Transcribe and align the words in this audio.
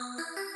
Welcome 0.00 0.44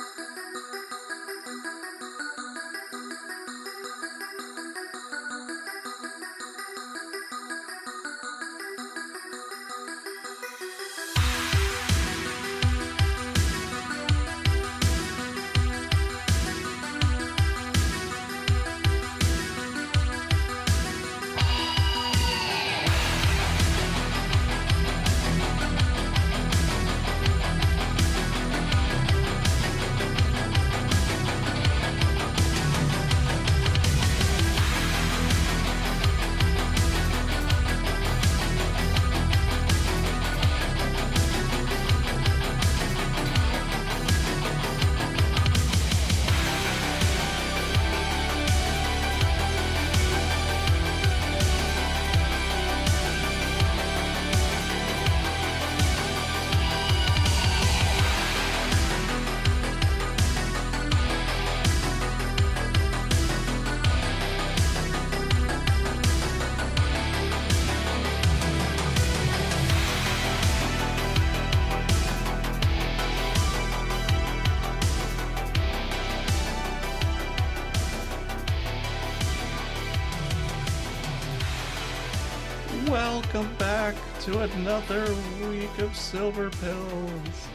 to 84.23 84.39
another 84.39 85.13
week 85.49 85.77
of 85.79 85.93
silver 85.93 86.49
pills. 86.49 87.47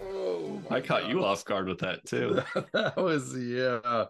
Oh, 0.00 0.62
I 0.70 0.80
caught 0.80 1.08
you 1.08 1.24
off 1.24 1.44
guard 1.44 1.66
with 1.66 1.80
that 1.80 2.04
too. 2.04 2.40
that 2.72 2.96
was 2.96 3.36
yeah. 3.36 4.04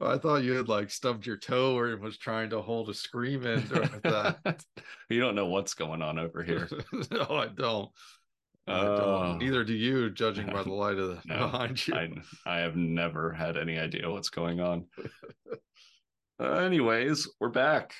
I 0.00 0.16
thought 0.16 0.44
you 0.44 0.52
had 0.52 0.68
like 0.68 0.90
stubbed 0.90 1.26
your 1.26 1.36
toe 1.36 1.76
or 1.76 1.96
was 1.96 2.18
trying 2.18 2.50
to 2.50 2.60
hold 2.60 2.88
a 2.88 2.94
scream 2.94 3.44
in 3.46 3.66
during 3.66 3.90
that. 4.04 4.64
you 5.08 5.18
don't 5.18 5.34
know 5.34 5.46
what's 5.46 5.74
going 5.74 6.02
on 6.02 6.20
over 6.20 6.44
here. 6.44 6.68
no, 7.10 7.26
I 7.28 7.48
don't. 7.48 7.90
I 8.68 8.84
don't. 8.84 9.38
Neither 9.38 9.64
do 9.64 9.74
you, 9.74 10.08
judging 10.10 10.46
by 10.46 10.62
the 10.62 10.72
light 10.72 10.98
of 10.98 11.08
the 11.08 11.22
No, 11.24 11.50
behind 11.50 11.84
you. 11.84 11.94
I, 11.94 12.10
I 12.46 12.58
have 12.58 12.76
never 12.76 13.32
had 13.32 13.56
any 13.56 13.76
idea 13.76 14.08
what's 14.08 14.30
going 14.30 14.60
on. 14.60 14.84
Uh, 16.40 16.44
anyways, 16.44 17.28
we're 17.40 17.48
back. 17.48 17.92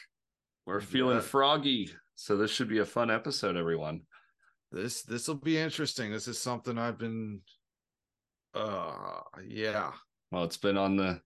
We're 0.69 0.83
feeling 0.83 1.17
Yeah. 1.17 1.23
froggy. 1.23 1.91
So 2.15 2.37
this 2.37 2.51
should 2.51 2.69
be 2.69 2.81
a 2.81 2.85
fun 2.85 3.11
episode, 3.11 3.57
everyone. 3.57 4.03
This 4.71 5.03
this 5.03 5.27
will 5.27 5.37
be 5.37 5.57
interesting. 5.57 6.13
This 6.13 6.29
is 6.29 6.39
something 6.39 6.77
I've 6.77 6.99
been. 6.99 7.41
Uh, 8.53 9.21
yeah. 9.47 9.95
Well, 10.31 10.45
it's 10.45 10.59
been 10.59 10.77
on 10.77 10.97
the. 10.97 11.23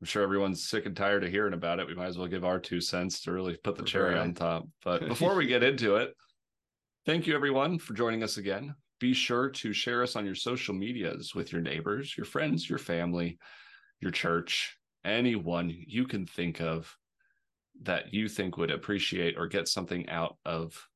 I'm 0.00 0.04
sure 0.04 0.22
everyone's 0.22 0.68
sick 0.68 0.86
and 0.86 0.96
tired 0.96 1.24
of 1.24 1.32
hearing 1.32 1.52
about 1.52 1.80
it. 1.80 1.88
We 1.88 1.96
might 1.96 2.06
as 2.06 2.16
well 2.16 2.28
give 2.28 2.44
our 2.44 2.60
two 2.60 2.80
cents 2.80 3.22
to 3.22 3.32
really 3.32 3.56
put 3.56 3.74
the 3.74 3.82
cherry 3.82 4.16
on 4.16 4.34
top. 4.34 4.68
But 4.84 5.00
before 5.08 5.34
we 5.34 5.48
get 5.48 5.64
into 5.64 5.96
it, 5.96 6.14
thank 7.06 7.26
you 7.26 7.34
everyone 7.34 7.80
for 7.80 7.94
joining 7.94 8.22
us 8.22 8.36
again. 8.36 8.76
Be 9.00 9.14
sure 9.14 9.50
to 9.50 9.72
share 9.72 10.04
us 10.04 10.14
on 10.14 10.24
your 10.24 10.36
social 10.36 10.76
medias 10.76 11.34
with 11.34 11.50
your 11.50 11.60
neighbors, 11.60 12.16
your 12.16 12.26
friends, 12.26 12.70
your 12.70 12.78
family, 12.78 13.36
your 14.00 14.12
church, 14.12 14.78
anyone 15.04 15.74
you 15.76 16.06
can 16.06 16.24
think 16.24 16.60
of 16.60 16.96
that 17.82 18.12
you 18.12 18.28
think 18.28 18.56
would 18.56 18.70
appreciate 18.70 19.36
or 19.36 19.46
get 19.46 19.68
something 19.68 20.08
out 20.08 20.36
of 20.44 20.88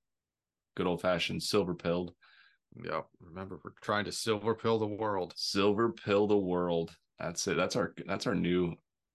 good 0.76 0.86
old 0.86 1.00
fashioned 1.00 1.42
silver 1.42 1.74
pilled. 1.74 2.14
Yep. 2.84 3.06
Remember, 3.20 3.60
we're 3.64 3.72
trying 3.82 4.04
to 4.04 4.12
silver 4.12 4.54
pill 4.54 4.78
the 4.78 4.86
world. 4.86 5.32
Silver 5.36 5.90
pill 5.92 6.26
the 6.26 6.36
world. 6.36 6.94
That's 7.18 7.46
it. 7.48 7.56
That's 7.56 7.76
our 7.76 7.94
that's 8.06 8.26
our 8.26 8.34
new 8.34 8.74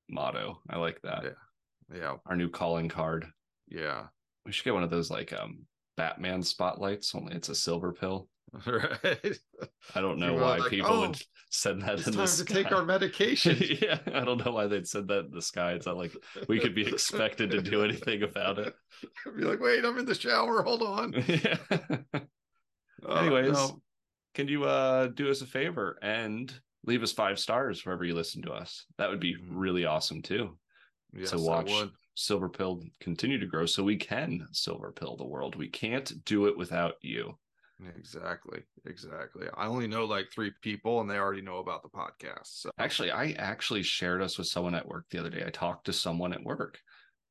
motto. 0.09 0.61
I 0.69 0.77
like 0.77 1.01
that. 1.03 1.23
Yeah. 1.23 1.97
Yeah. 1.97 2.15
Our 2.25 2.35
new 2.35 2.49
calling 2.49 2.89
card. 2.89 3.25
Yeah. 3.67 4.07
We 4.45 4.51
should 4.51 4.65
get 4.65 4.73
one 4.73 4.83
of 4.83 4.89
those 4.89 5.09
like 5.09 5.33
um 5.33 5.65
Batman 5.97 6.43
spotlights, 6.43 7.15
only 7.15 7.33
it's 7.33 7.49
a 7.49 7.55
silver 7.55 7.93
pill. 7.93 8.27
Right. 8.65 9.37
I 9.95 10.01
don't 10.01 10.17
know 10.19 10.33
People 10.33 10.37
why 10.37 10.57
like, 10.57 10.69
people 10.69 10.91
"Oh, 10.91 10.99
would 11.01 11.21
send 11.49 11.81
that 11.81 11.99
It's 11.99 12.07
in 12.07 12.13
time 12.13 12.29
the 12.29 12.37
to 12.37 12.45
sky. 12.45 12.53
take 12.63 12.71
our 12.71 12.85
medication. 12.85 13.57
yeah, 13.81 13.99
I 14.13 14.21
don't 14.21 14.43
know 14.45 14.51
why 14.51 14.67
they'd 14.67 14.87
said 14.87 15.07
that 15.09 15.25
in 15.25 15.31
the 15.31 15.41
sky. 15.41 15.73
It's 15.73 15.85
not 15.85 15.97
like 15.97 16.15
we 16.47 16.59
could 16.59 16.73
be 16.75 16.87
expected 16.87 17.51
to 17.51 17.61
do 17.61 17.83
anything 17.83 18.23
about 18.23 18.59
it. 18.59 18.73
Be 19.37 19.43
like, 19.43 19.59
wait, 19.59 19.83
I'm 19.83 19.97
in 19.97 20.05
the 20.05 20.15
shower. 20.15 20.63
Hold 20.63 20.81
on. 20.83 21.13
yeah. 21.27 21.57
Oh, 23.05 23.15
Anyways, 23.15 23.51
no. 23.53 23.81
can 24.33 24.47
you 24.47 24.63
uh 24.63 25.07
do 25.07 25.29
us 25.29 25.41
a 25.41 25.45
favor 25.45 25.97
and 26.01 26.53
leave 26.85 27.03
us 27.03 27.11
five 27.11 27.37
stars 27.39 27.85
wherever 27.85 28.05
you 28.05 28.13
listen 28.15 28.41
to 28.43 28.51
us? 28.53 28.85
That 28.97 29.09
would 29.09 29.19
be 29.19 29.35
really 29.49 29.85
awesome 29.85 30.21
too. 30.21 30.57
Yes, 31.13 31.31
to 31.31 31.39
watch. 31.39 31.71
Silver 32.15 32.47
Pill 32.47 32.81
continue 33.01 33.37
to 33.37 33.45
grow 33.45 33.65
so 33.65 33.83
we 33.83 33.97
can 33.97 34.47
silver 34.53 34.93
pill 34.93 35.17
the 35.17 35.25
world. 35.27 35.55
We 35.57 35.67
can't 35.67 36.23
do 36.23 36.45
it 36.45 36.57
without 36.57 36.93
you. 37.01 37.37
Exactly. 37.97 38.61
Exactly. 38.85 39.47
I 39.57 39.65
only 39.67 39.87
know 39.87 40.05
like 40.05 40.27
three 40.33 40.51
people 40.61 41.01
and 41.01 41.09
they 41.09 41.17
already 41.17 41.41
know 41.41 41.57
about 41.57 41.83
the 41.83 41.89
podcast. 41.89 42.45
So 42.45 42.69
Actually, 42.79 43.11
I 43.11 43.31
actually 43.37 43.83
shared 43.83 44.21
us 44.21 44.37
with 44.37 44.47
someone 44.47 44.75
at 44.75 44.87
work 44.87 45.05
the 45.11 45.19
other 45.19 45.29
day. 45.29 45.43
I 45.45 45.49
talked 45.49 45.85
to 45.87 45.93
someone 45.93 46.31
at 46.33 46.43
work. 46.43 46.77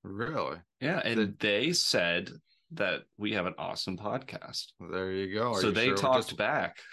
really, 0.03 0.59
Yeah, 0.81 1.01
and 1.05 1.17
Did- 1.17 1.39
they 1.39 1.73
said 1.73 2.31
that 2.73 3.03
we 3.17 3.33
have 3.33 3.47
an 3.47 3.55
awesome 3.57 3.97
podcast. 3.97 4.67
there 4.91 5.13
you 5.13 5.33
go. 5.33 5.53
Are 5.53 5.61
so 5.61 5.69
you 5.69 5.73
they 5.73 5.87
sure? 5.87 5.97
talked 5.97 6.29
Just- 6.29 6.37
back. 6.39 6.77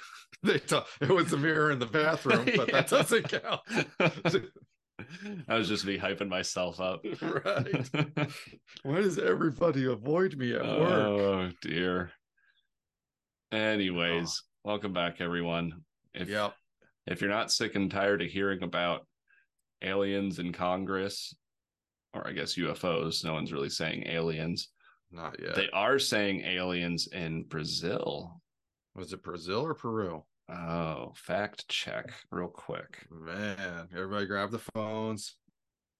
They 0.44 0.57
talk, 0.59 0.88
it 1.01 1.09
was 1.09 1.33
a 1.33 1.38
mirror 1.38 1.72
in 1.72 1.78
the 1.79 1.85
bathroom, 1.85 2.45
but 2.56 2.68
Yeah. 2.69 2.81
that 2.81 2.88
doesn't 2.89 3.29
count. 3.29 3.62
I 5.47 5.56
was 5.56 5.68
just 5.68 5.85
me 5.85 5.97
hyping 5.97 6.29
myself 6.29 6.79
up. 6.79 7.01
right. 7.22 7.89
Why 8.83 9.01
does 9.01 9.19
everybody 9.19 9.85
avoid 9.85 10.38
me 10.38 10.53
at 10.53 10.63
work? 10.63 10.89
Oh 11.07 11.50
dear. 11.62 12.12
Anyways, 13.51 14.41
oh. 14.66 14.69
welcome 14.69 14.94
back 14.94 15.19
everyone. 15.19 15.84
If 16.13 16.29
Yep. 16.29 16.56
if 17.07 17.19
you're 17.22 17.29
not 17.29 17.51
sick 17.51 17.75
and 17.75 17.91
tired 17.91 18.22
of 18.22 18.29
hearing 18.29 18.63
about 18.63 19.06
aliens 19.81 20.39
in 20.39 20.53
Congress, 20.53 21.34
or 22.13 22.25
I 22.28 22.31
guess 22.31 22.56
UFOs, 22.57 23.23
no 23.25 23.34
one's 23.34 23.51
really 23.51 23.69
saying 23.69 24.07
aliens. 24.07 24.69
Not 25.12 25.38
yet. 25.41 25.56
They 25.56 25.69
are 25.72 26.00
saying 26.00 26.41
aliens 26.41 27.07
in 27.07 27.44
Brazil. 27.44 28.41
was 28.95 29.12
it 29.13 29.23
Brazil 29.23 29.66
or 29.66 29.73
Peru? 29.73 30.23
Oh, 30.50 31.13
fact 31.16 31.68
check 31.69 32.13
real 32.29 32.47
quick. 32.50 33.06
Man, 33.09 33.88
everybody 33.94 34.25
grab 34.25 34.51
the 34.51 34.59
phones. 34.73 35.35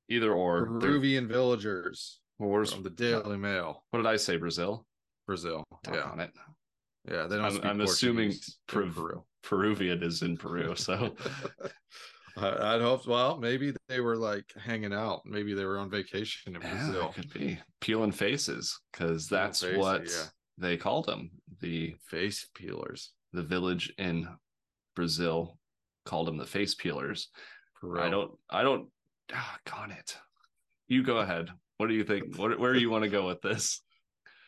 Either 0.10 0.34
or. 0.34 0.68
they're- 0.80 0.80
Peruvian 0.90 1.28
villagers 1.28 2.20
Well, 2.38 2.50
where's- 2.50 2.74
from 2.74 2.84
the 2.84 2.90
Daily 2.90 3.38
Mail, 3.38 3.86
what 3.90 4.00
did 4.00 4.08
I 4.08 4.18
say? 4.18 4.36
Brazil? 4.38 4.86
Brazil. 5.26 5.64
Talk 5.84 5.96
yeah, 5.96 6.04
on 6.04 6.20
it. 6.20 6.34
Yeah. 7.10 7.28
They 7.28 7.36
don't. 7.36 7.46
I'm- 7.46 7.54
speak 7.54 7.66
I'm 7.66 7.82
assuming 7.82 8.34
Peru- 8.68 8.92
Peru. 8.92 9.24
Peruvian 9.44 10.04
is 10.04 10.22
in 10.22 10.38
Peru. 10.38 10.76
So 10.76 11.16
I, 12.38 12.76
I'd 12.76 12.82
hope. 12.82 13.08
Well, 13.08 13.38
maybe 13.38 13.74
they 13.88 14.00
were 14.00 14.18
like 14.18 14.46
hanging 14.58 14.94
out. 14.94 15.22
Maybe 15.26 15.54
they 15.54 15.66
were 15.66 15.78
on 15.78 15.90
vacation 15.90 16.56
in 16.56 16.62
yeah, 16.62 16.70
Brazil. 16.70 17.10
it 17.10 17.16
could 17.16 17.34
be 17.34 17.60
peeling 17.80 18.12
faces 18.12 18.80
because 18.92 19.28
that's 19.28 19.62
faces, 19.62 19.78
what 19.78 20.06
yeah. 20.06 20.26
they 20.58 20.78
called 20.78 21.08
them. 21.08 21.32
The 21.60 21.96
Face 22.08 22.48
peelers. 22.56 23.10
the 23.34 23.44
village 23.44 23.94
in 23.98 24.28
Brazil 24.96 25.58
called 26.06 26.28
them 26.28 26.38
the 26.38 26.46
face 26.46 26.76
peelers. 26.76 27.30
Peru. 27.80 28.02
I 28.02 28.10
don't. 28.10 28.32
I 28.50 28.64
don't. 28.64 28.88
Ah, 29.34 29.58
got 29.70 29.92
it. 29.92 30.18
You 30.88 31.04
go 31.04 31.18
ahead. 31.18 31.50
What 31.78 31.88
do 31.88 31.94
you 31.94 32.04
think? 32.04 32.38
What, 32.38 32.60
where 32.60 32.74
do 32.74 32.80
you 32.80 32.90
want 32.90 33.04
to 33.04 33.10
go 33.10 33.28
with 33.28 33.42
this? 33.42 33.82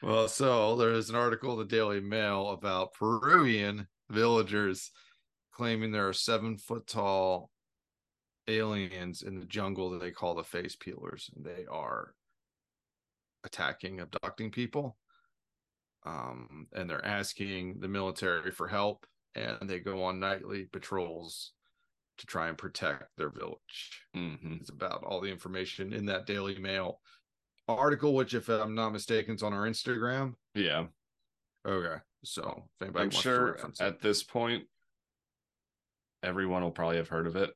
Well, 0.03 0.27
so 0.27 0.75
there's 0.75 1.09
an 1.09 1.15
article 1.15 1.53
in 1.53 1.59
the 1.59 1.65
Daily 1.65 2.01
Mail 2.01 2.50
about 2.50 2.94
Peruvian 2.94 3.88
villagers 4.09 4.91
claiming 5.51 5.91
there 5.91 6.09
are 6.09 6.13
seven 6.13 6.57
foot 6.57 6.88
tall 6.88 7.53
aliens 8.47 9.21
in 9.23 9.39
the 9.39 9.45
jungle 9.45 9.91
that 9.91 10.00
they 10.00 10.11
call 10.11 10.35
the 10.35 10.44
face 10.44 10.75
peelers, 10.75 11.31
and 11.33 11.45
they 11.45 11.65
are 11.67 12.15
attacking, 13.45 14.01
abducting 14.01 14.51
people. 14.51 14.97
Um, 16.05 16.67
and 16.73 16.89
they're 16.89 17.05
asking 17.05 17.79
the 17.79 17.88
military 17.88 18.51
for 18.51 18.67
help 18.67 19.07
and 19.35 19.69
they 19.69 19.79
go 19.79 20.03
on 20.03 20.19
nightly 20.19 20.65
patrols 20.65 21.53
to 22.17 22.25
try 22.25 22.50
and 22.50 22.57
protect 22.57 23.15
their 23.15 23.29
village. 23.29 24.01
hmm 24.13 24.57
It's 24.59 24.69
about 24.69 25.03
all 25.03 25.21
the 25.21 25.31
information 25.31 25.94
in 25.94 26.05
that 26.07 26.25
Daily 26.25 26.59
Mail 26.59 27.00
article, 27.68 28.13
which, 28.13 28.33
if 28.33 28.50
I'm 28.50 28.75
not 28.75 28.92
mistaken, 28.92 29.36
is 29.36 29.44
on 29.44 29.54
our 29.54 29.68
Instagram. 29.68 30.33
Yeah. 30.56 30.86
Okay, 31.65 32.01
so 32.24 32.63
if 32.80 32.81
anybody 32.81 33.04
I'm 33.04 33.06
wants 33.07 33.18
to 33.18 33.21
sure 33.21 33.57
at 33.80 34.01
this 34.01 34.21
point, 34.24 34.65
everyone 36.24 36.62
will 36.63 36.71
probably 36.71 36.98
have 36.98 37.07
heard 37.10 37.27
of 37.27 37.36
it. 37.36 37.51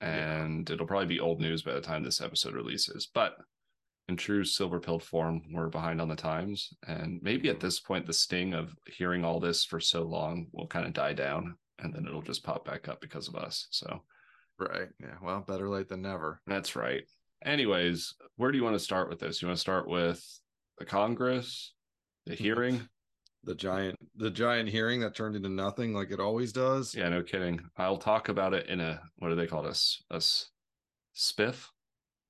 Yeah. 0.00 0.42
And 0.42 0.68
it'll 0.70 0.86
probably 0.86 1.06
be 1.06 1.20
old 1.20 1.40
news 1.40 1.62
by 1.62 1.72
the 1.74 1.80
time 1.80 2.04
this 2.04 2.20
episode 2.20 2.54
releases. 2.54 3.08
But 3.12 3.36
in 4.08 4.16
true 4.16 4.44
silver 4.44 4.80
pilled 4.80 5.02
form, 5.02 5.42
we're 5.52 5.68
behind 5.68 6.00
on 6.00 6.08
the 6.08 6.16
times. 6.16 6.72
And 6.86 7.20
maybe 7.22 7.48
at 7.48 7.56
Mhm. 7.56 7.60
this 7.60 7.80
point, 7.80 8.06
the 8.06 8.12
sting 8.12 8.54
of 8.54 8.74
hearing 8.86 9.24
all 9.24 9.40
this 9.40 9.64
for 9.64 9.80
so 9.80 10.02
long 10.02 10.48
will 10.52 10.66
kind 10.68 10.86
of 10.86 10.92
die 10.92 11.12
down 11.14 11.58
and 11.78 11.92
then 11.94 12.06
it'll 12.06 12.22
just 12.22 12.44
pop 12.44 12.64
back 12.64 12.88
up 12.88 13.00
because 13.00 13.28
of 13.28 13.34
us. 13.36 13.66
So 13.70 14.04
right, 14.58 14.88
yeah, 15.00 15.16
well, 15.22 15.40
better 15.40 15.68
late 15.68 15.88
than 15.88 16.02
never. 16.02 16.40
that's 16.46 16.74
right. 16.76 17.04
Anyways, 17.44 18.14
where 18.36 18.50
do 18.50 18.58
you 18.58 18.64
want 18.64 18.74
to 18.74 18.80
start 18.80 19.08
with 19.08 19.20
this? 19.20 19.40
You 19.40 19.48
want 19.48 19.56
to 19.56 19.60
start 19.60 19.88
with 19.88 20.22
the 20.78 20.84
Congress, 20.84 21.74
the 22.26 22.34
hearing? 22.36 22.88
The 23.44 23.54
giant, 23.54 23.96
the 24.16 24.30
giant 24.30 24.68
hearing 24.68 25.00
that 25.00 25.14
turned 25.14 25.36
into 25.36 25.48
nothing, 25.48 25.94
like 25.94 26.10
it 26.10 26.20
always 26.20 26.52
does. 26.52 26.94
Yeah, 26.94 27.08
no 27.08 27.22
kidding. 27.22 27.60
I'll 27.76 27.96
talk 27.96 28.28
about 28.28 28.52
it 28.52 28.66
in 28.66 28.80
a 28.80 29.00
what 29.18 29.28
do 29.28 29.36
they 29.36 29.46
call 29.46 29.62
this? 29.62 30.02
A 30.10 30.18
spiff? 31.16 31.68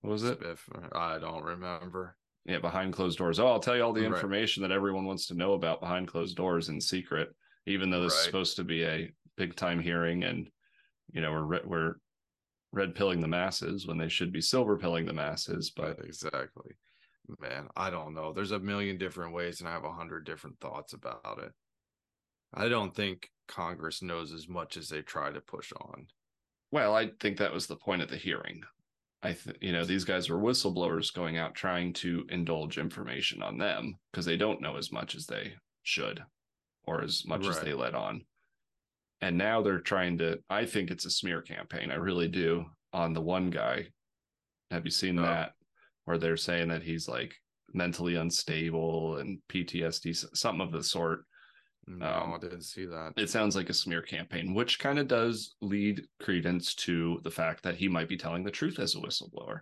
What 0.02 0.10
was 0.10 0.24
it? 0.24 0.38
If 0.42 0.68
uh, 0.74 0.88
I 0.92 1.18
don't 1.18 1.42
remember. 1.42 2.16
Yeah, 2.44 2.58
behind 2.58 2.92
closed 2.92 3.18
doors. 3.18 3.40
Oh, 3.40 3.46
I'll 3.46 3.58
tell 3.60 3.76
you 3.76 3.82
all 3.82 3.92
the 3.92 4.02
Right. 4.02 4.14
information 4.14 4.62
that 4.62 4.70
everyone 4.70 5.06
wants 5.06 5.26
to 5.26 5.34
know 5.34 5.54
about 5.54 5.80
behind 5.80 6.08
closed 6.08 6.36
doors 6.36 6.68
in 6.68 6.80
secret, 6.80 7.30
even 7.66 7.90
though 7.90 8.02
this 8.02 8.14
is 8.14 8.20
supposed 8.20 8.56
to 8.56 8.64
be 8.64 8.84
a 8.84 9.10
big 9.36 9.56
time 9.56 9.80
hearing 9.80 10.24
and 10.24 10.48
you 11.10 11.20
know 11.20 11.32
we're 11.32 11.66
we're 11.66 11.94
red 12.72 12.94
pilling 12.94 13.20
the 13.20 13.28
masses 13.28 13.86
when 13.86 13.98
they 13.98 14.08
should 14.08 14.32
be 14.32 14.40
silver 14.40 14.76
pilling 14.76 15.06
the 15.06 15.12
masses. 15.12 15.70
But 15.74 15.98
exactly, 16.04 16.72
man, 17.40 17.68
I 17.76 17.90
don't 17.90 18.14
know. 18.14 18.32
There's 18.32 18.52
a 18.52 18.58
million 18.58 18.98
different 18.98 19.32
ways, 19.34 19.60
and 19.60 19.68
I 19.68 19.72
have 19.72 19.84
a 19.84 19.92
hundred 19.92 20.24
different 20.24 20.58
thoughts 20.60 20.92
about 20.92 21.40
it. 21.42 21.52
I 22.54 22.68
don't 22.68 22.94
think 22.94 23.30
Congress 23.46 24.02
knows 24.02 24.32
as 24.32 24.48
much 24.48 24.76
as 24.76 24.88
they 24.88 25.02
try 25.02 25.30
to 25.30 25.40
push 25.40 25.72
on. 25.72 26.06
well, 26.70 26.94
I 26.94 27.10
think 27.20 27.38
that 27.38 27.52
was 27.52 27.66
the 27.66 27.76
point 27.76 28.02
of 28.02 28.08
the 28.08 28.16
hearing. 28.16 28.62
I 29.22 29.32
think 29.32 29.58
you 29.60 29.72
know 29.72 29.84
these 29.84 30.04
guys 30.04 30.28
were 30.30 30.38
whistleblowers 30.38 31.12
going 31.12 31.38
out 31.38 31.54
trying 31.54 31.92
to 31.94 32.24
indulge 32.30 32.78
information 32.78 33.42
on 33.42 33.58
them 33.58 33.96
because 34.12 34.24
they 34.24 34.36
don't 34.36 34.60
know 34.60 34.76
as 34.76 34.92
much 34.92 35.14
as 35.16 35.26
they 35.26 35.54
should 35.82 36.22
or 36.84 37.02
as 37.02 37.26
much 37.26 37.46
as 37.46 37.58
they 37.60 37.72
let 37.74 37.94
on. 37.94 38.22
And 39.20 39.36
now 39.36 39.62
they're 39.62 39.80
trying 39.80 40.18
to 40.18 40.38
I 40.48 40.64
think 40.66 40.90
it's 40.90 41.06
a 41.06 41.10
smear 41.10 41.42
campaign. 41.42 41.90
I 41.90 41.96
really 41.96 42.28
do 42.28 42.66
on 42.92 43.12
the 43.12 43.20
one 43.20 43.50
guy. 43.50 43.88
Have 44.70 44.84
you 44.84 44.90
seen 44.90 45.18
Oh. 45.18 45.22
that 45.22 45.52
where 46.04 46.18
they're 46.18 46.36
saying 46.36 46.68
that 46.68 46.82
he's 46.82 47.08
like 47.08 47.34
mentally 47.74 48.14
unstable 48.16 49.18
and 49.18 49.40
PTSD 49.48 50.14
something 50.36 50.66
of 50.66 50.72
the 50.72 50.82
sort. 50.82 51.20
No, 51.86 52.06
Um, 52.06 52.34
I 52.34 52.38
didn't 52.38 52.62
see 52.62 52.84
that. 52.86 53.12
It 53.16 53.28
sounds 53.30 53.56
like 53.56 53.68
a 53.70 53.74
smear 53.74 54.02
campaign, 54.02 54.54
which 54.54 54.78
kind 54.78 54.98
of 54.98 55.08
does 55.08 55.54
lead 55.60 56.06
credence 56.20 56.74
to 56.76 57.20
the 57.24 57.30
fact 57.30 57.62
that 57.62 57.76
he 57.76 57.88
might 57.88 58.08
be 58.08 58.16
telling 58.16 58.42
the 58.44 58.50
truth 58.50 58.78
as 58.78 58.94
a 58.94 58.98
whistleblower. 58.98 59.60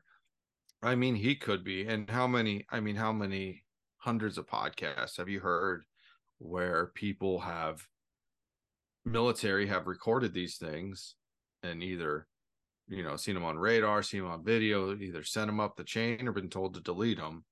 I 0.83 0.95
mean, 0.95 1.15
he 1.17 1.35
could 1.37 1.65
be. 1.65 1.87
And 1.87 2.09
how 2.11 2.27
many? 2.27 2.65
I 2.71 2.81
mean, 2.81 2.97
how 2.97 3.13
many 3.13 3.65
hundreds 3.99 4.39
of 4.39 4.47
podcasts 4.47 5.17
have 5.17 5.29
you 5.29 5.41
heard 5.41 5.85
where 6.39 6.87
people 6.95 7.41
have 7.41 7.85
military 9.07 9.67
have 9.69 9.87
recorded 9.87 10.35
these 10.35 10.57
things 10.59 11.15
and 11.63 11.83
either 11.83 12.27
you 12.89 13.03
know 13.03 13.17
seen 13.17 13.35
them 13.35 13.45
on 13.45 13.57
radar, 13.59 14.03
seen 14.03 14.23
them 14.23 14.31
on 14.31 14.45
video, 14.45 14.95
either 14.97 15.23
sent 15.23 15.47
them 15.47 15.61
up 15.61 15.77
the 15.77 15.85
chain 15.85 16.29
or 16.29 16.33
been 16.33 16.51
told 16.51 16.75
to 16.75 16.81
delete 16.81 17.19
them. 17.19 17.45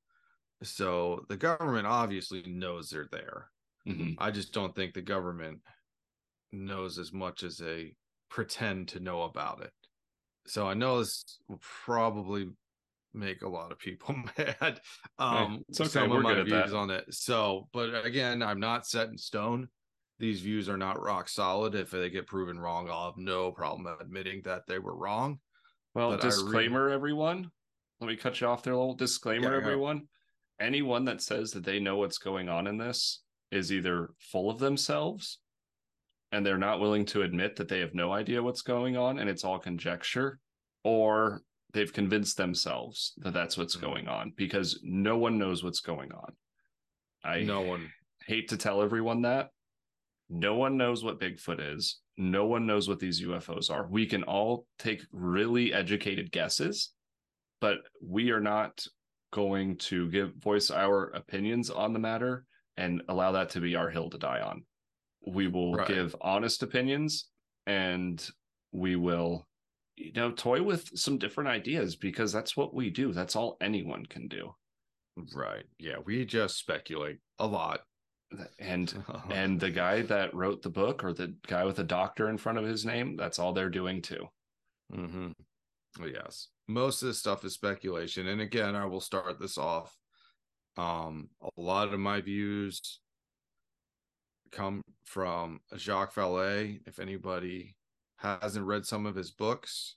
So 0.63 1.25
the 1.29 1.37
government 1.37 1.87
obviously 1.87 2.43
knows 2.47 2.91
they're 2.91 3.09
there. 3.11 3.51
Mhm. 3.87 4.17
I 4.19 4.31
just 4.31 4.53
don't 4.53 4.75
think 4.75 4.95
the 4.95 5.03
government 5.03 5.61
knows 6.53 6.99
as 6.99 7.13
much 7.13 7.43
as 7.43 7.57
they 7.59 7.97
pretend 8.31 8.89
to 8.89 9.01
know 9.01 9.23
about 9.23 9.63
it. 9.63 9.73
So 10.47 10.67
I 10.69 10.75
know 10.75 10.99
this 10.99 11.39
will 11.49 11.61
probably 11.85 12.51
make 13.13 13.43
a 13.43 13.49
lot 13.49 13.73
of 13.73 13.79
people 13.79 14.15
mad. 14.39 14.81
Um, 15.19 15.65
okay, 15.79 15.89
some 15.89 16.11
we're 16.11 16.19
of 16.19 16.23
my 16.23 16.43
views 16.43 16.71
that. 16.71 16.77
on 16.77 16.91
it. 16.91 17.05
So, 17.15 17.69
but 17.73 18.05
again, 18.05 18.43
I'm 18.43 18.61
not 18.61 18.87
set 18.87 19.09
in 19.09 19.19
stone. 19.19 19.69
These 20.19 20.41
views 20.43 20.69
are 20.69 20.77
not 20.77 21.03
rock 21.03 21.29
solid. 21.29 21.75
If 21.75 21.91
they 21.91 22.09
get 22.11 22.27
proven 22.27 22.59
wrong, 22.59 22.89
I'll 22.89 23.07
have 23.07 23.17
no 23.19 23.51
problem 23.53 23.87
admitting 24.01 24.43
that 24.43 24.63
they 24.67 24.79
were 24.79 24.97
wrong. 24.97 25.41
Well, 25.95 26.11
But 26.11 26.25
I 26.25 26.29
really- 26.29 26.43
disclaimer, 26.43 26.89
everyone. 26.91 27.51
Let 28.01 28.09
me 28.09 28.17
cut 28.17 28.41
you 28.41 28.47
off 28.47 28.63
there. 28.63 28.75
A 28.75 28.79
little 28.79 28.95
disclaimer, 28.95 29.53
Yeah, 29.53 29.57
everyone. 29.57 30.09
Anyone 30.61 31.05
that 31.07 31.21
says 31.23 31.51
that 31.53 31.65
they 31.65 31.81
know 31.81 31.97
what's 31.97 32.19
going 32.19 32.49
on 32.49 32.67
in 32.67 32.77
this 32.79 33.23
is 33.51 33.73
either 33.73 34.11
full 34.19 34.51
of 34.51 34.59
themselves 34.59 35.41
and 36.33 36.45
they're 36.45 36.59
not 36.59 36.81
willing 36.81 37.05
to 37.07 37.23
admit 37.23 37.57
that 37.57 37.69
they 37.69 37.81
have 37.81 37.95
no 37.95 38.13
idea 38.13 38.43
what's 38.43 38.63
going 38.63 38.97
on 38.97 39.19
and 39.19 39.29
it's 39.31 39.45
all 39.45 39.59
conjecture, 39.59 40.41
or 40.83 41.43
they've 41.73 41.93
convinced 41.93 42.37
themselves 42.37 43.15
that 43.19 43.33
that's 43.33 43.57
what's 43.57 43.77
Mhm. 43.77 43.81
going 43.81 44.09
on 44.09 44.31
because 44.37 44.81
no 44.83 45.17
one 45.19 45.39
knows 45.39 45.63
what's 45.65 45.81
going 45.81 46.13
on. 46.13 46.37
I 47.25 47.43
no 47.43 47.61
one. 47.63 47.93
hate 48.27 48.49
to 48.49 48.57
tell 48.57 48.81
everyone 48.83 49.23
that. 49.23 49.51
No 50.35 50.57
one 50.57 50.77
knows 50.77 51.05
what 51.05 51.21
Bigfoot 51.21 51.75
is. 51.77 52.01
No 52.17 52.47
one 52.47 52.67
knows 52.67 52.89
what 52.89 52.99
these 52.99 53.23
UFOs 53.23 53.71
are. 53.71 53.87
We 53.87 54.05
can 54.05 54.25
all 54.25 54.67
take 54.81 55.03
really 55.13 55.73
educated 55.73 56.33
guesses, 56.33 56.91
but 57.61 57.79
we 58.03 58.33
are 58.33 58.41
not 58.41 58.85
going 59.33 59.77
to 59.77 60.11
give 60.11 60.35
voice 60.35 60.73
our 60.73 61.11
opinions 61.11 61.71
on 61.71 61.93
the 61.93 62.01
matter 62.01 62.45
and 62.77 63.03
allow 63.09 63.31
that 63.33 63.51
to 63.51 63.61
be 63.61 63.77
our 63.77 63.91
hill 63.91 64.11
to 64.11 64.19
die 64.19 64.41
on. 64.41 64.65
We 65.25 65.47
will 65.47 65.75
Right. 65.75 65.87
give 65.87 66.17
honest 66.21 66.65
opinions 66.65 67.29
and 67.67 68.25
we 68.73 68.97
will 68.97 69.47
you 69.97 70.13
know 70.13 70.33
toy 70.33 70.61
with 70.61 70.91
some 70.99 71.19
different 71.19 71.49
ideas 71.49 71.95
because 71.95 72.33
that's 72.33 72.57
what 72.57 72.75
we 72.75 72.91
do. 72.91 73.13
That's 73.13 73.37
all 73.37 73.57
anyone 73.61 74.05
can 74.07 74.27
do. 74.27 74.53
Right. 75.33 75.65
Yeah. 75.79 75.99
We 76.05 76.25
just 76.25 76.57
speculate 76.59 77.19
a 77.39 77.47
lot. 77.47 77.83
And 78.59 79.05
and 79.31 79.61
the 79.61 79.71
guy 79.71 80.03
that 80.03 80.35
wrote 80.35 80.63
the 80.63 80.71
book 80.71 81.05
or 81.05 81.13
the 81.13 81.35
guy 81.47 81.65
with 81.65 81.79
a 81.79 81.85
doctor 81.85 82.29
in 82.29 82.39
front 82.39 82.59
of 82.59 82.65
his 82.65 82.85
name 82.85 83.17
that's 83.17 83.39
all 83.39 83.53
they're 83.53 83.71
doing 83.71 84.03
too 84.03 84.29
Mm-hmm. 84.93 85.31
Yes. 86.07 86.49
Most 86.67 87.03
of 87.03 87.09
this 87.09 87.19
stuff 87.19 87.45
is 87.45 87.55
speculation. 87.55 88.29
And 88.29 88.41
again, 88.41 88.75
I 88.75 88.87
will 88.87 89.01
start 89.01 89.39
this 89.39 89.59
off. 89.59 89.97
Um, 90.77 91.29
a 91.41 91.61
lot 91.61 91.93
of 91.93 92.01
my 92.01 92.21
views 92.21 93.01
come 94.51 94.83
from 95.05 95.61
Jacques 95.77 96.15
Vallée. 96.15 96.81
If 96.87 96.99
anybody 96.99 97.77
hasn't 98.17 98.67
read 98.67 98.87
some 98.87 99.07
of 99.07 99.15
his 99.15 99.31
books, 99.31 99.97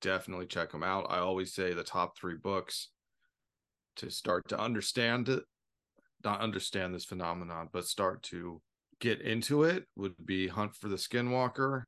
definitely 0.00 0.46
check 0.46 0.72
them 0.72 0.82
out. 0.82 1.06
I 1.08 1.18
always 1.18 1.54
say 1.54 1.72
the 1.72 1.84
top 1.84 2.18
three 2.18 2.36
books 2.36 2.88
to 3.96 4.10
start 4.10 4.48
to 4.48 4.58
understand 4.58 5.28
it, 5.28 5.44
not 6.24 6.40
understand 6.40 6.94
this 6.94 7.04
phenomenon, 7.04 7.68
but 7.72 7.86
start 7.86 8.22
to 8.24 8.60
get 9.00 9.20
into 9.20 9.64
it 9.64 9.84
would 9.96 10.14
be 10.24 10.48
Hunt 10.48 10.74
for 10.76 10.88
the 10.88 10.96
Skinwalker, 10.96 11.84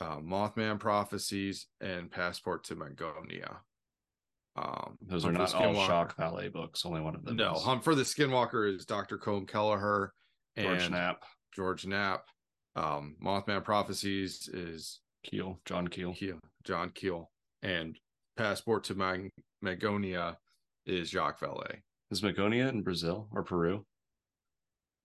uh, 0.00 0.16
Mothman 0.18 0.78
Prophecies, 0.78 1.66
and 1.80 2.10
Passport 2.10 2.64
to 2.64 2.76
Magonia. 2.76 3.56
Um, 4.56 4.96
those 5.02 5.24
Hunt 5.24 5.36
are 5.36 5.38
not 5.38 5.54
all 5.54 5.86
Jacques 5.86 6.16
Vallée 6.16 6.52
books 6.52 6.86
only 6.86 7.00
one 7.00 7.14
of 7.14 7.24
them 7.24 7.36
No, 7.36 7.54
is. 7.54 7.62
Hunt 7.62 7.84
for 7.84 7.94
the 7.94 8.02
Skinwalker 8.02 8.74
is 8.74 8.84
Dr. 8.86 9.18
Colm 9.18 9.46
Kelleher 9.46 10.12
george 10.56 10.82
and 10.82 10.92
knapp 10.92 11.24
George 11.54 11.86
Knapp. 11.86 12.24
Um, 12.74 13.16
Mothman 13.22 13.64
Prophecies 13.64 14.48
is 14.52 15.00
keel 15.24 15.58
john 15.64 15.88
keel 15.88 16.14
Keel, 16.14 16.38
John 16.64 16.90
Keel, 16.90 17.30
and 17.62 17.98
Passport 18.36 18.84
to 18.84 18.94
Mag- 18.94 19.30
Magonia 19.64 20.36
is 20.86 21.10
Jacques 21.10 21.40
Vallée. 21.40 21.80
Is 22.10 22.22
magonia 22.22 22.68
in 22.68 22.82
brazil 22.82 23.28
or 23.32 23.42
peru? 23.42 23.84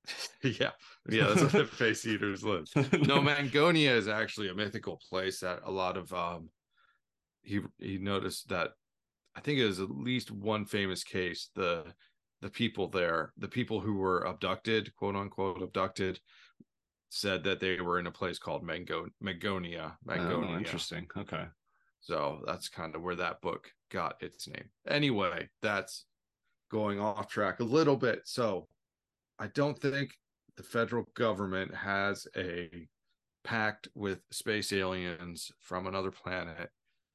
Yeah, 0.43 0.72
yeah, 1.08 1.27
that's 1.27 1.53
where 1.53 1.63
the 1.63 1.70
face 1.70 2.05
eaters 2.08 2.43
live. 2.43 2.65
No, 2.75 3.22
Mangonia 3.22 3.91
is 3.91 4.08
actually 4.08 4.50
a 4.50 4.55
mythical 4.55 5.00
place 5.10 5.41
that 5.41 5.60
a 5.63 5.72
lot 5.72 5.98
of 5.98 6.12
um 6.13 6.50
he 7.43 7.62
he 7.77 8.00
noticed 8.00 8.50
that 8.50 8.72
I 9.36 9.41
think 9.41 9.60
it 9.60 9.65
was 9.65 9.79
at 9.79 9.91
least 9.91 10.31
one 10.31 10.65
famous 10.65 11.03
case 11.03 11.50
the 11.55 11.86
the 12.41 12.50
people 12.50 12.88
there 12.88 13.34
the 13.38 13.48
people 13.48 13.79
who 13.79 13.96
were 13.96 14.22
abducted 14.22 14.93
quote 14.96 15.15
unquote 15.15 15.62
abducted 15.62 16.20
said 17.10 17.43
that 17.43 17.60
they 17.60 17.79
were 17.81 18.00
in 18.00 18.08
a 18.08 18.12
place 18.12 18.39
called 18.39 18.63
Mango 18.63 19.05
Magonia 19.24 19.91
oh, 19.91 20.12
Magonia 20.12 20.58
interesting. 20.58 21.08
Okay. 21.15 21.46
So 22.00 22.41
that's 22.48 22.67
kind 22.67 22.96
of 22.96 23.03
where 23.03 23.15
that 23.15 23.41
book 23.41 23.70
got 23.91 24.15
its 24.24 24.48
name. 24.48 24.70
Anyway, 24.88 25.50
that's 25.62 26.05
going 26.72 27.00
off 27.00 27.28
track 27.28 27.60
a 27.60 27.63
little 27.63 27.98
bit. 27.98 28.22
So 28.24 28.68
I 29.38 29.48
don't 29.48 29.78
think 29.78 30.13
the 30.56 30.63
federal 30.63 31.06
government 31.16 31.75
has 31.75 32.28
a 32.36 32.88
pact 33.44 33.90
with 33.94 34.20
space 34.32 34.72
aliens 34.72 35.51
from 35.60 35.86
another 35.86 36.12
planet 36.12 36.70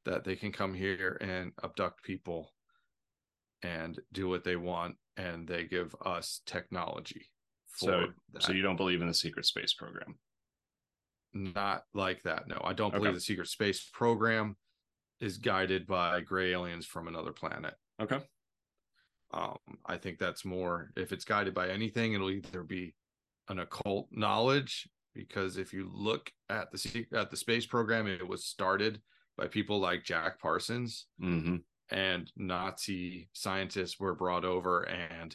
that 0.05 0.25
they 0.25 0.37
can 0.37 0.53
come 0.53 0.75
here 0.75 1.17
and 1.21 1.53
abduct 1.65 2.03
people 2.03 2.53
and 3.63 3.99
do 4.13 4.29
what 4.29 4.45
they 4.45 4.57
want 4.57 4.97
and 5.17 5.49
they 5.49 5.65
give 5.65 5.95
us 6.05 6.43
technology 6.47 7.27
so 7.75 8.07
that. 8.33 8.43
so 8.43 8.53
you 8.53 8.63
don't 8.63 8.77
believe 8.77 9.01
in 9.01 9.09
the 9.09 9.15
secret 9.15 9.47
space 9.47 9.73
program? 9.73 10.17
Not 11.33 11.83
like 11.95 12.23
that 12.25 12.47
no. 12.47 12.61
I 12.63 12.73
don't 12.73 12.95
believe 12.95 13.15
the 13.15 13.21
secret 13.21 13.49
space 13.49 13.89
program 13.93 14.57
is 15.21 15.39
guided 15.39 15.87
by 15.87 16.21
gray 16.21 16.53
aliens 16.53 16.87
from 16.87 17.09
another 17.09 17.33
planet. 17.33 17.75
Okay 18.01 18.21
um 19.37 19.57
i 19.87 19.97
think 19.97 20.19
that's 20.19 20.45
more 20.45 20.91
if 20.97 21.13
it's 21.13 21.25
guided 21.25 21.55
by 21.55 21.69
anything 21.69 22.13
it'll 22.13 22.31
either 22.31 22.63
be 22.63 22.95
an 23.49 23.61
occult 23.61 24.09
knowledge 24.11 24.89
because 25.17 25.57
if 25.57 25.73
you 25.73 25.91
look 25.93 26.31
at 26.51 26.71
the 26.71 27.07
at 27.15 27.31
the 27.31 27.37
space 27.37 27.67
program, 27.67 28.07
it 28.07 28.27
was 28.27 28.45
started 28.45 29.01
by 29.37 29.49
people 29.49 29.81
like 29.81 30.05
Jack 30.05 30.39
Parsons, 30.39 31.07
mm-hmm. 31.21 31.57
and 31.91 32.31
Nazi 32.37 33.29
scientists 33.33 33.99
were 33.99 34.15
brought 34.15 34.45
over, 34.45 34.83
and 34.83 35.35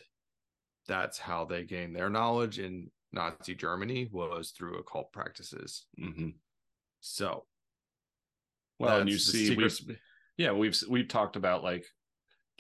that's 0.88 1.17
how 1.17 1.46
they 1.46 1.63
gained 1.63 1.96
their 1.96 2.10
knowledge 2.10 2.60
in 2.60 2.89
Nazi 3.12 3.55
Germany 3.55 4.08
was 4.12 4.51
through 4.51 4.77
occult 4.77 5.12
practices. 5.12 5.86
Mm-hmm. 6.00 6.29
So, 7.01 7.46
well, 8.79 9.00
and 9.00 9.10
you 9.10 9.17
see, 9.17 9.55
we've, 9.55 9.79
yeah, 10.38 10.51
we've 10.51 10.79
we've 10.88 11.08
talked 11.08 11.36
about 11.36 11.63
like 11.63 11.86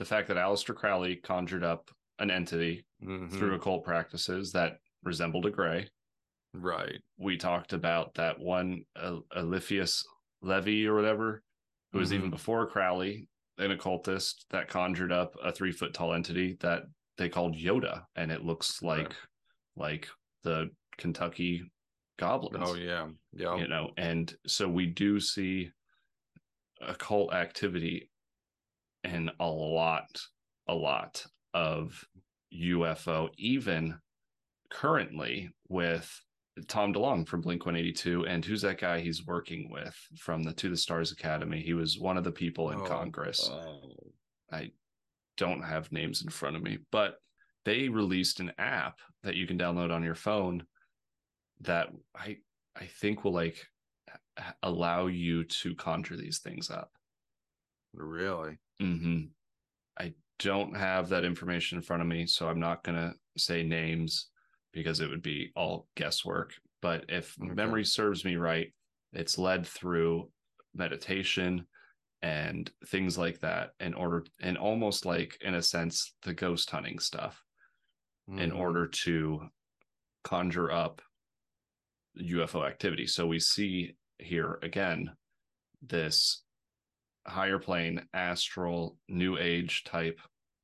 the 0.01 0.05
fact 0.05 0.27
that 0.27 0.37
Aleister 0.37 0.73
Crowley 0.73 1.17
conjured 1.17 1.63
up 1.63 1.91
an 2.17 2.31
entity 2.31 2.83
mm-hmm. 3.05 3.37
through 3.37 3.53
occult 3.53 3.83
practices 3.83 4.51
that 4.51 4.77
resembled 5.03 5.45
a 5.45 5.51
gray. 5.51 5.87
Right. 6.55 6.97
We 7.19 7.37
talked 7.37 7.71
about 7.71 8.15
that 8.15 8.39
one 8.39 8.81
uh, 8.99 9.17
Eliphas 9.35 10.03
Levi 10.41 10.87
or 10.87 10.95
whatever, 10.95 11.43
who 11.91 11.99
was 11.99 12.09
mm-hmm. 12.09 12.17
even 12.17 12.29
before 12.31 12.65
Crowley, 12.65 13.27
an 13.59 13.69
occultist 13.69 14.47
that 14.49 14.69
conjured 14.69 15.11
up 15.11 15.35
a 15.43 15.51
three 15.51 15.71
foot 15.71 15.93
tall 15.93 16.15
entity 16.15 16.57
that 16.61 16.81
they 17.19 17.29
called 17.29 17.55
Yoda, 17.55 18.01
and 18.15 18.31
it 18.31 18.43
looks 18.43 18.81
like 18.81 19.09
right. 19.09 19.15
like 19.77 20.07
the 20.43 20.71
Kentucky 20.97 21.61
goblins. 22.17 22.67
Oh 22.67 22.73
yeah, 22.73 23.07
yeah. 23.33 23.55
You 23.55 23.67
know, 23.67 23.91
and 23.97 24.33
so 24.47 24.67
we 24.67 24.87
do 24.87 25.19
see 25.19 25.69
occult 26.81 27.35
activity 27.35 28.09
and 29.03 29.31
a 29.39 29.47
lot, 29.47 30.21
a 30.67 30.73
lot 30.73 31.25
of 31.53 32.03
UFO, 32.53 33.29
even 33.37 33.97
currently 34.69 35.49
with 35.69 36.09
Tom 36.67 36.93
DeLonge 36.93 37.27
from 37.27 37.41
Blink 37.41 37.65
182. 37.65 38.25
And 38.25 38.43
who's 38.43 38.61
that 38.61 38.79
guy 38.79 38.99
he's 38.99 39.25
working 39.25 39.69
with 39.71 39.95
from 40.17 40.43
the 40.43 40.53
To 40.53 40.69
the 40.69 40.77
Stars 40.77 41.11
Academy? 41.11 41.61
He 41.61 41.73
was 41.73 41.97
one 41.97 42.17
of 42.17 42.23
the 42.23 42.31
people 42.31 42.71
in 42.71 42.81
oh, 42.81 42.85
Congress. 42.85 43.49
Oh. 43.51 43.79
I 44.51 44.71
don't 45.37 45.63
have 45.63 45.91
names 45.91 46.21
in 46.21 46.29
front 46.29 46.55
of 46.55 46.61
me, 46.61 46.79
but 46.91 47.15
they 47.63 47.89
released 47.89 48.39
an 48.39 48.51
app 48.57 48.99
that 49.23 49.35
you 49.35 49.47
can 49.47 49.57
download 49.57 49.93
on 49.93 50.03
your 50.03 50.15
phone 50.15 50.63
that 51.61 51.89
I 52.15 52.37
I 52.75 52.85
think 52.85 53.23
will 53.23 53.33
like 53.33 53.65
allow 54.63 55.07
you 55.07 55.43
to 55.43 55.75
conjure 55.75 56.17
these 56.17 56.39
things 56.39 56.69
up. 56.69 56.91
Really? 57.93 58.57
Mm-hmm. 58.81 59.21
I 59.99 60.13
don't 60.39 60.75
have 60.75 61.09
that 61.09 61.25
information 61.25 61.77
in 61.77 61.83
front 61.83 62.01
of 62.01 62.07
me, 62.07 62.25
so 62.25 62.47
I'm 62.47 62.59
not 62.59 62.83
gonna 62.83 63.13
say 63.37 63.63
names 63.63 64.27
because 64.73 64.99
it 64.99 65.09
would 65.09 65.21
be 65.21 65.51
all 65.55 65.87
guesswork. 65.95 66.53
But 66.81 67.05
if 67.09 67.35
okay. 67.41 67.53
memory 67.53 67.85
serves 67.85 68.25
me 68.25 68.35
right, 68.35 68.73
it's 69.13 69.37
led 69.37 69.67
through 69.67 70.29
meditation 70.73 71.67
and 72.21 72.69
things 72.87 73.17
like 73.17 73.39
that 73.39 73.71
in 73.79 73.93
order 73.93 74.25
and 74.41 74.57
almost 74.57 75.05
like 75.05 75.37
in 75.41 75.55
a 75.55 75.61
sense 75.61 76.13
the 76.23 76.33
ghost 76.33 76.69
hunting 76.69 76.99
stuff 76.99 77.43
mm-hmm. 78.29 78.39
in 78.39 78.51
order 78.51 78.87
to 78.87 79.41
conjure 80.23 80.71
up 80.71 81.01
UFO 82.19 82.67
activity. 82.67 83.07
So 83.07 83.25
we 83.25 83.39
see 83.39 83.95
here 84.19 84.59
again 84.61 85.11
this 85.81 86.43
higher 87.27 87.59
plane 87.59 88.01
astral 88.13 88.97
new 89.07 89.37
age 89.37 89.83
type 89.83 90.19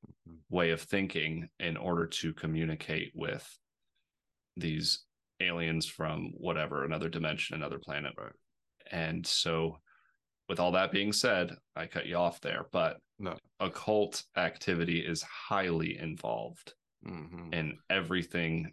mm-hmm. 0.06 0.36
way 0.50 0.70
of 0.70 0.80
thinking 0.80 1.48
in 1.60 1.76
order 1.76 2.06
to 2.06 2.32
communicate 2.32 3.12
with 3.14 3.46
these 4.56 5.04
aliens 5.40 5.86
from 5.86 6.32
whatever 6.36 6.84
another 6.84 7.08
dimension 7.08 7.54
another 7.54 7.78
planet 7.78 8.12
right. 8.18 8.32
and 8.90 9.24
so 9.26 9.78
with 10.48 10.58
all 10.58 10.72
that 10.72 10.90
being 10.90 11.12
said 11.12 11.54
i 11.76 11.86
cut 11.86 12.06
you 12.06 12.16
off 12.16 12.40
there 12.40 12.66
but 12.72 12.96
no 13.20 13.36
occult 13.60 14.24
activity 14.36 14.98
is 15.00 15.22
highly 15.22 15.96
involved 15.98 16.74
mm-hmm. 17.06 17.52
in 17.52 17.76
everything 17.88 18.72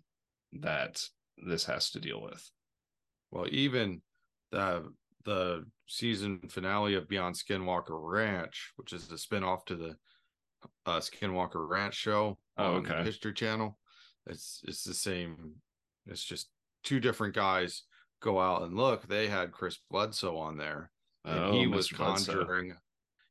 that 0.53 1.03
this 1.45 1.65
has 1.65 1.91
to 1.91 1.99
deal 1.99 2.21
with 2.21 2.49
well 3.31 3.45
even 3.51 4.01
the 4.51 4.83
the 5.25 5.65
season 5.87 6.39
finale 6.49 6.95
of 6.95 7.07
beyond 7.07 7.35
skinwalker 7.35 7.99
ranch 7.99 8.71
which 8.75 8.93
is 8.93 9.07
the 9.07 9.17
spin-off 9.17 9.65
to 9.65 9.75
the 9.75 9.95
uh, 10.85 10.99
skinwalker 10.99 11.67
ranch 11.67 11.95
show 11.95 12.37
oh, 12.57 12.75
okay. 12.75 13.03
history 13.03 13.33
channel 13.33 13.77
it's 14.27 14.61
it's 14.67 14.83
the 14.83 14.93
same 14.93 15.53
it's 16.07 16.23
just 16.23 16.49
two 16.83 16.99
different 16.99 17.35
guys 17.35 17.83
go 18.25 18.39
out 18.39 18.63
and 18.63 18.75
look. 18.75 19.07
They 19.07 19.27
had 19.27 19.51
Chris 19.51 19.77
Bledsoe 19.89 20.37
on 20.37 20.57
there, 20.57 20.91
and 21.23 21.39
oh, 21.39 21.51
he 21.53 21.67
was 21.67 21.89
Mr. 21.89 21.95
conjuring. 21.95 22.67
Bledsoe. 22.67 22.81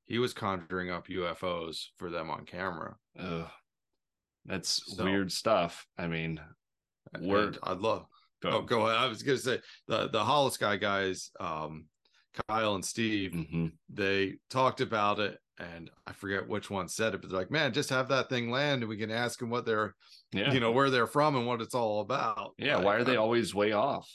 He 0.06 0.18
was 0.18 0.34
conjuring 0.34 0.90
up 0.90 1.08
UFOs 1.08 1.86
for 1.96 2.10
them 2.10 2.30
on 2.30 2.44
camera. 2.44 2.96
Ugh. 3.18 3.48
That's 4.44 4.96
so, 4.96 5.04
weird 5.04 5.32
stuff. 5.32 5.86
I 5.96 6.06
mean, 6.06 6.40
word. 7.20 7.58
I 7.62 7.72
love. 7.72 8.06
Go 8.44 8.58
oh, 8.58 8.62
go 8.62 8.86
ahead. 8.86 9.00
I 9.00 9.06
was 9.06 9.22
gonna 9.22 9.38
say 9.38 9.60
the 9.88 10.08
the 10.08 10.20
Holosky 10.20 10.80
guys, 10.80 11.30
um, 11.40 11.86
Kyle 12.48 12.74
and 12.74 12.84
Steve. 12.84 13.32
Mm-hmm. 13.32 13.66
They 13.92 14.34
talked 14.50 14.80
about 14.80 15.18
it 15.18 15.38
and 15.58 15.90
I 16.06 16.12
forget 16.12 16.48
which 16.48 16.70
one 16.70 16.88
said 16.88 17.14
it, 17.14 17.20
but 17.20 17.30
they're 17.30 17.38
like, 17.38 17.50
man, 17.50 17.72
just 17.72 17.90
have 17.90 18.08
that 18.08 18.28
thing 18.28 18.50
land 18.50 18.82
and 18.82 18.88
we 18.88 18.96
can 18.96 19.10
ask 19.10 19.38
them 19.38 19.50
what 19.50 19.64
they're, 19.64 19.94
yeah. 20.32 20.52
you 20.52 20.60
know, 20.60 20.72
where 20.72 20.90
they're 20.90 21.06
from 21.06 21.36
and 21.36 21.46
what 21.46 21.60
it's 21.60 21.74
all 21.74 22.00
about. 22.00 22.54
Yeah. 22.58 22.76
Like, 22.76 22.84
why 22.84 22.94
are 22.96 23.04
they 23.04 23.16
always 23.16 23.54
way 23.54 23.72
off? 23.72 24.10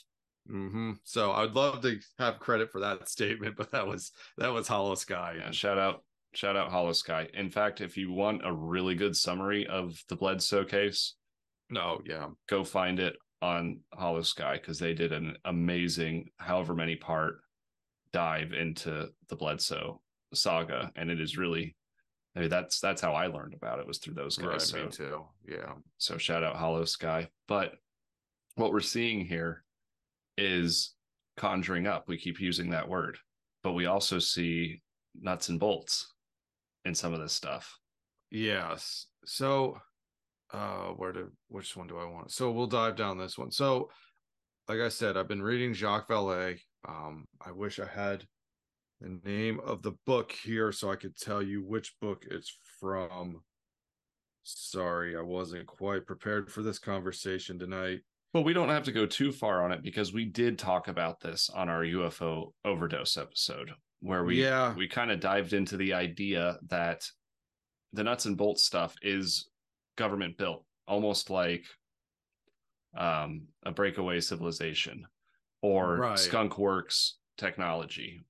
Mm-hmm. 0.50 0.92
So 1.04 1.32
I'd 1.32 1.52
love 1.52 1.80
to 1.82 1.98
have 2.18 2.40
credit 2.40 2.70
for 2.70 2.80
that 2.80 3.08
statement, 3.08 3.56
but 3.56 3.70
that 3.72 3.86
was, 3.86 4.12
that 4.36 4.52
was 4.52 4.68
Holosky. 4.68 5.38
Yeah. 5.38 5.50
Shout 5.50 5.78
out, 5.78 6.04
shout 6.34 6.56
out 6.56 6.70
Holosky. 6.70 7.30
In 7.30 7.50
fact, 7.50 7.80
if 7.80 7.96
you 7.96 8.12
want 8.12 8.42
a 8.44 8.52
really 8.52 8.94
good 8.94 9.16
summary 9.16 9.66
of 9.66 9.98
the 10.08 10.16
Bledsoe 10.16 10.64
case, 10.64 11.14
no, 11.70 12.02
yeah, 12.04 12.26
go 12.48 12.64
find 12.64 12.98
it 13.00 13.16
on 13.42 13.80
Hollow 13.94 14.20
Holosky 14.20 14.54
because 14.54 14.78
they 14.78 14.94
did 14.94 15.12
an 15.12 15.36
amazing, 15.44 16.30
however 16.38 16.74
many 16.74 16.96
part 16.96 17.40
dive 18.12 18.52
into 18.52 19.08
the 19.28 19.36
Bledsoe 19.36 20.00
saga, 20.34 20.92
and 20.96 21.10
it 21.10 21.20
is 21.20 21.36
really 21.36 21.76
I 22.36 22.40
mean, 22.40 22.48
that's 22.48 22.80
that's 22.80 23.02
how 23.02 23.12
I 23.12 23.26
learned 23.26 23.54
about 23.54 23.80
it 23.80 23.86
was 23.86 23.98
through 23.98 24.14
those 24.14 24.36
guys. 24.36 24.46
Right, 24.46 24.62
so, 24.62 24.84
me 24.84 24.90
too. 24.90 25.24
Yeah. 25.48 25.72
So 25.98 26.16
shout 26.16 26.44
out 26.44 26.56
Hollow 26.56 26.82
Holosky. 26.82 27.28
But 27.48 27.72
what 28.54 28.72
we're 28.72 28.80
seeing 28.80 29.24
here 29.24 29.64
is 30.38 30.94
conjuring 31.36 31.86
up. 31.86 32.04
We 32.06 32.18
keep 32.18 32.40
using 32.40 32.70
that 32.70 32.88
word, 32.88 33.18
but 33.64 33.72
we 33.72 33.86
also 33.86 34.18
see 34.18 34.80
nuts 35.20 35.48
and 35.48 35.58
bolts 35.58 36.14
in 36.84 36.94
some 36.94 37.12
of 37.12 37.20
this 37.20 37.32
stuff. 37.32 37.78
Yes. 38.30 39.06
So 39.24 39.78
uh 40.52 40.88
where 40.96 41.12
to 41.12 41.30
which 41.48 41.76
one 41.76 41.86
do 41.86 41.98
I 41.98 42.04
want? 42.04 42.32
So 42.32 42.50
we'll 42.50 42.66
dive 42.66 42.96
down 42.96 43.18
this 43.18 43.38
one. 43.38 43.50
So 43.50 43.90
like 44.68 44.80
I 44.80 44.88
said, 44.88 45.16
I've 45.16 45.28
been 45.28 45.42
reading 45.42 45.74
Jacques 45.74 46.08
Vallée. 46.08 46.60
Um, 46.88 47.26
I 47.44 47.50
wish 47.50 47.80
I 47.80 47.86
had 47.86 48.24
the 49.00 49.18
name 49.24 49.60
of 49.60 49.82
the 49.82 49.92
book 50.06 50.30
here 50.30 50.70
so 50.70 50.90
I 50.90 50.96
could 50.96 51.16
tell 51.16 51.42
you 51.42 51.64
which 51.64 51.94
book 52.00 52.24
it's 52.30 52.56
from. 52.78 53.40
Sorry, 54.44 55.16
I 55.16 55.22
wasn't 55.22 55.66
quite 55.66 56.06
prepared 56.06 56.50
for 56.50 56.62
this 56.62 56.78
conversation 56.78 57.58
tonight. 57.58 58.00
Well, 58.32 58.44
we 58.44 58.52
don't 58.52 58.68
have 58.68 58.84
to 58.84 58.92
go 58.92 59.06
too 59.06 59.32
far 59.32 59.64
on 59.64 59.72
it 59.72 59.82
because 59.82 60.12
we 60.12 60.24
did 60.24 60.56
talk 60.56 60.86
about 60.86 61.20
this 61.20 61.50
on 61.50 61.68
our 61.68 61.82
UFO 61.82 62.52
overdose 62.64 63.16
episode 63.16 63.72
where 64.00 64.24
we 64.24 64.40
yeah. 64.40 64.74
we 64.74 64.86
kind 64.86 65.10
of 65.10 65.20
dived 65.20 65.52
into 65.52 65.76
the 65.76 65.94
idea 65.94 66.58
that 66.68 67.04
the 67.92 68.04
nuts 68.04 68.26
and 68.26 68.36
bolts 68.36 68.62
stuff 68.62 68.94
is 69.02 69.49
government 69.96 70.36
built, 70.36 70.64
almost 70.86 71.30
like 71.30 71.64
um, 72.96 73.42
a 73.64 73.70
breakaway 73.70 74.20
civilization 74.20 75.06
or 75.62 75.96
right. 75.96 76.18
skunk 76.18 76.58
works 76.58 77.18
technology 77.36 78.20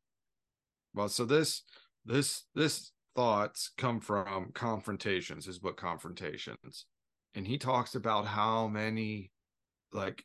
well, 0.95 1.09
so 1.09 1.25
this 1.25 1.63
this 2.05 2.45
this 2.55 2.93
thoughts 3.15 3.71
come 3.77 4.01
from 4.01 4.51
confrontations, 4.53 5.47
his 5.47 5.59
book 5.59 5.77
Confrontations. 5.77 6.87
And 7.35 7.47
he 7.47 7.59
talks 7.59 7.95
about 7.95 8.27
how 8.27 8.67
many 8.67 9.31
like 9.93 10.25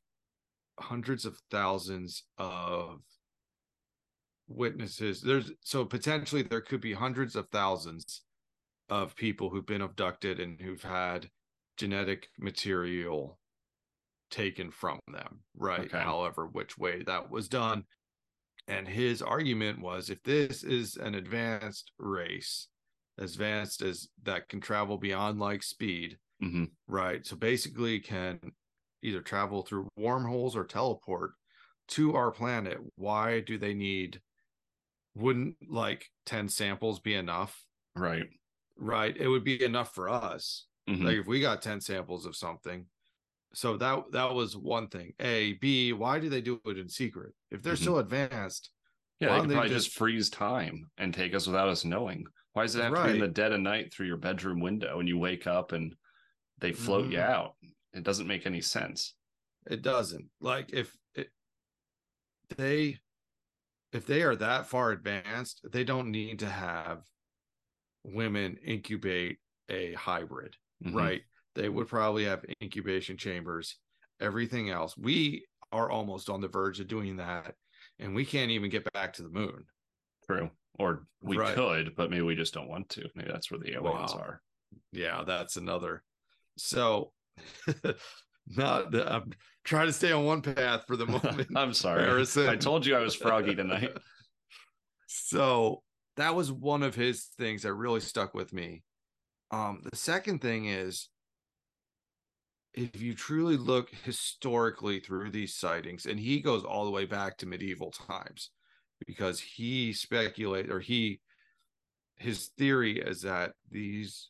hundreds 0.80 1.26
of 1.26 1.38
thousands 1.52 2.24
of 2.38 3.02
witnesses. 4.48 5.22
There's 5.22 5.52
so 5.62 5.86
potentially 5.86 6.42
there 6.42 6.62
could 6.62 6.82
be 6.82 6.94
hundreds 6.94 7.36
of 7.36 7.48
thousands 7.50 8.24
of 8.90 9.16
people 9.16 9.50
who've 9.50 9.66
been 9.66 9.82
abducted 9.82 10.40
and 10.40 10.60
who've 10.60 10.84
had 10.84 11.30
genetic 11.78 12.28
material 12.40 13.40
taken 14.30 14.72
from 14.72 15.00
them, 15.12 15.40
right? 15.56 15.82
Okay. 15.82 16.00
However, 16.00 16.48
which 16.48 16.78
way 16.78 17.04
that 17.04 17.30
was 17.30 17.48
done. 17.48 17.86
And 18.68 18.88
his 18.88 19.22
argument 19.22 19.80
was 19.80 20.10
if 20.10 20.22
this 20.24 20.64
is 20.64 20.98
an 20.98 21.16
advanced 21.16 21.92
race, 22.00 22.68
as 23.20 23.34
advanced 23.34 23.82
as 23.82 24.08
that 24.24 24.50
can 24.50 24.60
travel 24.60 24.98
beyond 24.98 25.40
like 25.40 25.64
speed, 25.64 26.18
hmm 26.40 26.66
right? 26.88 27.26
So 27.26 27.36
basically 27.36 28.00
can 28.00 28.40
either 29.02 29.22
travel 29.22 29.62
through 29.62 29.88
wormholes 29.96 30.56
or 30.56 30.66
teleport 30.66 31.32
to 31.90 32.16
our 32.16 32.32
planet. 32.32 32.80
Why 32.96 33.40
do 33.40 33.58
they 33.58 33.74
need 33.74 34.20
wouldn't 35.16 35.56
like 35.70 36.06
10 36.26 36.50
samples 36.50 37.00
be 37.00 37.14
enough? 37.14 37.64
Right. 37.96 38.28
Right. 38.78 39.16
It 39.16 39.28
would 39.28 39.44
be 39.44 39.64
enough 39.64 39.94
for 39.94 40.10
us. 40.10 40.68
Mhm. 40.90 41.04
Like 41.04 41.18
if 41.18 41.28
we 41.28 41.40
got 41.42 41.62
10 41.62 41.82
samples 41.82 42.26
of 42.26 42.36
something. 42.36 42.86
So 43.54 43.78
that 43.78 44.12
that 44.12 44.34
was 44.34 44.58
one 44.58 44.88
thing. 44.90 45.14
A, 45.20 45.54
B, 45.54 45.94
why 45.94 46.20
do 46.20 46.28
they 46.30 46.42
do 46.42 46.60
it 46.66 46.78
in 46.78 46.90
secret? 46.90 47.34
If 47.52 47.62
they're 47.62 47.76
Mhm. 47.76 47.84
so 47.86 47.98
advanced, 48.00 48.70
yeah, 49.20 49.30
why 49.30 49.36
they 49.36 49.42
could 49.42 49.50
they 49.50 49.54
probably 49.56 49.70
just... 49.70 49.86
just- 49.88 49.98
freeze 49.98 50.30
time 50.30 50.92
and 50.98 51.14
take 51.14 51.34
us 51.34 51.48
without 51.48 51.70
us 51.70 51.86
knowing. 51.86 52.26
Why 52.54 52.64
does 52.64 52.76
it 52.76 52.84
have 52.84 52.94
to 52.94 53.04
be 53.06 53.10
in 53.12 53.20
the 53.20 53.28
dead 53.28 53.52
of 53.54 53.62
night 53.62 53.94
through 53.94 54.08
your 54.08 54.18
bedroom 54.18 54.60
window 54.60 55.00
and 55.00 55.08
you 55.08 55.18
wake 55.18 55.48
up 55.48 55.72
and 55.72 55.96
they 56.60 56.72
float 56.74 57.12
you 57.12 57.18
Mhm. 57.18 57.22
out? 57.30 57.56
It 57.94 58.04
doesn't 58.04 58.28
make 58.28 58.46
any 58.46 58.62
sense. 58.62 59.14
it 59.68 59.82
doesn't. 59.82 60.30
Like 60.40 60.72
if 60.74 60.96
it, 61.16 61.32
they 62.56 63.00
if 63.94 64.06
they 64.06 64.22
are 64.22 64.36
that 64.36 64.68
far 64.68 64.92
advanced, 64.92 65.62
they 65.72 65.84
don't 65.84 66.12
need 66.12 66.38
to 66.40 66.50
have 66.50 67.04
women 68.06 68.58
incubate 68.58 69.40
a 69.70 69.94
hybrid, 69.94 70.56
Mhm. 70.84 70.94
right? 70.94 71.22
They 71.56 71.70
would 71.70 71.88
probably 71.88 72.26
have 72.26 72.46
incubation 72.62 73.18
chambers, 73.18 73.78
everything 74.20 74.70
else. 74.70 74.98
We 74.98 75.46
are 75.72 75.90
almost 75.90 76.30
on 76.30 76.42
the 76.42 76.48
verge 76.48 76.80
of 76.80 76.88
doing 76.88 77.18
that, 77.18 77.56
and 78.00 78.14
we 78.14 78.26
can't 78.26 78.52
even 78.52 78.70
get 78.70 78.92
back 78.94 79.14
to 79.14 79.24
the 79.24 79.30
moon. 79.30 79.66
True. 80.28 80.52
Or 80.78 81.08
we 81.22 81.38
Right. 81.38 81.56
could, 81.56 81.96
but 81.96 82.10
maybe 82.10 82.22
we 82.24 82.36
just 82.36 82.54
don't 82.54 82.68
want 82.68 82.90
to. 82.90 83.10
Maybe 83.16 83.32
that's 83.32 83.50
where 83.50 83.60
the 83.60 83.74
aliens 83.74 84.14
Wow. 84.14 84.20
are. 84.20 84.44
Yeah, 84.92 85.24
that's 85.24 85.56
another. 85.56 86.04
So, 86.58 87.14
not 88.48 88.92
the, 88.92 89.12
I'm 89.12 89.32
trying 89.64 89.88
to 89.88 89.94
stay 89.94 90.12
on 90.12 90.26
one 90.26 90.42
path 90.42 90.86
for 90.86 90.98
the 90.98 91.06
moment. 91.48 91.50
I'm 91.56 91.74
sorry. 91.74 92.02
Harrison. 92.04 92.48
I 92.48 92.58
told 92.58 92.86
you 92.86 92.96
I 92.96 93.00
was 93.00 93.16
froggy 93.16 93.56
tonight. 93.56 93.98
so 95.08 95.84
that 96.18 96.36
was 96.36 96.52
one 96.52 96.84
of 96.84 96.96
his 96.96 97.26
things 97.38 97.64
that 97.64 97.74
really 97.74 98.00
stuck 98.00 98.34
with 98.34 98.54
me. 98.54 98.84
Um, 99.52 99.82
the 99.90 99.96
second 99.96 100.42
thing 100.42 100.66
is 100.66 101.10
if 102.74 103.02
you 103.02 103.14
truly 103.14 103.58
look 103.58 103.90
historically 104.04 105.00
through 105.00 105.32
these 105.32 105.56
sightings, 105.56 106.06
and 106.06 106.20
he 106.20 106.42
goes 106.42 106.64
all 106.64 106.86
the 106.86 106.92
way 106.92 107.06
back 107.06 107.38
to 107.38 107.46
medieval 107.46 107.92
times 107.92 108.50
because 109.06 109.40
he 109.40 109.94
speculates 109.94 110.70
or 110.70 110.80
he 110.80 111.20
his 112.18 112.48
theory 112.58 113.00
is 113.00 113.22
that 113.22 113.52
these 113.70 114.30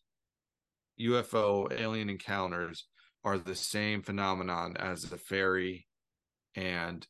UFO 1.00 1.72
alien 1.80 2.10
encounters 2.10 2.86
are 3.24 3.38
the 3.38 3.56
same 3.56 4.02
phenomenon 4.02 4.76
as 4.78 5.04
the 5.04 5.18
fairy 5.18 5.88
and 6.56 7.06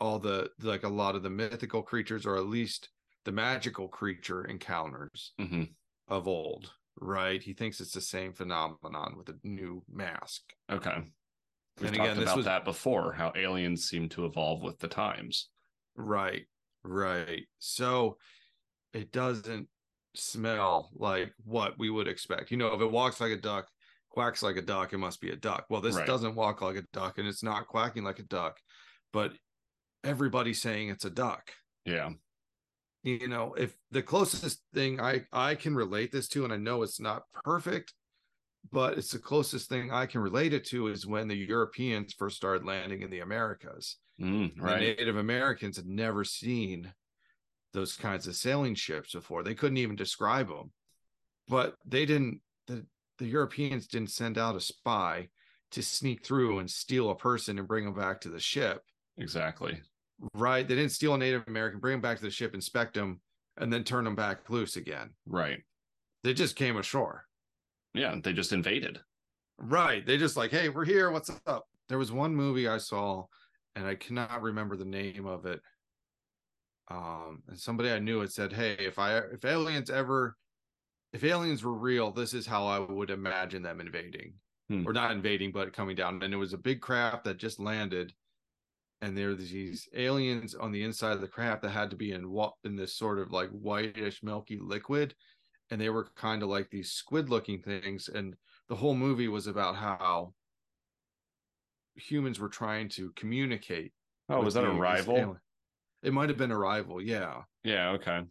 all 0.00 0.18
the 0.18 0.50
like 0.62 0.84
a 0.84 0.88
lot 0.88 1.14
of 1.14 1.22
the 1.22 1.30
mythical 1.30 1.82
creatures 1.82 2.24
or 2.24 2.36
at 2.36 2.46
least 2.46 2.88
the 3.24 3.32
magical 3.32 3.88
creature 3.88 4.44
encounters 4.44 5.32
hmm 5.38 5.64
of 6.08 6.26
old 6.26 6.72
right 7.00 7.42
he 7.42 7.52
thinks 7.52 7.80
it's 7.80 7.92
the 7.92 8.00
same 8.00 8.32
phenomenon 8.32 9.14
with 9.16 9.28
a 9.28 9.38
new 9.44 9.82
mask 9.88 10.42
Okay. 10.70 11.02
We've 11.78 11.88
And 11.88 11.96
talked 11.96 12.10
again, 12.10 12.22
about 12.22 12.36
was- 12.36 12.44
that 12.46 12.64
before, 12.64 13.12
how 13.12 13.32
aliens 13.36 13.84
seem 13.88 14.08
to 14.10 14.26
evolve 14.26 14.62
with 14.62 14.78
the 14.80 14.88
times. 14.88 15.48
right 15.96 16.46
right 16.82 17.46
so 17.58 18.16
it 18.92 19.12
doesn't 19.12 19.68
smell 20.14 20.90
like 20.94 21.32
what 21.44 21.78
we 21.78 21.90
would 21.90 22.08
expect 22.08 22.50
you 22.50 22.56
know 22.56 22.74
if 22.74 22.80
it 22.80 22.90
walks 22.90 23.20
like 23.20 23.30
a 23.32 23.36
duck 23.40 23.68
quacks 24.08 24.42
like 24.42 24.56
a 24.56 24.62
duck 24.62 24.92
it 24.92 24.98
must 24.98 25.20
be 25.20 25.30
a 25.30 25.36
duck 25.36 25.66
well 25.70 25.80
this 25.80 25.94
Right. 25.94 26.06
doesn't 26.06 26.34
walk 26.34 26.62
like 26.62 26.76
a 26.76 26.82
duck 26.92 27.18
and 27.18 27.28
it's 27.28 27.42
not 27.44 27.68
quacking 27.68 28.02
like 28.02 28.18
a 28.18 28.24
duck 28.24 28.58
but 29.12 29.32
everybody's 30.02 30.60
saying 30.60 30.88
it's 30.88 31.04
a 31.04 31.10
duck 31.10 31.52
Yeah. 31.84 32.10
You 33.02 33.28
know 33.28 33.54
if 33.54 33.74
the 33.90 34.02
closest 34.02 34.62
thing 34.74 35.00
i 35.00 35.22
i 35.32 35.54
can 35.54 35.74
relate 35.74 36.12
this 36.12 36.28
to 36.28 36.44
and 36.44 36.52
i 36.52 36.56
know 36.56 36.82
it's 36.82 37.00
not 37.00 37.22
perfect 37.44 37.94
but 38.72 38.98
it's 38.98 39.10
the 39.10 39.18
closest 39.18 39.68
thing 39.68 39.90
i 39.90 40.04
can 40.04 40.20
relate 40.20 40.52
it 40.52 40.64
to 40.66 40.88
is 40.88 41.06
when 41.06 41.28
the 41.28 41.36
europeans 41.36 42.12
first 42.12 42.36
started 42.36 42.66
landing 42.66 43.02
in 43.02 43.10
the 43.10 43.20
americas. 43.20 43.96
Mm, 44.20 44.54
the 44.56 44.76
native 44.76 45.16
americans 45.16 45.76
had 45.76 45.86
never 45.86 46.24
seen 46.24 46.92
those 47.72 47.96
kinds 47.96 48.26
of 48.26 48.34
sailing 48.34 48.74
ships 48.74 49.12
before. 49.12 49.44
They 49.44 49.54
couldn't 49.54 49.76
even 49.76 49.94
describe 49.96 50.48
them 50.48 50.72
but 51.48 51.74
they 51.84 52.06
didn't 52.06 52.40
the, 52.66 52.86
the 53.18 53.26
europeans 53.26 53.86
didn't 53.86 54.10
send 54.10 54.38
out 54.38 54.56
a 54.56 54.60
spy 54.60 55.28
to 55.72 55.82
sneak 55.82 56.24
through 56.24 56.58
and 56.58 56.70
steal 56.70 57.10
a 57.10 57.16
person 57.16 57.58
and 57.58 57.68
bring 57.68 57.84
them 57.84 57.94
back 57.94 58.20
to 58.20 58.28
the 58.28 58.40
ship. 58.40 58.82
Exactly. 59.18 59.80
Right? 60.34 60.66
They 60.66 60.74
didn't 60.74 60.92
steal 60.92 61.14
a 61.14 61.18
native 61.18 61.44
american 61.48 61.80
bring 61.80 61.94
them 61.94 62.00
back 62.00 62.18
to 62.18 62.22
the 62.22 62.30
ship 62.30 62.54
inspect 62.54 62.94
them 62.94 63.20
and 63.56 63.72
then 63.72 63.84
turn 63.84 64.04
them 64.04 64.14
back 64.14 64.48
loose 64.50 64.76
again. 64.76 65.10
Right. 65.26 65.60
they 66.24 66.34
just 66.34 66.56
came 66.56 66.76
ashore. 66.76 67.24
Yeah. 67.94 68.14
They 68.22 68.32
just 68.32 68.52
invaded. 68.52 69.00
right. 69.58 70.04
They 70.06 70.16
just 70.18 70.36
like 70.36 70.50
hey 70.50 70.68
we're 70.68 70.84
here. 70.84 71.10
What's 71.10 71.30
up? 71.46 71.64
There 71.88 71.98
was 71.98 72.12
one 72.12 72.34
movie 72.34 72.68
i 72.68 72.78
saw 72.78 73.24
and 73.76 73.86
i 73.86 73.94
cannot 73.94 74.42
remember 74.42 74.76
the 74.76 74.84
name 74.84 75.26
of 75.26 75.46
it. 75.46 75.60
Um 76.90 77.42
and 77.48 77.58
somebody 77.58 77.90
i 77.90 77.98
knew 77.98 78.20
had 78.20 78.32
said 78.32 78.52
hey 78.52 78.76
if 78.78 78.98
i 78.98 79.18
if 79.18 79.44
aliens 79.44 79.90
ever 79.90 80.36
if 81.12 81.24
aliens 81.24 81.64
were 81.64 81.74
real 81.74 82.10
this 82.12 82.34
is 82.34 82.46
how 82.46 82.66
i 82.66 82.78
would 82.78 83.10
imagine 83.10 83.62
them 83.62 83.80
invading. 83.80 84.34
Hmm. 84.68 84.86
or 84.86 84.92
not 84.92 85.10
invading 85.10 85.50
but 85.50 85.72
coming 85.72 85.96
down. 85.96 86.22
And 86.22 86.32
it 86.32 86.36
was 86.36 86.52
a 86.52 86.58
big 86.58 86.80
craft 86.80 87.24
that 87.24 87.38
just 87.38 87.58
landed 87.58 88.12
and 89.02 89.16
there 89.16 89.28
were 89.28 89.34
these 89.34 89.88
aliens 89.94 90.54
on 90.54 90.72
the 90.72 90.82
inside 90.82 91.12
of 91.12 91.20
the 91.20 91.28
craft 91.28 91.62
that 91.62 91.70
had 91.70 91.90
to 91.90 91.96
be 91.96 92.12
in 92.12 92.30
what 92.30 92.54
in 92.64 92.76
this 92.76 92.94
sort 92.96 93.18
of 93.18 93.32
like 93.32 93.50
whitish 93.50 94.22
milky 94.22 94.58
liquid 94.60 95.14
and 95.70 95.80
they 95.80 95.88
were 95.88 96.08
kind 96.16 96.42
of 96.42 96.48
like 96.48 96.68
these 96.70 96.92
squid 96.92 97.30
looking 97.30 97.62
things 97.62 98.08
and 98.08 98.34
the 98.68 98.74
whole 98.76 98.94
movie 98.94 99.28
was 99.28 99.46
about 99.46 99.76
how 99.76 100.32
humans 101.96 102.38
were 102.38 102.48
trying 102.48 102.88
to 102.88 103.10
communicate 103.12 103.92
Oh, 104.28 104.42
was 104.42 104.54
that 104.54 104.64
Arrival? 104.64 105.16
alien- 105.16 105.40
it 106.02 106.12
might 106.12 106.28
have 106.28 106.38
been 106.38 106.52
Arrival 106.52 107.00
yeah 107.00 107.42
Yeah. 107.64 107.90
Okay. 107.90 108.22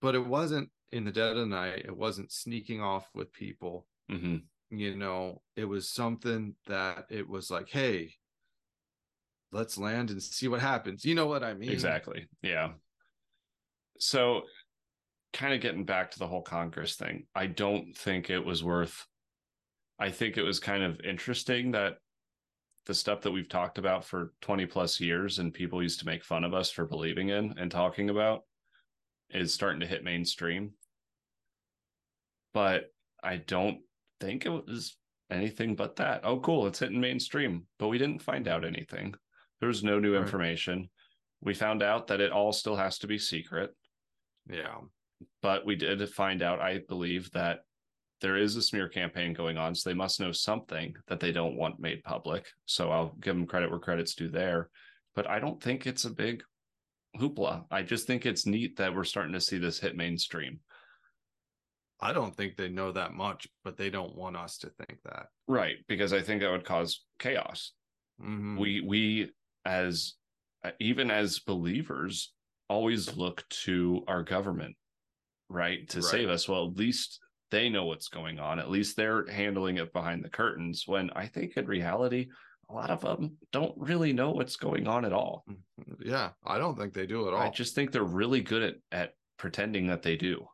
but 0.00 0.14
it 0.14 0.24
wasn't 0.26 0.70
in 0.92 1.04
the 1.04 1.12
dead 1.12 1.36
of 1.36 1.48
night 1.48 1.82
it 1.84 1.96
wasn't 1.96 2.32
sneaking 2.32 2.80
off 2.80 3.08
with 3.14 3.32
people 3.32 3.86
hmm 4.08 4.36
you 4.70 4.96
know 4.96 5.42
it 5.56 5.64
was 5.64 5.88
something 5.90 6.54
that 6.66 7.06
it 7.10 7.28
was 7.28 7.50
like 7.50 7.68
hey 7.68 8.12
let's 9.52 9.78
land 9.78 10.10
and 10.10 10.22
see 10.22 10.48
what 10.48 10.60
happens 10.60 11.04
you 11.04 11.14
know 11.14 11.26
what 11.26 11.42
i 11.44 11.54
mean 11.54 11.70
Exactly. 11.70 12.26
Yeah. 12.42 12.70
So, 13.98 14.42
kind 15.32 15.54
of 15.54 15.60
getting 15.60 15.84
back 15.84 16.10
to 16.10 16.18
the 16.18 16.26
whole 16.26 16.42
Congress 16.42 16.96
thing, 16.96 17.26
I 17.34 17.46
don't 17.46 17.96
think 17.96 18.30
it 18.30 18.44
was 18.44 18.62
worth. 18.62 19.06
I 19.98 20.10
think 20.10 20.36
it 20.36 20.42
was 20.42 20.60
kind 20.60 20.82
of 20.82 21.00
interesting 21.00 21.72
that 21.72 21.94
the 22.86 22.94
stuff 22.94 23.22
that 23.22 23.30
we've 23.30 23.48
talked 23.48 23.78
about 23.78 24.04
for 24.04 24.32
20 24.42 24.66
plus 24.66 25.00
years 25.00 25.38
and 25.38 25.52
people 25.52 25.82
used 25.82 26.00
to 26.00 26.06
make 26.06 26.24
fun 26.24 26.44
of 26.44 26.54
us 26.54 26.70
for 26.70 26.84
believing 26.84 27.30
in 27.30 27.54
and 27.58 27.70
talking 27.70 28.10
about 28.10 28.42
is 29.30 29.52
starting 29.52 29.80
to 29.80 29.86
hit 29.86 30.04
mainstream. 30.04 30.72
But 32.54 32.84
I 33.22 33.36
don't 33.38 33.78
think 34.20 34.46
it 34.46 34.50
was 34.50 34.96
anything 35.30 35.74
but 35.74 35.96
that. 35.96 36.20
Oh, 36.24 36.38
cool. 36.40 36.66
It's 36.66 36.78
hitting 36.78 37.00
mainstream. 37.00 37.64
But 37.78 37.88
we 37.88 37.98
didn't 37.98 38.22
find 38.22 38.46
out 38.46 38.64
anything. 38.64 39.14
There 39.60 39.68
was 39.68 39.82
no 39.84 39.98
new 39.98 40.14
Right. 40.14 40.22
information. 40.22 40.90
We 41.40 41.54
found 41.54 41.82
out 41.82 42.06
that 42.08 42.20
it 42.20 42.32
all 42.32 42.52
still 42.52 42.76
has 42.76 42.98
to 42.98 43.06
be 43.06 43.18
secret 43.18 43.70
yeah 44.48 44.78
but 45.40 45.64
we 45.64 45.74
did 45.76 46.06
find 46.10 46.42
out, 46.42 46.60
I 46.60 46.80
believe, 46.88 47.30
that 47.32 47.60
there 48.20 48.36
is 48.36 48.54
a 48.56 48.60
smear 48.62 48.86
campaign 48.86 49.32
going 49.32 49.56
on. 49.56 49.74
So 49.74 49.88
they 49.88 49.94
must 49.94 50.20
know 50.20 50.30
something 50.30 50.94
that 51.06 51.20
they 51.20 51.32
don't 51.32 51.56
want 51.56 51.80
made 51.80 52.02
public. 52.04 52.46
So 52.66 52.90
I'll 52.90 53.14
give 53.20 53.34
them 53.34 53.46
credit 53.46 53.70
where 53.70 53.78
credit's 53.78 54.14
due 54.14 54.28
there. 54.28 54.68
But 55.14 55.26
I 55.26 55.38
don't 55.38 55.62
think 55.62 55.86
it's 55.86 56.04
a 56.04 56.10
big 56.10 56.42
hoopla. 57.18 57.64
I 57.70 57.82
just 57.82 58.06
think 58.06 58.26
it's 58.26 58.44
neat 58.44 58.76
that 58.76 58.94
we're 58.94 59.04
starting 59.04 59.32
to 59.32 59.40
see 59.40 59.56
this 59.56 59.78
hit 59.80 59.96
mainstream. 59.96 60.60
i 62.00 62.12
don't 62.12 62.36
think 62.36 62.56
they 62.56 62.68
know 62.68 62.92
that 62.92 63.14
much 63.14 63.48
but 63.64 63.78
they 63.78 63.88
don't 63.88 64.14
want 64.14 64.36
us 64.36 64.58
to 64.58 64.68
think 64.68 64.98
that 65.04 65.28
Right. 65.48 65.76
Because 65.88 66.12
I 66.12 66.20
think 66.20 66.42
that 66.42 66.50
would 66.50 66.64
cause 66.66 67.06
chaos. 67.18 67.72
Mhm. 68.20 68.58
we 68.58 68.82
we 68.82 69.32
as 69.66 70.14
uh, 70.64 70.70
even 70.80 71.10
as 71.10 71.38
believers 71.40 72.32
always 72.68 73.16
look 73.16 73.44
to 73.50 74.02
our 74.08 74.22
government 74.22 74.74
right 75.48 75.88
to 75.90 75.98
Right. 76.00 76.04
save 76.10 76.28
us. 76.28 76.48
Well 76.48 76.68
at 76.68 76.76
least 76.76 77.20
they 77.50 77.68
know 77.68 77.84
what's 77.86 78.08
going 78.08 78.38
on. 78.40 78.58
At 78.58 78.70
least 78.70 78.96
they're 78.96 79.26
handling 79.30 79.76
it 79.78 79.92
behind 79.92 80.24
the 80.24 80.28
curtains 80.30 80.82
when 80.86 81.10
i 81.10 81.26
think 81.26 81.56
in 81.56 81.66
reality 81.66 82.26
a 82.68 82.74
lot 82.74 82.90
of 82.90 83.00
them 83.00 83.36
don't 83.52 83.74
really 83.76 84.12
know 84.12 84.32
what's 84.32 84.56
going 84.56 84.88
on 84.88 85.04
at 85.04 85.12
all. 85.12 85.44
Yeah, 86.04 86.30
I 86.44 86.58
don't 86.58 86.76
think 86.76 86.94
they 86.94 87.06
do 87.06 87.28
at 87.28 87.34
all. 87.34 87.40
i 87.40 87.48
just 87.50 87.76
think 87.76 87.92
they're 87.92 88.02
really 88.02 88.40
good 88.40 88.62
at 88.62 88.74
at 88.90 89.12
pretending 89.38 89.86
that 89.88 90.02
they 90.02 90.16
do. 90.16 90.44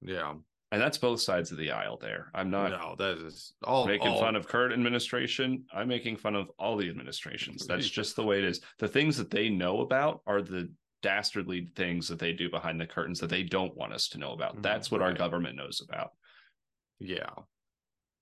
Yeah, 0.00 0.34
and 0.70 0.80
that's 0.80 0.98
both 0.98 1.20
sides 1.20 1.50
of 1.50 1.58
the 1.58 1.70
aisle 1.70 1.96
there 1.96 2.30
i'm 2.34 2.50
not 2.50 2.70
no, 2.70 2.94
that 2.98 3.18
is 3.24 3.54
all 3.64 3.86
making 3.86 4.08
all, 4.08 4.20
fun 4.20 4.36
of 4.36 4.46
current 4.46 4.72
administration. 4.72 5.64
I'm 5.72 5.88
making 5.88 6.16
fun 6.16 6.34
of 6.34 6.50
all 6.58 6.76
the 6.76 6.88
administrations. 6.88 7.66
That's 7.66 7.88
just 7.88 8.16
the 8.16 8.24
way 8.24 8.38
it 8.38 8.44
is. 8.44 8.60
The 8.78 8.88
things 8.88 9.16
that 9.16 9.30
they 9.30 9.48
know 9.48 9.80
about 9.80 10.20
are 10.26 10.42
the 10.42 10.70
dastardly 11.02 11.68
things 11.76 12.08
that 12.08 12.18
they 12.18 12.32
do 12.32 12.50
behind 12.50 12.80
the 12.80 12.86
curtains 12.86 13.20
that 13.20 13.30
they 13.30 13.42
don't 13.42 13.76
want 13.76 13.92
us 13.92 14.08
to 14.08 14.18
know 14.18 14.32
about. 14.32 14.56
Mhm, 14.56 14.62
That's 14.62 14.90
what 14.90 15.02
our 15.02 15.12
government 15.12 15.56
knows 15.56 15.80
about. 15.80 16.10
Yeah, 16.98 17.30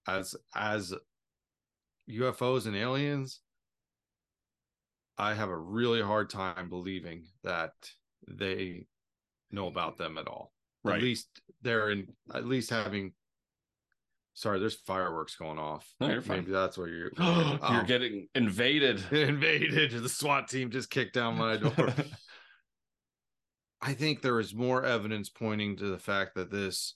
as 0.07 0.37
as 0.55 0.95
UFOs 2.09 2.67
and 2.67 2.77
aliens, 2.77 3.41
I 5.19 5.35
have 5.35 5.49
a 5.49 5.59
really 5.59 6.03
hard 6.03 6.31
time 6.31 6.69
believing 6.69 7.27
that 7.43 7.73
they 8.29 8.87
know 9.51 9.67
about 9.67 9.97
them 9.97 10.19
at 10.19 10.29
all. 10.29 10.53
Right. 10.87 10.97
At 10.99 11.03
least 11.03 11.29
they're 11.63 11.91
in. 11.91 12.09
At 12.35 12.47
least 12.47 12.71
having. 12.71 13.13
Sorry, 14.35 14.59
there's 14.61 14.75
fireworks 14.75 15.35
going 15.37 15.59
off. 15.59 15.91
No, 15.99 16.09
you're 16.11 16.21
fine. 16.21 16.41
Maybe 16.41 16.53
that's 16.53 16.77
what 16.77 16.91
you're. 16.91 17.11
You're 17.19 17.59
Oh. 17.63 17.85
getting 17.87 18.29
invaded. 18.35 19.03
invaded. 19.11 19.93
The 19.93 20.09
SWAT 20.09 20.49
team 20.49 20.71
just 20.71 20.91
kicked 20.91 21.15
down 21.15 21.39
my 21.39 21.57
door. 21.57 21.95
I 23.81 23.95
think 23.95 24.21
there 24.21 24.41
is 24.41 24.55
more 24.55 24.85
evidence 24.85 25.29
pointing 25.29 25.77
to 25.77 25.87
the 25.87 25.99
fact 25.99 26.35
that 26.35 26.51
this 26.51 26.95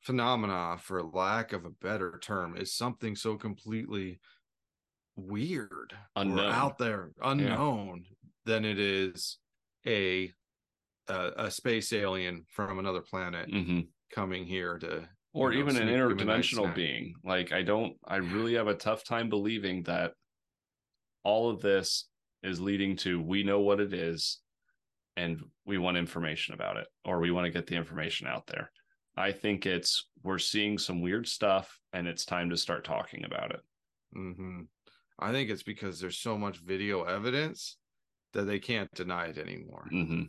phenomena, 0.00 0.76
for 0.80 1.02
lack 1.02 1.52
of 1.52 1.64
a 1.64 1.70
better 1.70 2.18
term, 2.22 2.56
is 2.56 2.72
something 2.72 3.16
so 3.16 3.36
completely 3.36 4.20
weird 5.16 5.92
Unknown. 6.16 6.52
out 6.52 6.78
there, 6.78 7.10
unknown, 7.22 8.04
than 8.44 8.64
it 8.64 8.78
is 8.78 9.38
a, 9.86 10.32
a 11.08 11.32
a 11.46 11.50
space 11.50 11.92
alien 11.92 12.44
from 12.48 12.78
another 12.78 13.00
planet 13.02 13.50
hmm 13.50 13.80
coming 14.10 14.44
here 14.46 14.78
to 14.78 15.08
Or 15.32 15.52
you 15.52 15.58
know, 15.58 15.60
even 15.60 15.76
an 15.76 15.88
sneak 15.88 16.06
you 16.06 16.20
a 16.20 16.24
nice 16.24 16.58
interdimensional 16.58 16.74
being. 16.74 17.14
Like 17.24 17.52
I 17.52 17.62
don't 17.62 17.96
I 18.04 18.16
really 18.16 18.54
have 18.54 18.68
a 18.68 18.74
tough 18.74 19.04
time 19.04 19.28
believing 19.28 19.82
that 19.84 20.14
all 21.22 21.50
of 21.50 21.60
this 21.60 22.08
is 22.42 22.60
leading 22.60 22.96
to 22.96 23.20
we 23.20 23.42
know 23.42 23.60
what 23.60 23.80
it 23.80 23.92
is 23.92 24.40
and 25.16 25.42
we 25.66 25.78
want 25.78 25.96
information 25.96 26.54
about 26.54 26.76
it 26.76 26.88
or 27.04 27.20
we 27.20 27.30
want 27.30 27.44
to 27.46 27.50
get 27.50 27.66
the 27.66 27.76
information 27.76 28.26
out 28.26 28.46
there. 28.46 28.70
I 29.16 29.32
think 29.32 29.66
it's 29.66 30.08
we're 30.22 30.38
seeing 30.38 30.78
some 30.78 31.00
weird 31.02 31.26
stuff 31.28 31.80
and 31.92 32.06
it's 32.06 32.24
time 32.24 32.50
to 32.50 32.56
start 32.56 32.84
talking 32.84 33.24
about 33.24 33.52
it. 33.52 33.60
hmm 34.12 34.62
I 35.18 35.32
think 35.32 35.50
it's 35.50 35.64
because 35.64 36.00
there's 36.00 36.18
so 36.18 36.38
much 36.38 36.58
video 36.58 37.02
evidence 37.04 37.78
that 38.34 38.44
they 38.44 38.60
can't 38.60 38.90
deny 38.94 39.26
it 39.26 39.38
anymore. 39.38 39.88
hmm 39.90 40.22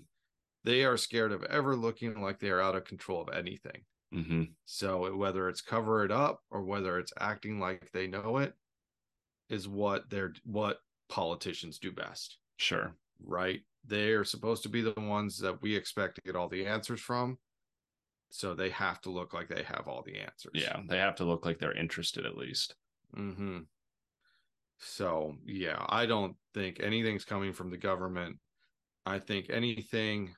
They 0.63 0.83
are 0.83 0.97
scared 0.97 1.31
of 1.31 1.43
ever 1.45 1.75
looking 1.75 2.21
like 2.21 2.39
they 2.39 2.49
are 2.49 2.61
out 2.61 2.75
of 2.75 2.83
control 2.85 3.21
of 3.21 3.29
anything. 3.33 3.85
hmm 4.11 4.43
So 4.65 5.15
whether 5.15 5.47
it's 5.49 5.61
cover 5.61 6.03
it 6.03 6.11
up 6.11 6.43
or 6.49 6.63
whether 6.63 6.97
it's 6.99 7.13
acting 7.19 7.59
like 7.59 7.91
they 7.91 8.07
know 8.07 8.37
it 8.37 8.53
is 9.49 9.67
what 9.67 10.09
they're 10.09 10.33
what 10.43 10.79
politicians 11.07 11.79
do 11.79 11.91
best, 11.91 12.37
Sure. 12.57 12.95
right? 13.23 13.61
They 13.85 14.11
are 14.11 14.25
supposed 14.25 14.63
to 14.63 14.69
be 14.69 14.81
the 14.81 14.93
ones 14.99 15.39
that 15.39 15.61
we 15.61 15.75
expect 15.75 16.15
to 16.15 16.21
get 16.21 16.35
all 16.35 16.49
the 16.49 16.65
answers 16.67 17.01
from. 17.01 17.39
So 18.31 18.53
they 18.53 18.69
have 18.69 19.01
to 19.01 19.09
look 19.09 19.33
like 19.33 19.47
they 19.47 19.63
have 19.63 19.87
all 19.87 20.03
the 20.03 20.17
answers. 20.19 20.51
Yeah. 20.53 20.81
They 20.87 20.99
have 20.99 21.15
to 21.15 21.25
look 21.25 21.45
like 21.45 21.57
they're 21.57 21.71
interested 21.75 22.25
at 22.27 22.37
least. 22.37 22.75
Mm-hmm. 23.15 23.61
So 24.77 25.37
yeah, 25.45 25.85
I 25.89 26.05
don't 26.05 26.37
think 26.53 26.79
anything's 26.79 27.25
coming 27.25 27.53
from 27.53 27.69
the 27.69 27.77
government. 27.77 28.37
I 29.05 29.19
think 29.19 29.49
anything 29.49 30.35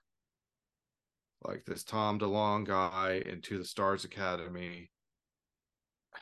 like 1.44 1.66
this 1.66 1.84
Tom 1.84 2.20
DeLonge 2.20 2.68
guy 2.68 3.22
into 3.26 3.58
the 3.58 3.66
Stars 3.66 4.06
Academy. 4.06 4.92
I 6.14 6.20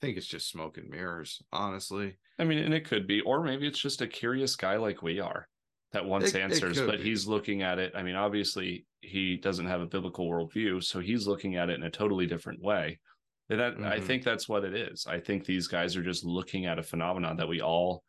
think 0.00 0.16
it's 0.16 0.26
just 0.26 0.48
smoke 0.48 0.78
and 0.78 0.88
mirrors, 0.88 1.42
honestly. 1.52 2.16
I 2.38 2.44
mean, 2.44 2.58
and 2.58 2.72
it 2.72 2.86
could 2.86 3.06
be, 3.06 3.20
or 3.20 3.42
maybe 3.42 3.66
it's 3.66 3.78
just 3.80 4.00
a 4.00 4.06
curious 4.06 4.56
guy 4.56 4.76
like 4.76 5.02
we 5.02 5.20
are 5.20 5.46
that 5.92 6.04
wants 6.06 6.30
It- 6.30 6.36
it 6.36 6.42
answers, 6.42 6.78
could 6.78 6.86
but 6.86 6.98
be. 6.98 7.04
he's 7.04 7.26
looking 7.26 7.62
at 7.62 7.78
it. 7.78 7.92
I 7.94 8.02
mean, 8.02 8.14
obviously, 8.14 8.86
he 9.02 9.36
doesn't 9.36 9.66
have 9.66 9.80
a 9.80 9.86
biblical 9.86 10.28
worldview, 10.28 10.82
so 10.82 11.00
he's 11.00 11.26
looking 11.26 11.56
at 11.56 11.68
it 11.68 11.74
in 11.74 11.82
a 11.82 11.90
totally 11.90 12.26
different 12.26 12.62
way. 12.62 12.98
And 13.48 13.58
that 13.58 13.74
I 13.78 13.98
Mhm. 13.98 14.04
think 14.04 14.22
that's 14.24 14.48
what 14.48 14.64
it 14.64 14.74
is. 14.74 15.06
I 15.06 15.18
think 15.18 15.44
these 15.44 15.66
guys 15.66 15.96
are 15.96 16.02
just 16.02 16.24
looking 16.24 16.66
at 16.66 16.78
a 16.78 16.82
phenomenon 16.82 17.36
that 17.36 17.48
we 17.48 17.60
all, 17.60 18.04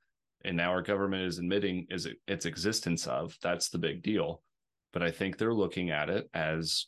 and 0.45 0.55
now 0.55 0.69
our 0.69 0.83
government 0.83 1.23
is 1.23 1.39
admitting 1.39 1.87
is 1.89 2.07
its 2.27 2.45
existence 2.45 3.07
of. 3.07 3.35
That's 3.41 3.69
the 3.69 3.79
big 3.79 4.03
deal. 4.03 4.43
But 4.93 5.03
I 5.03 5.11
think 5.11 5.37
they're 5.37 5.53
looking 5.53 5.89
at 5.89 6.09
it 6.09 6.29
as 6.33 6.87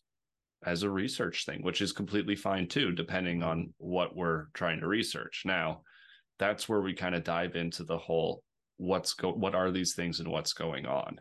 as 0.66 0.84
a 0.84 0.90
research 0.90 1.46
thing, 1.46 1.62
which 1.62 1.82
is 1.82 1.92
completely 1.92 2.36
fine 2.36 2.68
too, 2.68 2.92
depending 2.92 3.44
on 3.44 3.60
mm-hmm. 3.60 3.70
what 3.78 4.16
we're 4.16 4.46
trying 4.54 4.80
to 4.80 4.88
research. 4.88 5.44
Now, 5.46 5.82
that's 6.40 6.68
where 6.68 6.82
we 6.82 6.94
kind 6.94 7.16
of 7.16 7.24
dive 7.24 7.56
into 7.56 7.84
the 7.84 7.98
whole 7.98 8.44
what's 8.78 9.14
go 9.14 9.32
what 9.32 9.56
are 9.56 9.72
these 9.72 9.94
things 9.94 10.20
and 10.20 10.28
what's 10.28 10.54
going 10.54 10.86
on. 10.86 11.20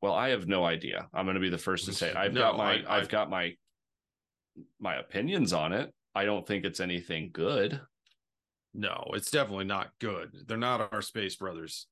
Well, 0.00 0.14
I 0.14 0.30
have 0.30 0.48
no 0.48 0.64
idea. 0.64 1.08
I'm 1.14 1.26
going 1.26 1.34
to 1.34 1.40
be 1.40 1.48
the 1.48 1.58
first 1.58 1.84
to 1.86 1.92
say. 1.92 2.12
I've 2.12 2.32
No, 2.32 2.40
got 2.40 2.56
my 2.56 2.82
I- 2.86 2.98
I've 2.98 3.08
got 3.08 3.30
my 3.30 3.54
my 4.80 4.96
opinions 4.96 5.52
on 5.52 5.72
it. 5.72 5.92
I 6.14 6.24
don't 6.24 6.46
think 6.46 6.64
it's 6.64 6.80
anything 6.80 7.30
good. 7.32 7.80
No, 8.74 9.04
it's 9.14 9.30
definitely 9.30 9.64
not 9.64 9.90
good. 9.98 10.30
They're 10.46 10.56
not 10.56 10.92
our 10.92 11.02
space 11.02 11.36
brothers. 11.36 11.86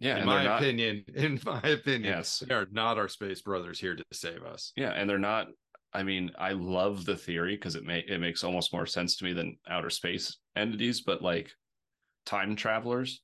Yeah, 0.00 0.18
in 0.18 0.26
my 0.26 0.44
not, 0.44 0.62
opinion, 0.62 1.04
in 1.14 1.40
my 1.44 1.60
opinion, 1.60 2.04
Yes. 2.14 2.40
they 2.40 2.54
are 2.54 2.66
not 2.70 2.98
our 2.98 3.08
space 3.08 3.42
brothers 3.42 3.78
here 3.78 3.94
to 3.94 4.04
save 4.12 4.42
us. 4.42 4.72
Yeah, 4.76 4.90
and 4.90 5.08
they're 5.08 5.18
not. 5.18 5.48
I 5.92 6.02
mean, 6.02 6.30
I 6.38 6.52
love 6.52 7.04
the 7.04 7.16
theory 7.16 7.56
because 7.56 7.74
it 7.74 7.84
may 7.84 8.00
it 8.00 8.18
makes 8.18 8.42
almost 8.44 8.72
more 8.72 8.86
sense 8.86 9.16
to 9.16 9.24
me 9.24 9.32
than 9.32 9.58
outer 9.68 9.90
space 9.90 10.38
entities, 10.56 11.02
but 11.02 11.20
like 11.22 11.52
time 12.24 12.56
travelers, 12.56 13.22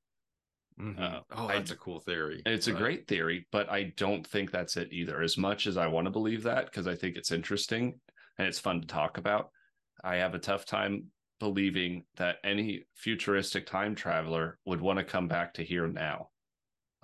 Mhm. 0.79 1.01
Uh, 1.01 1.23
oh, 1.31 1.49
that's 1.49 1.71
a 1.71 1.77
cool 1.77 2.01
theory. 2.01 2.43
It's 2.45 2.67
a 2.67 2.73
great 2.73 3.07
theory, 3.09 3.47
but 3.51 3.71
I 3.71 3.95
don't 3.97 4.27
think 4.27 4.51
that's 4.51 4.77
it 4.77 4.93
either. 4.93 5.23
As 5.23 5.39
much 5.39 5.67
as 5.67 5.79
I 5.79 5.87
want 5.87 6.05
to 6.05 6.11
believe 6.11 6.43
that, 6.43 6.67
because 6.67 6.87
I 6.87 6.95
think 6.95 7.17
it's 7.17 7.33
interesting 7.33 7.99
and 8.37 8.47
it's 8.47 8.59
fun 8.59 8.83
to 8.83 8.87
talk 8.87 9.17
about, 9.17 9.51
I 10.05 10.17
have 10.17 10.35
a 10.35 10.39
tough 10.39 10.67
time 10.67 11.11
believing 11.41 12.05
that 12.17 12.37
any 12.45 12.85
futuristic 12.95 13.65
time 13.67 13.95
traveler 13.95 14.59
would 14.67 14.83
want 14.83 14.99
to 14.99 15.05
come 15.05 15.29
back 15.29 15.55
to 15.55 15.65
here 15.65 15.89
now. 15.89 16.29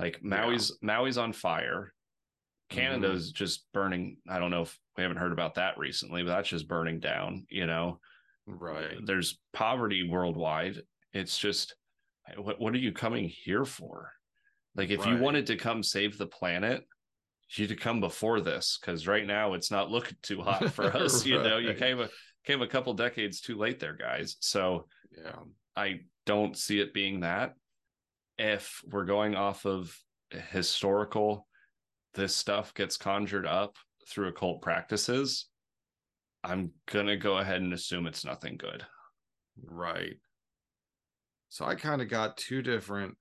Like 0.03 0.21
Maui's 0.21 0.77
Maui's 0.83 1.17
on 1.17 1.33
fire. 1.33 1.95
Canada's 2.69 3.29
mm-hmm. 3.29 3.37
just 3.37 3.67
burning. 3.73 4.17
I 4.29 4.41
don't 4.41 4.51
know 4.51 4.63
if 4.63 4.77
we 4.97 5.03
haven't 5.03 5.19
heard 5.19 5.31
about 5.33 5.55
that 5.55 5.79
recently, 5.79 6.25
but 6.25 6.31
that's 6.31 6.49
just 6.49 6.67
burning 6.67 6.99
down, 6.99 7.47
you 7.49 7.67
know? 7.67 8.01
Right. 8.45 8.97
there's 9.05 9.39
poverty 9.53 10.09
worldwide. 10.09 10.83
It's 11.13 11.39
just 11.39 11.77
what, 12.37 12.61
what 12.61 12.75
are 12.75 12.79
you 12.79 12.91
coming 12.91 13.29
here 13.29 13.65
for? 13.65 14.11
Like 14.75 14.91
if 14.91 15.07
you 15.07 15.19
wanted 15.19 15.47
to 15.47 15.57
come 15.57 15.83
save 15.85 16.19
the 16.19 16.27
planet 16.27 16.83
you'd 17.55 17.69
to 17.69 17.77
come 17.77 18.01
before 18.01 18.41
this 18.41 18.79
because 18.81 19.07
right 19.07 19.27
now 19.27 19.53
it's 19.53 19.71
not 19.71 19.91
looking 19.91 20.17
too 20.23 20.41
hot 20.41 20.73
for 20.73 20.85
us 20.97 21.25
you 21.25 21.41
know? 21.41 21.59
You 21.59 21.75
came 21.75 22.01
a 22.01 22.09
came 22.45 22.63
a 22.63 22.67
couple 22.67 22.93
decades 22.95 23.41
too 23.41 23.57
late 23.57 23.79
there 23.79 23.95
guys. 23.97 24.37
So 24.41 24.87
Yeah. 25.17 25.37
i 25.77 26.01
don't 26.27 26.57
see 26.57 26.81
it 26.81 26.95
being 26.95 27.21
that 27.21 27.55
if 28.43 28.83
we're 28.91 29.05
going 29.05 29.35
off 29.35 29.65
of 29.65 29.97
historical 30.51 31.47
this 32.15 32.35
stuff 32.35 32.75
gets 32.75 32.97
conjured 32.97 33.47
up 33.47 33.77
through 34.09 34.29
occult 34.29 34.61
practices 34.63 35.47
i'm 36.45 36.71
gonna 36.91 37.17
go 37.17 37.39
ahead 37.39 37.63
and 37.63 37.73
assume 37.73 38.07
it's 38.07 38.25
nothing 38.25 38.57
good 38.57 38.85
Right. 39.61 40.17
So 41.49 41.65
I 41.65 41.75
kind 41.75 42.01
of 42.01 42.09
got 42.09 42.37
two 42.37 42.63
different 42.63 43.17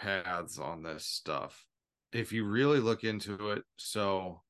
paths 0.00 0.58
on 0.58 0.82
this 0.82 1.04
stuff. 1.04 1.66
If 2.12 2.32
you 2.32 2.44
really 2.44 2.80
look 2.80 3.04
into 3.04 3.50
it, 3.50 3.62
so 3.76 4.42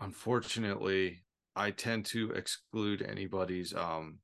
unfortunately, 0.00 1.22
I 1.54 1.72
tend 1.72 2.06
to 2.06 2.30
exclude 2.30 3.02
anybody's 3.02 3.74
um 3.74 4.18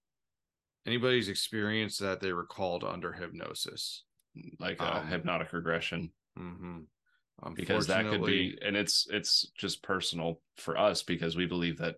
anybody's 0.87 1.29
experience 1.29 1.99
that 1.99 2.21
they 2.21 2.33
were 2.33 2.47
called 2.47 2.85
under 2.85 3.13
hypnosis. 3.13 4.05
like 4.59 4.81
a 4.81 4.85
Um, 4.85 5.09
hypnotic 5.09 5.53
regression 5.53 6.13
Mm-hmm. 6.39 6.81
because 7.55 7.87
that 7.87 8.09
could 8.09 8.25
be 8.25 8.59
and 8.63 8.77
it's 8.77 9.07
it's 9.11 9.51
just 9.57 9.83
personal 9.83 10.43
for 10.57 10.77
us 10.77 11.03
because 11.03 11.37
we 11.37 11.47
believe 11.47 11.79
that 11.79 11.97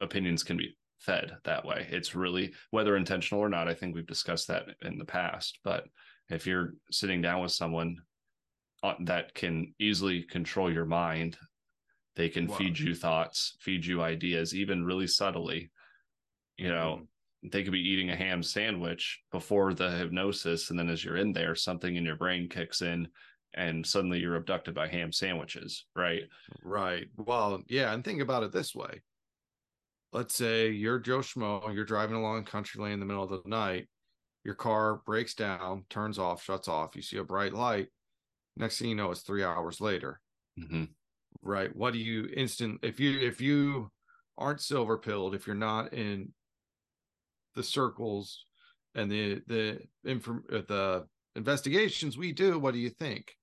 opinions 0.00 0.42
can 0.42 0.56
be 0.58 0.76
fed 1.00 1.38
that 1.44 1.64
way 1.64 1.88
it's 1.90 2.14
really 2.14 2.52
whether 2.70 2.96
intentional 2.96 3.40
or 3.42 3.48
not 3.48 3.68
i 3.68 3.74
think 3.74 3.94
we've 3.94 4.06
discussed 4.06 4.48
that 4.48 4.64
in 4.82 4.98
the 4.98 5.04
past 5.04 5.60
but 5.64 5.88
if 6.28 6.46
you're 6.46 6.74
sitting 6.90 7.22
down 7.22 7.40
with 7.40 7.52
someone 7.52 7.96
uh, 8.82 8.94
that 9.00 9.32
can 9.34 9.74
easily 9.78 10.22
control 10.22 10.72
your 10.72 10.84
mind, 10.84 11.36
they 12.16 12.28
can 12.28 12.46
Wow. 12.48 12.56
feed 12.58 12.78
you 12.78 12.94
thoughts, 12.94 13.56
feed 13.60 13.84
you 13.84 14.02
ideas, 14.02 14.54
even 14.54 14.84
really 14.84 15.06
subtly. 15.06 15.70
You 16.56 16.68
know, 16.68 16.94
Mm-hmm. 16.94 17.04
They 17.42 17.62
could 17.62 17.72
be 17.72 17.88
eating 17.88 18.10
a 18.10 18.16
ham 18.16 18.42
sandwich 18.42 19.20
before 19.30 19.74
the 19.74 19.90
hypnosis, 19.90 20.70
and 20.70 20.78
then 20.78 20.88
as 20.88 21.04
you're 21.04 21.16
in 21.16 21.32
there, 21.32 21.54
something 21.54 21.96
in 21.96 22.04
your 22.04 22.16
brain 22.16 22.48
kicks 22.48 22.82
in, 22.82 23.08
and 23.54 23.86
suddenly 23.86 24.18
you're 24.18 24.36
abducted 24.36 24.74
by 24.74 24.88
ham 24.88 25.12
sandwiches, 25.12 25.86
right? 25.94 26.22
Right. 26.62 27.08
Well, 27.16 27.62
yeah, 27.68 27.92
and 27.92 28.04
think 28.04 28.20
about 28.20 28.42
it 28.42 28.52
this 28.52 28.74
way. 28.74 29.02
Let's 30.12 30.34
say 30.34 30.70
you're 30.70 30.98
Joe 30.98 31.18
Schmo, 31.18 31.72
you're 31.74 31.84
driving 31.84 32.16
along 32.16 32.44
country 32.44 32.82
lane 32.82 32.94
in 32.94 33.00
the 33.00 33.06
middle 33.06 33.22
of 33.24 33.30
the 33.30 33.48
night, 33.48 33.88
your 34.42 34.54
car 34.54 34.96
breaks 35.04 35.34
down, 35.34 35.84
turns 35.90 36.18
off, 36.18 36.42
shuts 36.42 36.68
off, 36.68 36.96
you 36.96 37.02
see 37.02 37.18
a 37.18 37.24
bright 37.24 37.52
light. 37.52 37.88
Next 38.56 38.78
thing 38.78 38.88
you 38.88 38.94
know, 38.94 39.10
it's 39.10 39.20
three 39.20 39.44
hours 39.44 39.80
later. 39.80 40.20
hmm 40.56 40.84
Right. 41.42 41.74
What 41.74 41.92
do 41.92 41.98
you 41.98 42.26
instant 42.34 42.80
if 42.82 42.98
you 42.98 43.20
if 43.20 43.40
you 43.40 43.92
aren't 44.36 44.60
silver 44.60 44.98
pilled, 44.98 45.34
if 45.34 45.46
you're 45.46 45.54
not 45.54 45.92
in 45.92 46.32
the 47.54 47.62
circles 47.62 48.44
and 48.94 49.10
the 49.10 49.40
the 49.46 49.80
inform 50.04 50.44
uh, 50.52 50.62
the 50.68 51.06
investigations 51.36 52.16
we 52.16 52.32
do, 52.32 52.58
what 52.58 52.74
do 52.74 52.80
you 52.80 52.90
think? 52.90 53.34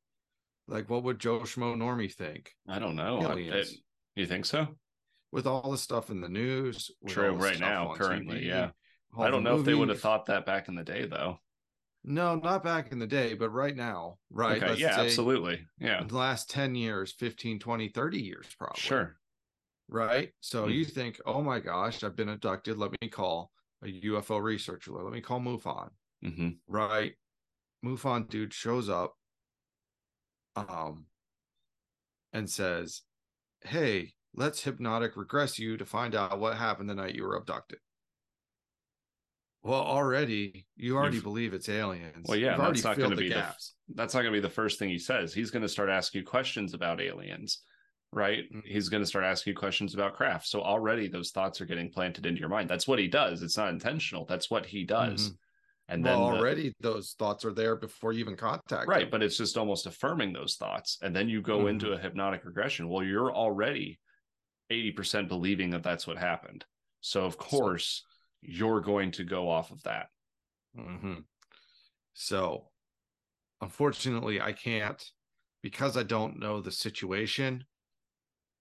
Like 0.68 0.90
what 0.90 1.04
would 1.04 1.20
Joe 1.20 1.40
Schmo 1.42 1.76
Normie 1.76 2.12
think? 2.14 2.52
I 2.68 2.80
don't 2.80 2.96
know. 2.96 3.20
I- 3.22 3.36
it- 3.40 3.70
you 4.16 4.26
think 4.26 4.46
so? 4.46 4.68
with 5.32 5.46
all 5.46 5.70
the 5.70 5.78
stuff 5.78 6.10
in 6.10 6.22
the 6.22 6.30
news. 6.30 6.90
True, 7.10 7.34
right 7.36 7.60
now, 7.60 7.90
on 7.90 7.98
currently, 7.98 8.38
TV, 8.38 8.46
yeah. 8.48 8.70
I 9.20 9.30
don't 9.30 9.44
know 9.44 9.60
if 9.60 9.66
they 9.66 9.74
would 9.74 9.90
have 9.90 9.96
movies. 9.96 10.02
thought 10.02 10.28
that 10.28 10.46
back 10.46 10.70
in 10.70 10.76
the 10.76 10.84
day, 10.84 11.06
though. 11.06 11.40
No, 12.06 12.36
not 12.36 12.64
back 12.64 12.94
in 12.94 13.00
the 13.00 13.08
day, 13.08 13.34
but 13.34 13.50
right 13.50 13.76
now, 13.76 14.18
right? 14.30 14.56
okay, 14.58 14.70
Let's 14.70 14.80
yeah, 14.80 14.98
absolutely. 15.02 15.66
Yeah, 15.78 16.02
the 16.08 16.16
last 16.16 16.50
10 16.52 16.76
years, 16.76 17.12
15, 17.20 17.60
20, 17.60 17.90
30 17.90 18.22
years, 18.22 18.48
probably. 18.58 18.80
sure. 18.80 19.18
Right. 19.90 20.32
So 20.40 20.68
Mhm. 20.68 20.74
you 20.74 20.86
think, 20.86 21.20
oh 21.26 21.42
my 21.42 21.60
gosh, 21.60 22.02
I've 22.06 22.16
been 22.16 22.30
abducted. 22.30 22.78
Let 22.78 22.92
me 23.02 23.10
call 23.10 23.52
a 23.84 23.88
UFO 23.88 24.42
researcher. 24.42 24.92
Let 24.92 25.14
me 25.14 25.22
call 25.22 25.40
MUFON. 25.40 25.90
hmm 26.24 26.50
Right. 26.68 27.14
MUFON 27.84 28.30
dude 28.30 28.54
shows 28.54 28.90
up 28.90 29.14
um 30.56 31.06
and 32.34 32.50
says, 32.50 33.02
Hey, 33.62 34.14
let's 34.34 34.64
hypnotic 34.64 35.16
regress 35.18 35.60
you 35.60 35.78
to 35.78 35.86
find 35.86 36.16
out 36.16 36.40
what 36.40 36.58
happened 36.58 36.90
the 36.90 36.96
night 36.96 37.16
you 37.16 37.24
were 37.24 37.36
abducted. 37.36 37.80
Well, 39.64 39.82
already 39.82 40.68
you 40.76 40.96
already 40.96 41.16
You've- 41.16 41.24
believe 41.24 41.54
it's 41.54 41.70
aliens. 41.70 42.26
Well, 42.28 42.38
yeah, 42.38 42.52
You've 42.52 42.60
already 42.60 42.82
that's 42.82 42.84
not 42.86 42.98
going 42.98 43.10
to 43.12 43.16
the 43.16 43.22
be 43.24 43.30
the 43.30 43.36
gaps. 43.36 43.74
that's 43.96 44.14
not 44.14 44.22
going 44.22 44.34
to 44.34 44.38
be 44.38 44.48
the 44.48 44.54
first 44.54 44.78
thing 44.80 44.90
he 44.90 45.00
says. 45.00 45.34
He's 45.34 45.50
going 45.52 45.64
to 45.64 45.70
start 45.70 45.90
asking 45.90 46.22
you 46.22 46.26
questions 46.28 46.74
about 46.74 47.02
aliens, 47.02 47.62
right? 48.16 48.52
Mhm. 48.52 48.66
He's 48.66 48.90
going 48.90 49.04
to 49.04 49.08
start 49.08 49.26
asking 49.26 49.52
you 49.52 49.58
questions 49.58 49.94
about 49.94 50.16
craft. 50.16 50.48
So 50.48 50.62
already 50.62 51.08
those 51.08 51.32
thoughts 51.32 51.60
are 51.60 51.66
getting 51.66 51.92
planted 51.92 52.26
into 52.26 52.40
your 52.40 52.50
mind. 52.50 52.70
That's 52.70 52.88
what 52.88 52.98
he 52.98 53.08
does. 53.08 53.44
It's 53.44 53.58
not 53.58 53.70
intentional. 53.70 54.26
That's 54.26 54.50
what 54.50 54.66
he 54.66 54.86
does. 54.86 55.30
Mhm. 55.32 55.38
And 55.88 56.04
well, 56.04 56.26
then 56.26 56.34
the- 56.34 56.40
already 56.40 56.74
those 56.80 57.14
thoughts 57.14 57.46
are 57.46 57.54
there 57.54 57.76
before 57.76 58.14
you 58.14 58.20
even 58.22 58.36
contact 58.38 58.88
right, 58.88 59.12
but 59.12 59.22
it's 59.22 59.38
just 59.38 59.58
almost 59.58 59.86
affirming 59.86 60.34
those 60.34 60.56
thoughts, 60.56 60.98
and 61.04 61.16
then 61.16 61.30
you 61.30 61.42
go 61.42 61.60
Mhm. 61.66 61.70
into 61.70 61.92
a 61.92 61.98
hypnotic 62.00 62.44
regression. 62.46 62.88
Well, 62.90 63.04
you're 63.04 63.32
already 63.32 64.00
eighty 64.72 64.92
percent 64.92 65.28
believing 65.28 65.70
that 65.72 65.84
that's 65.84 66.08
what 66.08 66.18
happened. 66.18 66.66
So 67.02 67.26
of 67.26 67.38
course 67.38 68.04
you're 68.42 68.82
going 68.82 69.12
to 69.12 69.24
go 69.24 69.48
off 69.50 69.70
of 69.72 69.84
that. 69.84 70.10
hmm 70.74 71.20
So, 72.14 72.72
unfortunately, 73.62 74.40
I 74.42 74.54
can't 74.54 75.04
because 75.62 75.98
I 75.98 76.04
don't 76.04 76.40
know 76.40 76.62
the 76.62 76.72
situation. 76.72 77.66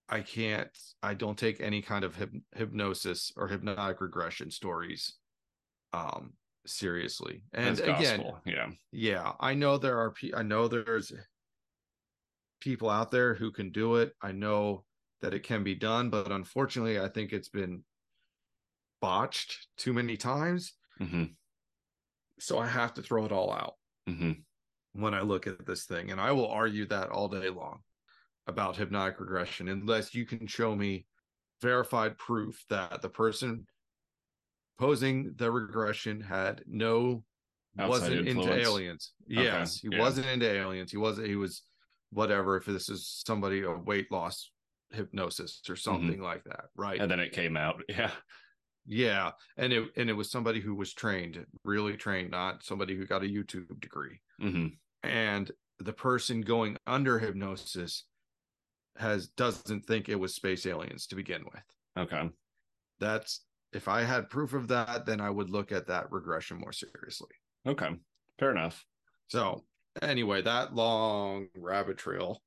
I 0.08 0.20
can't. 0.20 0.76
I 1.02 1.14
don't 1.14 1.38
take 1.38 1.60
any 1.60 1.80
kind 1.82 2.04
of 2.04 2.16
hyp- 2.16 2.42
hypnosis 2.54 3.32
or 3.36 3.48
hypnotic 3.48 4.00
regression 4.00 4.50
stories 4.50 5.18
um 5.92 6.34
seriously. 6.66 7.44
And 7.52 7.78
again, 7.80 8.24
yeah, 8.44 8.70
yeah, 8.92 9.32
I 9.40 9.54
know 9.54 9.78
there 9.78 9.98
are. 9.98 10.12
Pe- 10.12 10.32
I 10.34 10.42
know 10.42 10.68
there's 10.68 11.12
people 12.60 12.90
out 12.90 13.10
there 13.10 13.34
who 13.34 13.50
can 13.52 13.70
do 13.70 13.96
it. 13.96 14.14
I 14.22 14.32
know 14.32 14.84
that 15.20 15.34
it 15.34 15.42
can 15.42 15.62
be 15.64 15.74
done, 15.74 16.10
but 16.10 16.32
unfortunately, 16.32 16.98
I 16.98 17.08
think 17.08 17.32
it's 17.32 17.48
been 17.48 17.84
botched 19.00 19.68
too 19.76 19.92
many 19.92 20.16
times. 20.16 20.74
hmm 20.98 21.24
So 22.38 22.58
I 22.58 22.66
have 22.66 22.94
to 22.94 23.02
throw 23.02 23.24
it 23.24 23.32
all 23.32 23.52
out. 23.52 23.74
hmm 24.06 24.32
when 24.92 25.12
I 25.12 25.22
look 25.22 25.48
at 25.48 25.66
this 25.66 25.86
thing. 25.86 26.12
And 26.12 26.20
I 26.20 26.30
will 26.30 26.46
argue 26.46 26.86
that 26.86 27.10
all 27.10 27.28
day 27.28 27.48
long 27.50 27.80
about 28.46 28.76
hypnotic 28.76 29.20
regression, 29.20 29.68
unless 29.68 30.14
you 30.14 30.26
can 30.26 30.46
show 30.46 30.74
me 30.74 31.06
verified 31.62 32.18
proof 32.18 32.64
that 32.68 33.00
the 33.02 33.08
person 33.08 33.66
posing 34.78 35.32
the 35.36 35.50
regression 35.50 36.20
had 36.20 36.62
no 36.66 37.24
Outside 37.78 37.88
wasn't 37.88 38.12
into 38.18 38.30
influence? 38.30 38.66
aliens. 38.66 39.12
Okay, 39.32 39.42
Yes, 39.42 39.80
he 39.80 39.88
yeah. 39.90 39.98
wasn't 39.98 40.26
into 40.28 40.48
aliens. 40.50 40.90
He 40.92 40.96
wasn't 40.96 41.26
he 41.26 41.36
was 41.36 41.62
whatever 42.10 42.56
if 42.56 42.66
this 42.66 42.88
is 42.88 43.22
somebody 43.26 43.62
a 43.62 43.72
weight 43.72 44.10
loss 44.12 44.50
hypnosis 44.90 45.60
or 45.68 45.74
something 45.74 46.20
like 46.20 46.44
that. 46.44 46.66
Right. 46.76 46.94
Mm-hmm. 46.94 47.02
And 47.02 47.10
then 47.10 47.20
it 47.20 47.32
came 47.32 47.56
out. 47.56 47.82
Yeah. 47.88 48.10
yeah. 48.86 49.30
And 49.56 49.72
it 49.72 49.88
and 49.96 50.08
it 50.08 50.12
was 50.12 50.30
somebody 50.30 50.60
who 50.60 50.74
was 50.74 50.92
trained, 50.92 51.44
really 51.64 51.96
trained, 51.96 52.30
not 52.30 52.62
somebody 52.62 52.96
who 52.96 53.06
got 53.06 53.22
a 53.24 53.26
YouTube 53.26 53.80
degree 53.80 54.20
hmm 54.38 54.66
and 55.02 55.50
the 55.80 55.92
person 55.92 56.40
going 56.40 56.76
under 56.86 57.18
hypnosis 57.18 58.04
has 58.96 59.28
doesn't 59.28 59.84
think 59.86 60.08
it 60.08 60.14
was 60.18 60.34
space 60.34 60.66
aliens 60.66 61.06
to 61.06 61.16
begin 61.16 61.42
with 61.52 61.62
Okay. 61.98 62.30
that's 63.00 63.44
if 63.72 63.88
i 63.88 64.02
had 64.02 64.30
proof 64.30 64.52
of 64.52 64.68
that 64.68 65.04
then 65.06 65.20
i 65.20 65.28
would 65.30 65.50
look 65.50 65.72
at 65.72 65.86
that 65.88 66.10
regression 66.12 66.58
more 66.58 66.72
seriously 66.72 67.30
Okay. 67.66 67.88
Fair 68.38 68.50
enough. 68.50 68.84
so 69.28 69.64
anyway 70.02 70.42
that 70.42 70.74
long 70.74 71.48
rabbit 71.56 71.96
trail 71.98 72.42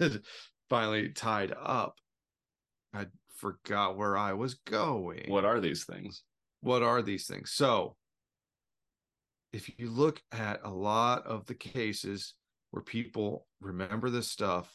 finally 0.70 1.10
tied 1.10 1.52
up 1.58 1.98
i 2.94 3.06
forgot 3.36 3.96
where 3.96 4.16
i 4.16 4.32
was 4.32 4.54
going 4.54 5.24
What 5.28 5.44
are 5.44 5.60
these 5.60 5.84
things? 5.84 6.22
what 6.62 6.82
are 6.82 7.02
these 7.02 7.26
things? 7.26 7.52
So, 7.52 7.96
if 9.52 9.78
you 9.78 9.88
look 9.90 10.20
at 10.32 10.60
a 10.64 10.70
lot 10.70 11.24
of 11.26 11.46
the 11.46 11.54
cases 11.54 12.34
where 12.70 12.82
people 12.82 13.46
remember 13.60 14.10
this 14.10 14.28
stuff 14.28 14.74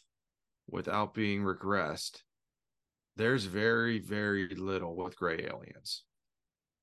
without 0.71 1.13
being 1.13 1.41
regressed, 1.43 2.21
there's 3.17 3.45
very, 3.45 3.99
very 3.99 4.55
little 4.55 4.95
with 4.95 5.15
gray 5.17 5.45
aliens. 5.51 6.03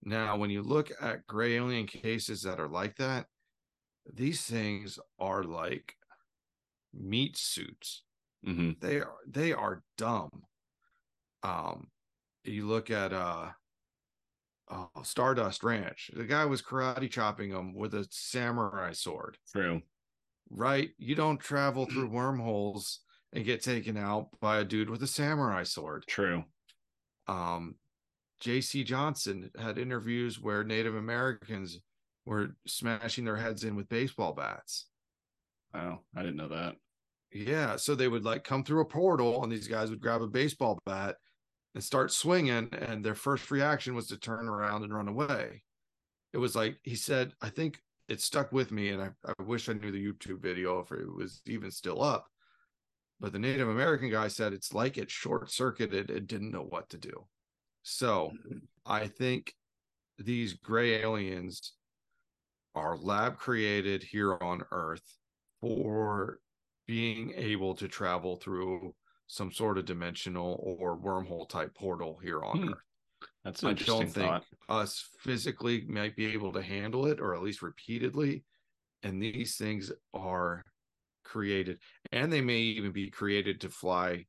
Now, 0.04 0.36
when 0.36 0.50
you 0.50 0.62
look 0.62 0.90
at 1.00 1.26
gray 1.26 1.56
alien 1.56 1.86
cases 1.86 2.42
that 2.42 2.60
are 2.60 2.68
like 2.68 2.96
that, 2.96 3.26
these 4.14 4.42
things 4.42 4.98
are 5.18 5.42
like 5.42 5.94
meat 6.94 7.36
suits. 7.36 8.04
Hmm 8.44 8.72
they 8.80 9.00
are 9.00 9.16
they 9.28 9.52
are 9.52 9.82
dumb. 9.96 10.30
Um 11.42 11.88
you 12.44 12.66
look 12.66 12.90
at 12.90 13.12
uh 13.12 13.50
oh, 14.70 14.90
stardust 15.02 15.62
ranch. 15.62 16.10
The 16.14 16.24
guy 16.24 16.44
was 16.44 16.62
karate 16.62 17.10
chopping 17.10 17.50
him 17.50 17.74
with 17.74 17.94
a 17.94 18.06
samurai 18.10 18.92
sword. 18.92 19.36
True. 19.52 19.82
right? 20.50 20.90
You 20.98 21.14
don't 21.14 21.40
travel 21.40 21.86
through 21.86 22.08
wormholes 22.08 23.00
and 23.32 23.44
get 23.44 23.62
taken 23.62 23.96
out 23.96 24.28
by 24.40 24.58
a 24.58 24.64
dude 24.64 24.90
with 24.90 25.02
a 25.02 25.06
samurai 25.06 25.62
sword 25.62 26.04
True. 26.06 26.44
um 27.26 27.74
jc 28.42 28.84
johnson 28.84 29.50
had 29.58 29.78
interviews 29.78 30.40
where 30.40 30.64
native 30.64 30.94
americans 30.94 31.80
were 32.24 32.56
smashing 32.66 33.24
their 33.24 33.36
heads 33.36 33.64
in 33.64 33.74
with 33.74 33.88
baseball 33.88 34.32
bats 34.32 34.86
Oh, 35.74 35.98
I 36.16 36.20
didn't 36.22 36.36
know 36.36 36.48
that. 36.48 36.76
Yeah, 37.32 37.76
so 37.76 37.94
they 37.94 38.08
would 38.08 38.24
like 38.24 38.44
come 38.44 38.64
through 38.64 38.80
a 38.80 38.86
portal, 38.86 39.42
and 39.42 39.52
these 39.52 39.68
guys 39.68 39.90
would 39.90 40.00
grab 40.00 40.22
a 40.22 40.26
baseball 40.26 40.78
bat 40.86 41.16
and 41.74 41.84
start 41.84 42.10
swinging, 42.10 42.68
and 42.72 43.04
their 43.04 43.14
first 43.14 43.50
reaction 43.50 43.94
was 43.94 44.06
to 44.08 44.16
turn 44.16 44.48
around 44.48 44.82
and 44.82 44.94
run 44.94 45.08
away. 45.08 45.62
It 46.32 46.38
was 46.38 46.56
like 46.56 46.78
he 46.82 46.94
said, 46.94 47.32
I 47.42 47.50
think 47.50 47.80
it 48.08 48.20
stuck 48.20 48.50
with 48.50 48.72
me, 48.72 48.88
and 48.90 49.02
I, 49.02 49.10
I 49.26 49.42
wish 49.42 49.68
I 49.68 49.74
knew 49.74 49.92
the 49.92 50.04
YouTube 50.04 50.40
video 50.40 50.80
if 50.80 50.90
it 50.90 51.06
was 51.14 51.42
even 51.46 51.70
still 51.70 52.02
up. 52.02 52.26
But 53.20 53.32
the 53.32 53.38
Native 53.38 53.68
American 53.68 54.10
guy 54.10 54.28
said 54.28 54.52
it's 54.52 54.72
like 54.72 54.96
it 54.96 55.10
short 55.10 55.50
circuited 55.50 56.10
and 56.10 56.26
didn't 56.26 56.52
know 56.52 56.62
what 56.62 56.88
to 56.90 56.98
do. 56.98 57.26
So 57.82 58.32
I 58.86 59.08
think 59.08 59.54
these 60.18 60.52
gray 60.54 61.00
aliens 61.02 61.72
are 62.74 62.96
lab 62.96 63.36
created 63.36 64.02
here 64.02 64.36
on 64.40 64.62
Earth 64.70 65.02
for 65.60 66.38
being 66.86 67.32
able 67.34 67.74
to 67.74 67.88
travel 67.88 68.36
through 68.36 68.94
some 69.26 69.50
sort 69.52 69.78
of 69.78 69.84
dimensional 69.84 70.76
or 70.78 70.96
wormhole 70.98 71.48
type 71.48 71.74
portal 71.74 72.18
here 72.22 72.42
on 72.42 72.58
Hmm. 72.58 72.68
Earth. 72.70 72.78
That's 73.44 73.62
an 73.62 73.68
I 73.68 73.70
interesting 73.72 73.98
don't 74.00 74.10
think 74.10 74.26
thought. 74.26 74.44
us 74.68 75.08
physically 75.20 75.84
might 75.88 76.14
be 76.16 76.26
able 76.26 76.52
to 76.52 76.62
handle 76.62 77.06
it, 77.06 77.20
or 77.20 77.34
at 77.34 77.42
least 77.42 77.62
repeatedly. 77.62 78.44
and 79.04 79.22
these 79.22 79.56
things 79.56 79.92
are 80.12 80.64
created 81.22 81.80
and 82.12 82.32
they 82.32 82.40
may 82.40 82.58
even 82.58 82.92
be 82.92 83.10
created 83.10 83.60
to 83.62 83.70
fly 83.70 84.26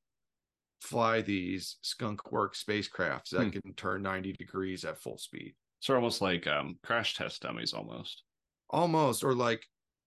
fly 0.81 1.21
these 1.21 1.77
skunk 1.81 2.31
work 2.31 2.55
spacecrafts 2.55 3.29
that 3.31 3.45
Hmm. 3.45 3.49
can 3.51 3.73
turn 3.75 4.01
90 4.01 4.33
degrees 4.33 4.85
at 4.85 4.97
full 4.97 5.17
speed 5.17 5.55
So 5.81 5.95
almost 5.95 6.21
like 6.21 6.47
um, 6.47 6.79
crash 6.83 7.15
test 7.15 7.41
dummies, 7.41 7.73
almost. 7.73 8.23
almost 8.69 9.23
or 9.23 9.33
like 9.33 9.65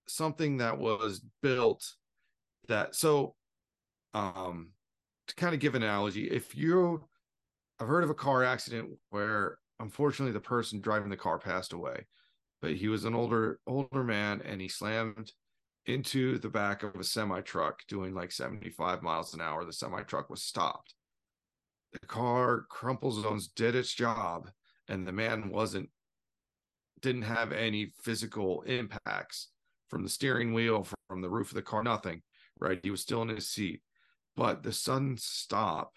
something 0.09 0.59
that 0.59 0.79
was 0.79 1.25
built 1.43 1.97
that 2.69 2.95
so 2.95 3.37
um 4.15 4.73
to 5.27 5.35
kind 5.37 5.55
of 5.55 5.61
give 5.61 5.75
an 5.75 5.83
analogy 5.83 6.31
if 6.31 6.57
you 6.57 7.09
i've 7.81 7.89
heard 7.89 8.05
of 8.05 8.11
a 8.11 8.15
car 8.15 8.45
accident 8.45 8.91
where 9.11 9.59
unfortunately 9.81 10.33
the 10.33 10.41
person 10.41 10.81
driving 10.81 11.11
the 11.11 11.17
car 11.17 11.39
passed 11.39 11.73
away 11.73 12.07
but 12.61 12.75
he 12.75 12.89
was 12.89 13.05
an 13.05 13.15
older 13.15 13.61
older 13.67 14.05
man 14.05 14.43
and 14.43 14.61
he 14.61 14.69
slammed 14.69 15.33
into 15.87 16.39
the 16.39 16.49
back 16.49 16.83
of 16.83 16.95
a 16.95 17.05
semi 17.05 17.41
truck 17.41 17.81
doing 17.89 18.15
like 18.15 18.33
75 18.33 19.03
miles 19.03 19.35
an 19.35 19.41
hour 19.41 19.65
the 19.65 19.73
semi 19.73 20.03
truck 20.03 20.31
was 20.31 20.43
stopped. 20.43 20.95
The 21.93 22.07
car 22.07 22.65
crumple 22.71 23.13
zones 23.13 23.49
did 23.49 23.75
its 23.75 23.93
job 23.93 24.51
and 24.89 25.07
the 25.07 25.13
man 25.13 25.51
wasn't 25.51 25.91
didn't 27.01 27.23
have 27.23 27.53
any 27.53 27.93
physical 28.03 28.63
impacts 28.63 29.49
from 29.89 30.05
the 30.05 30.09
steering 30.09 30.55
wheel 30.55 30.87
from 31.09 31.21
the 31.21 31.29
roof 31.29 31.49
of 31.49 31.57
the 31.57 31.63
car 31.63 31.83
nothing 31.83 32.23
right? 32.63 32.81
He 32.83 32.91
was 32.91 33.01
still 33.01 33.23
in 33.23 33.29
his 33.29 33.51
seat. 33.51 33.83
But 34.37 34.63
the 34.63 34.73
sudden 34.73 35.17
stop 35.19 35.93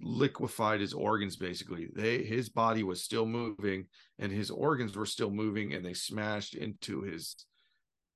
liquefied 0.00 0.80
his 0.80 0.94
organs 0.94 1.36
basically. 1.36 1.88
They 1.94 2.22
his 2.24 2.48
body 2.48 2.82
was 2.82 3.02
still 3.02 3.26
moving 3.26 3.86
and 4.18 4.32
his 4.32 4.50
organs 4.50 4.96
were 4.96 5.06
still 5.06 5.30
moving 5.30 5.74
and 5.74 5.84
they 5.84 5.92
smashed 5.92 6.54
into 6.54 7.02
his 7.02 7.36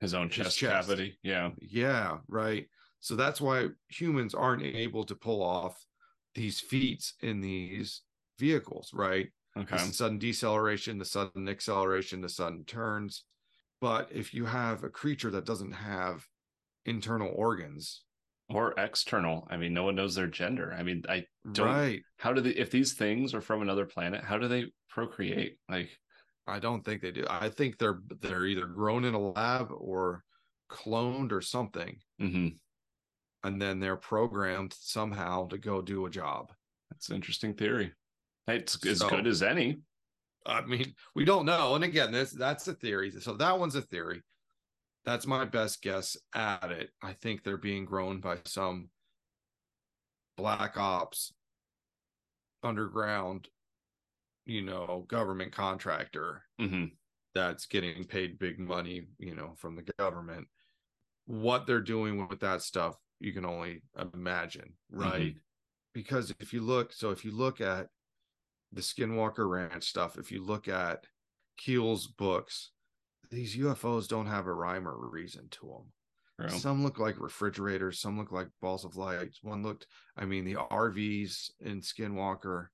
His 0.01 0.15
own 0.15 0.29
His 0.29 0.37
chest, 0.37 0.59
chest. 0.59 0.89
cavity. 0.89 1.19
Yeah. 1.23 1.51
yeah 1.61 2.19
right 2.29 2.67
so 3.01 3.15
that's 3.17 3.41
why 3.41 3.69
humans 3.89 4.35
aren't 4.35 4.63
able 4.63 5.05
to 5.05 5.15
pull 5.15 5.43
off 5.43 5.85
these 6.35 6.61
feats 6.61 7.15
in 7.21 7.41
these 7.41 8.03
vehicles 8.39 8.91
right 8.93 9.29
Okay. 9.59 9.77
the 9.79 9.93
sudden 9.95 10.19
deceleration, 10.19 10.99
the 10.99 11.05
sudden 11.07 11.49
acceleration, 11.49 12.21
the 12.21 12.29
sudden 12.29 12.63
turns. 12.67 13.25
But 13.81 14.11
if 14.13 14.35
you 14.35 14.45
have 14.45 14.85
a 14.85 14.91
creature 14.91 15.31
that 15.31 15.47
doesn't 15.47 15.73
have 15.73 16.27
internal 16.85 17.33
organs, 17.35 18.03
Or 18.51 18.75
external. 18.77 19.47
I 19.51 19.57
mean, 19.57 19.73
no 19.73 19.85
one 19.85 19.95
knows 19.95 20.15
their 20.15 20.27
gender. 20.27 20.75
I 20.79 20.83
mean, 20.83 21.05
I 21.09 21.25
Don't- 21.53 21.67
right? 21.67 22.03
how 22.19 22.35
do 22.35 22.43
they 22.43 22.51
if 22.51 22.71
these 22.71 22.93
things 22.93 23.33
are 23.35 23.41
from 23.41 23.63
another 23.63 23.87
planet, 23.87 24.23
how 24.23 24.37
do 24.37 24.47
they 24.47 24.67
procreate? 24.91 25.59
Like 25.71 25.89
I 26.47 26.59
don't 26.61 26.85
think 26.85 27.03
they 27.03 27.11
do. 27.11 27.25
I 27.29 27.49
think 27.49 27.79
they're 27.79 28.01
they're 28.21 28.47
either 28.47 28.67
grown 28.67 29.05
in 29.05 29.15
a 29.15 29.19
lab 29.19 29.69
or 29.73 30.23
cloned 30.71 31.33
or 31.33 31.41
something, 31.41 31.99
mhm. 32.21 32.57
and 33.45 33.61
then 33.61 33.81
they're 33.81 33.97
programmed 33.97 34.73
somehow 34.79 35.49
to 35.49 35.59
go 35.59 35.83
do 35.83 36.07
a 36.07 36.11
job. 36.11 36.53
that's 36.91 37.09
an 37.09 37.17
interesting 37.17 37.53
theory. 37.55 37.93
It's 38.47 38.85
as 38.87 39.01
So- 39.01 39.09
good 39.11 39.27
as 39.27 39.43
any. 39.43 39.81
I 40.47 40.61
mean, 40.65 40.95
we 41.17 41.25
don't 41.25 41.45
know. 41.47 41.75
And 41.75 41.83
again, 41.83 42.13
this 42.13 42.31
that's 42.31 42.69
a 42.69 42.75
theory. 42.75 43.11
So 43.11 43.35
that 43.35 43.59
one's 43.59 43.75
a 43.75 43.83
theory. 43.83 44.23
That's 45.05 45.27
my 45.27 45.45
best 45.45 45.83
guess 45.83 46.17
at 46.35 46.71
it. 46.71 46.91
I 47.03 47.13
think 47.15 47.43
they're 47.43 47.57
being 47.57 47.85
grown 47.85 48.21
by 48.21 48.39
some 48.45 48.91
black 50.37 50.77
ops 50.77 51.33
underground, 52.63 53.49
you 54.47 54.63
know, 54.63 55.05
government 55.09 55.53
contractor 55.53 56.43
hmm 56.59 56.87
that's 57.35 57.67
getting 57.67 58.03
paid 58.05 58.39
big 58.39 58.59
money, 58.59 59.03
you 59.19 59.35
know, 59.35 59.53
from 59.59 59.77
the 59.77 59.83
government. 59.99 60.47
What 61.27 61.67
they're 61.67 61.83
doing 61.83 62.27
with 62.29 62.41
that 62.41 62.63
stuff, 62.63 62.97
you 63.21 63.35
can 63.35 63.45
only 63.45 63.83
imagine, 64.15 64.73
right? 64.91 65.35
Because 65.93 66.33
if 66.41 66.55
you 66.55 66.63
look, 66.63 66.95
so 66.95 67.11
if 67.11 67.27
you 67.27 67.33
look 67.33 67.61
at 67.61 67.89
the 68.73 68.81
Skinwalker 68.81 69.47
Ranch 69.47 69.85
stuff, 69.85 70.17
if 70.17 70.33
you 70.33 70.43
look 70.43 70.67
at 70.67 71.05
Keel's 71.59 72.07
books, 72.07 72.71
these 73.31 73.57
UFOs 73.57 74.09
don't 74.09 74.27
have 74.27 74.47
a 74.47 74.55
rhyme 74.55 74.89
or 74.89 74.97
reason 75.11 75.49
to 75.51 75.67
them. 75.67 76.49
True. 76.49 76.59
Some 76.59 76.85
look 76.85 76.99
like 76.99 77.21
refrigerators, 77.21 78.01
some 78.01 78.19
look 78.19 78.33
like 78.33 78.49
balls 78.63 78.85
of 78.85 78.97
light. 78.97 79.35
One 79.43 79.63
looked, 79.63 79.87
I 80.17 80.25
mean, 80.25 80.45
the 80.45 80.55
RVs 80.55 81.51
in 81.61 81.81
Skinwalker. 81.81 82.69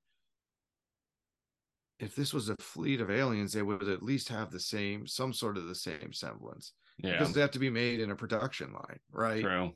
If 1.99 2.17
this 2.17 2.35
was 2.35 2.49
a 2.49 2.57
fleet 2.57 3.01
of 3.01 3.11
aliens, 3.11 3.53
they 3.53 3.63
would 3.63 3.89
at 3.89 4.03
least 4.03 4.29
have 4.29 4.51
the 4.51 4.59
same, 4.61 5.07
some 5.07 5.33
sort 5.33 5.57
of 5.57 5.67
the 5.67 5.75
same 5.75 6.13
semblance 6.13 6.73
Yeah. 6.99 7.13
because 7.13 7.33
they 7.33 7.41
have 7.41 7.53
to 7.53 7.59
be 7.61 7.71
made 7.71 8.01
in 8.01 8.11
a 8.11 8.17
production 8.17 8.73
line, 8.73 8.99
right? 9.13 9.43
True. 9.43 9.73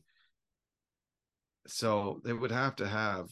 So 1.68 2.20
they 2.24 2.32
would 2.32 2.50
have 2.50 2.76
to 2.76 2.86
have 2.88 3.28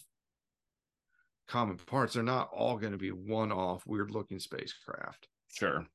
common 1.48 1.76
parts. 1.76 2.14
They're 2.14 2.22
not 2.22 2.50
all 2.52 2.76
going 2.78 2.92
to 2.92 2.98
be 2.98 3.10
one 3.10 3.52
off, 3.52 3.86
weird 3.86 4.10
looking 4.10 4.38
spacecraft. 4.38 5.28
Sure. 5.52 5.86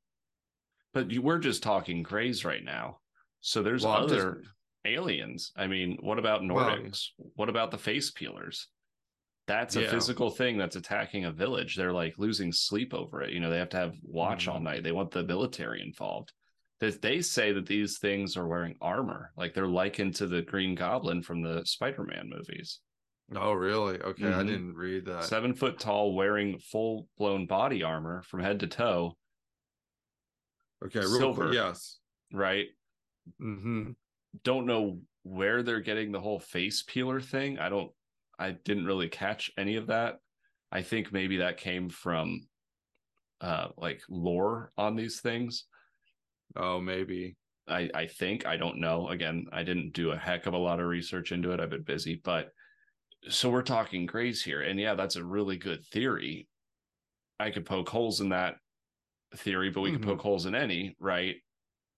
But 0.94 1.12
you, 1.12 1.22
we're 1.22 1.40
just 1.40 1.64
talking 1.64 2.02
grays 2.04 2.44
right 2.46 2.64
now. 2.64 3.00
So 3.42 3.62
there's 3.62 3.84
Well, 3.86 3.94
I'm 4.04 4.10
just- 4.10 4.14
other 4.26 4.44
aliens. 4.86 5.52
I 5.56 5.68
mean, 5.68 5.98
what 6.02 6.20
about 6.20 6.42
Well, 6.46 6.66
Nordics? 6.78 7.08
what 7.18 7.50
about 7.50 7.72
the 7.72 7.78
face 7.78 8.12
peelers? 8.12 8.68
That's 9.50 9.76
a 9.76 9.82
Yeah. 9.82 9.90
physical 9.90 10.30
thing 10.30 10.60
that's 10.60 10.76
attacking 10.76 11.26
a 11.26 11.32
village. 11.32 11.76
They're 11.76 11.92
like 11.92 12.20
losing 12.20 12.52
sleep 12.52 12.94
over 12.94 13.24
it. 13.24 13.34
You 13.34 13.40
know, 13.40 13.50
they 13.50 13.58
have 13.58 13.70
to 13.70 13.78
have 13.78 13.96
watch 14.04 14.48
all 14.48 14.60
Mhm. 14.60 14.64
night. 14.64 14.84
They 14.84 14.92
want 14.92 15.10
the 15.10 15.24
military 15.24 15.82
involved. 15.82 16.34
They, 16.80 16.92
they 16.92 17.22
say 17.24 17.52
that 17.54 17.66
these 17.66 17.98
things 17.98 18.38
are 18.38 18.48
wearing 18.48 18.78
armor, 18.80 19.34
like 19.36 19.56
they're 19.56 19.66
likened 19.68 20.14
to 20.18 20.28
the 20.28 20.44
Green 20.44 20.76
Goblin 20.76 21.24
from 21.24 21.42
the 21.42 21.66
Spider-Man 21.66 22.30
movies. 22.30 22.80
Oh, 23.36 23.54
really? 23.54 24.00
Okay. 24.00 24.28
I 24.28 24.44
Mhm. 24.44 24.48
didn't 24.48 24.76
read 24.76 25.06
that. 25.06 25.24
Seven 25.24 25.56
foot 25.56 25.80
tall, 25.80 26.14
wearing 26.14 26.60
full 26.60 27.10
blown 27.18 27.48
body 27.48 27.82
armor 27.82 28.22
from 28.22 28.42
head 28.42 28.60
to 28.60 28.68
toe, 28.68 29.18
Okay. 30.86 31.02
Silver. 31.02 31.46
quick. 31.46 31.56
Yes. 31.56 32.00
right? 32.32 32.68
hmm 33.40 33.94
don't 34.44 34.68
know 34.68 35.02
where 35.24 35.64
they're 35.64 35.82
getting 35.82 36.12
the 36.12 36.20
whole 36.22 36.40
face 36.40 36.84
peeler 36.84 37.20
thing. 37.20 37.58
I 37.58 37.68
don't 37.70 37.92
I 38.40 38.52
didn't 38.52 38.86
really 38.86 39.10
catch 39.10 39.52
any 39.58 39.76
of 39.76 39.88
that. 39.88 40.16
I 40.72 40.82
think 40.82 41.12
maybe 41.12 41.38
that 41.38 41.58
came 41.58 41.90
from 41.90 42.42
uh 43.42 43.70
like 43.78 44.02
lore 44.10 44.72
on 44.78 44.96
these 44.96 45.20
things. 45.22 45.66
Oh, 46.56 46.80
maybe. 46.80 47.36
I 47.68 47.90
I 47.94 48.08
think 48.08 48.46
I 48.46 48.58
don't 48.58 48.80
know. 48.80 49.10
Again, 49.10 49.46
I 49.52 49.64
didn't 49.64 49.94
do 49.94 50.12
a 50.12 50.18
heck 50.18 50.46
of 50.48 50.54
a 50.54 50.58
lot 50.58 50.80
of 50.80 50.88
research 50.88 51.32
into 51.32 51.52
it. 51.52 51.60
I've 51.60 51.70
been 51.70 51.84
busy, 51.84 52.16
but 52.24 52.50
so 53.28 53.50
we're 53.50 53.62
talking 53.62 54.06
grays 54.06 54.42
here. 54.44 54.62
And 54.62 54.80
yeah, 54.80 54.96
that's 54.96 55.18
a 55.18 55.24
really 55.26 55.58
good 55.58 55.86
theory. 55.86 56.48
I 57.40 57.52
could 57.52 57.66
poke 57.66 57.90
holes 57.90 58.22
in 58.22 58.30
that 58.30 58.56
theory, 59.36 59.70
but 59.70 59.82
we 59.82 59.90
Mhm. 59.92 59.94
could 59.96 60.04
poke 60.04 60.22
holes 60.22 60.46
in 60.46 60.56
any, 60.56 60.96
right? 61.00 61.36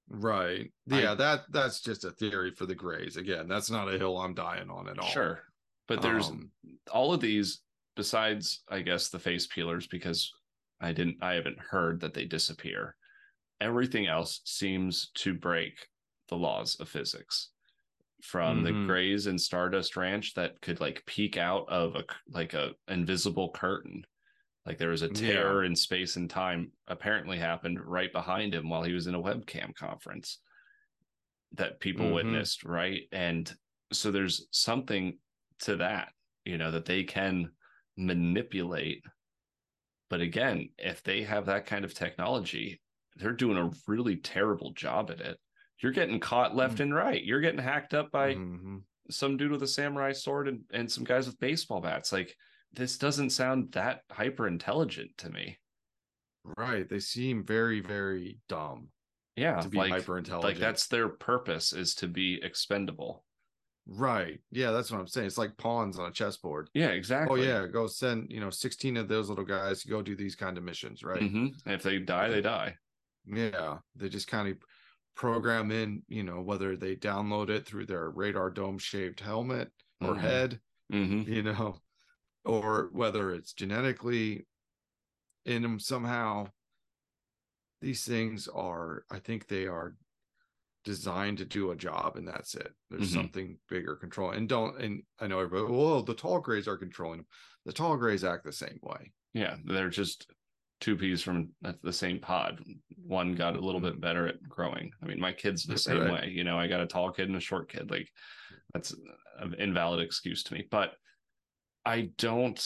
Right. 0.10 0.73
I- 0.91 1.01
Yeah. 1.01 1.15
that 1.15 1.41
that's 1.51 1.82
just 1.82 2.04
a 2.04 2.12
theory 2.12 2.51
for 2.51 2.65
the 2.65 2.75
Greys. 2.75 3.17
Again, 3.17 3.47
that's 3.47 3.69
not 3.71 3.88
a 3.93 3.97
hill 3.97 4.17
I'm 4.17 4.34
dying 4.34 4.69
on 4.69 4.89
at 4.89 4.99
all. 4.99 5.08
Sure. 5.10 5.41
But 5.87 6.01
there's 6.01 6.29
Um, 6.29 6.51
all 6.91 7.13
of 7.13 7.21
these 7.21 7.61
besides 7.95 8.63
i 8.69 8.81
guess 8.81 9.09
the 9.09 9.19
face 9.19 9.47
peelers 9.47 9.85
because 9.87 10.31
i 10.79 10.93
didn't 10.93 11.17
i 11.21 11.33
haven't 11.33 11.59
heard 11.59 11.99
that 11.99 12.13
they 12.13 12.25
disappear. 12.25 12.95
Everything 13.59 14.07
else 14.07 14.41
seems 14.45 15.11
to 15.15 15.33
break 15.33 15.87
the 16.29 16.37
laws 16.37 16.79
of 16.79 16.87
physics. 16.89 17.51
From 18.23 18.63
the 18.63 18.71
Mhm. 18.71 18.87
grays 18.87 19.27
and 19.27 19.39
stardust 19.41 19.97
ranch 19.97 20.35
that 20.35 20.61
could 20.61 20.79
like 20.79 21.05
peek 21.05 21.37
out 21.37 21.67
of 21.69 21.95
a 21.95 22.05
like 22.27 22.53
a 22.53 22.75
invisible 22.87 23.51
curtain. 23.51 24.05
Like 24.65 24.77
there 24.77 24.89
was 24.91 25.01
a 25.01 25.09
tear 25.09 25.63
in 25.63 25.75
space 25.75 26.15
and 26.15 26.29
time 26.29 26.71
apparently 26.87 27.37
happened 27.39 27.84
right 27.84 28.11
behind 28.13 28.53
him 28.53 28.69
while 28.69 28.84
he 28.84 28.93
was 28.93 29.07
in 29.07 29.15
a 29.15 29.21
webcam 29.21 29.75
conference 29.75 30.39
that 31.53 31.79
people 31.79 32.05
Mhm. 32.05 32.13
witnessed 32.13 32.63
right? 32.63 33.07
And 33.11 33.51
so 33.91 34.11
there's 34.11 34.47
something 34.51 35.19
to 35.62 35.78
that 35.78 36.09
you 36.45 36.57
know 36.57 36.72
that 36.72 36.86
they 36.86 37.03
can 37.03 37.49
manipulate. 37.97 39.03
But 40.09 40.22
again 40.22 40.70
if 40.78 41.03
they 41.03 41.24
have 41.24 41.45
that 41.45 41.66
kind 41.66 41.86
of 41.86 41.93
technology 41.93 42.82
they're 43.18 43.34
doing 43.34 43.57
a 43.57 43.72
really 43.88 44.16
terrible 44.16 44.72
job 44.74 45.12
at 45.12 45.20
it. 45.20 45.38
You're 45.80 45.91
getting 45.91 46.20
caught 46.20 46.55
left 46.55 46.80
and 46.80 46.93
right. 46.93 47.22
You're 47.22 47.41
getting 47.41 47.59
hacked 47.59 47.93
up 47.93 48.12
by 48.12 48.36
mhm. 48.36 48.84
some 49.09 49.36
dude 49.36 49.51
with 49.51 49.64
a 49.64 49.68
samurai 49.68 50.14
sword 50.14 50.47
and, 50.47 50.62
and 50.72 50.89
some 50.89 51.03
guys 51.03 51.28
with 51.28 51.39
baseball 51.39 51.82
bats. 51.82 52.14
Like 52.14 52.36
this 52.74 52.97
doesn't 52.97 53.32
sound 53.32 53.74
that 53.74 54.01
hyper 54.09 54.47
intelligent 54.47 55.12
to 55.18 55.30
me. 55.30 55.57
Right. 56.57 56.88
They 56.88 56.99
seem 56.99 57.43
very, 57.43 57.82
very 57.82 58.39
dumb 58.47 58.89
yeah 59.36 59.62
to 59.62 59.70
be 59.70 59.78
like, 59.78 59.91
hyper 59.91 60.18
intelligent. 60.18 60.53
like 60.53 60.59
that's 60.59 60.88
their 60.88 61.07
purpose 61.07 61.74
is 61.74 61.95
to 61.95 62.07
be 62.07 62.39
expendable 62.43 63.24
right. 63.88 64.39
Yeah, 64.51 64.71
that's 64.71 64.91
what 64.91 64.99
I'm 64.99 65.07
saying. 65.07 65.27
It's 65.27 65.38
like 65.38 65.57
pawns 65.57 65.99
on 65.99 66.09
a 66.09 66.11
chessboard. 66.11 66.69
yeah 66.73 66.89
exactly. 66.89 67.41
Oh 67.41 67.43
yeah, 67.43 67.67
go 67.67 67.88
send 67.88 68.32
you 68.32 68.39
know 68.39 68.49
16 68.49 68.97
of 68.97 69.07
those 69.07 69.29
little 69.29 69.45
guys 69.45 69.82
to 69.82 69.88
go 69.89 70.01
do 70.01 70.15
these 70.15 70.36
kind 70.36 70.57
of 70.57 70.63
missions, 70.63 71.03
right? 71.03 71.21
Mhm. 71.21 71.53
And 71.65 71.73
if 71.75 71.84
they 71.84 71.99
die 71.99 72.29
they 72.29 72.41
die 72.41 72.77
Yeah, 73.25 73.79
they 73.95 74.09
just 74.09 74.27
kind 74.27 74.47
of 74.47 74.57
program 75.15 75.71
in, 75.71 76.03
you 76.07 76.23
know, 76.23 76.41
whether 76.41 76.75
they 76.77 76.95
download 76.95 77.49
it 77.49 77.65
through 77.65 77.86
their 77.86 78.09
radar 78.09 78.49
dome 78.49 78.77
shaped 78.77 79.19
helmet 79.19 79.71
or 80.01 80.15
Mhm. 80.15 80.19
head, 80.19 80.61
hmm 80.89 81.21
you 81.23 81.43
know, 81.43 81.82
or 82.45 82.89
whether 82.93 83.34
it's 83.34 83.53
genetically 83.53 84.47
in 85.45 85.61
them 85.61 85.79
somehow. 85.79 86.47
These 87.82 88.05
things 88.05 88.47
are, 88.47 89.05
I 89.09 89.19
think 89.19 89.47
they 89.47 89.65
are 89.67 89.95
designed 90.84 91.38
to 91.38 91.45
do 91.45 91.71
a 91.71 91.75
job 91.75 92.15
and 92.17 92.27
that's 92.27 92.55
it. 92.55 92.73
There's 92.89 93.11
Mhm. 93.11 93.13
something 93.13 93.59
bigger 93.69 93.95
control. 93.95 94.32
And 94.32 94.49
don't, 94.49 94.79
and 94.82 95.03
I 95.19 95.27
know 95.27 95.39
everybody, 95.39 95.71
well, 95.71 96.01
the 96.01 96.13
tall 96.15 96.39
grays 96.39 96.67
are 96.67 96.77
controlling 96.77 97.19
them. 97.19 97.27
The 97.65 97.73
tall 97.73 97.97
grays 97.97 98.23
act 98.23 98.43
the 98.43 98.51
same 98.51 98.79
way. 98.82 99.11
Yeah, 99.34 99.57
they're 99.63 99.89
just 99.89 100.32
two 100.79 100.97
peas 100.97 101.21
from 101.21 101.49
the 101.84 101.93
same 101.93 102.19
pod. 102.19 102.63
One 102.97 103.36
got 103.36 103.55
a 103.55 103.61
little 103.61 103.79
bit 103.82 104.01
better 104.01 104.27
at 104.27 104.41
growing. 104.41 104.91
I 105.01 105.05
mean, 105.05 105.19
my 105.19 105.32
kid's 105.32 105.63
the 105.63 105.77
same 105.77 105.99
Right. 106.01 106.23
way. 106.23 106.29
You 106.32 106.43
know, 106.43 106.57
I 106.57 106.67
got 106.67 106.82
a 106.82 106.88
tall 106.88 107.11
kid 107.11 107.27
and 107.27 107.38
a 107.38 107.41
short 107.41 107.69
kid. 107.69 107.91
Like, 107.91 108.11
that's 108.73 108.95
an 109.38 109.53
invalid 109.59 109.99
excuse 109.99 110.41
to 110.43 110.55
me. 110.55 110.67
But 110.71 110.95
I 111.86 112.11
don't 112.17 112.59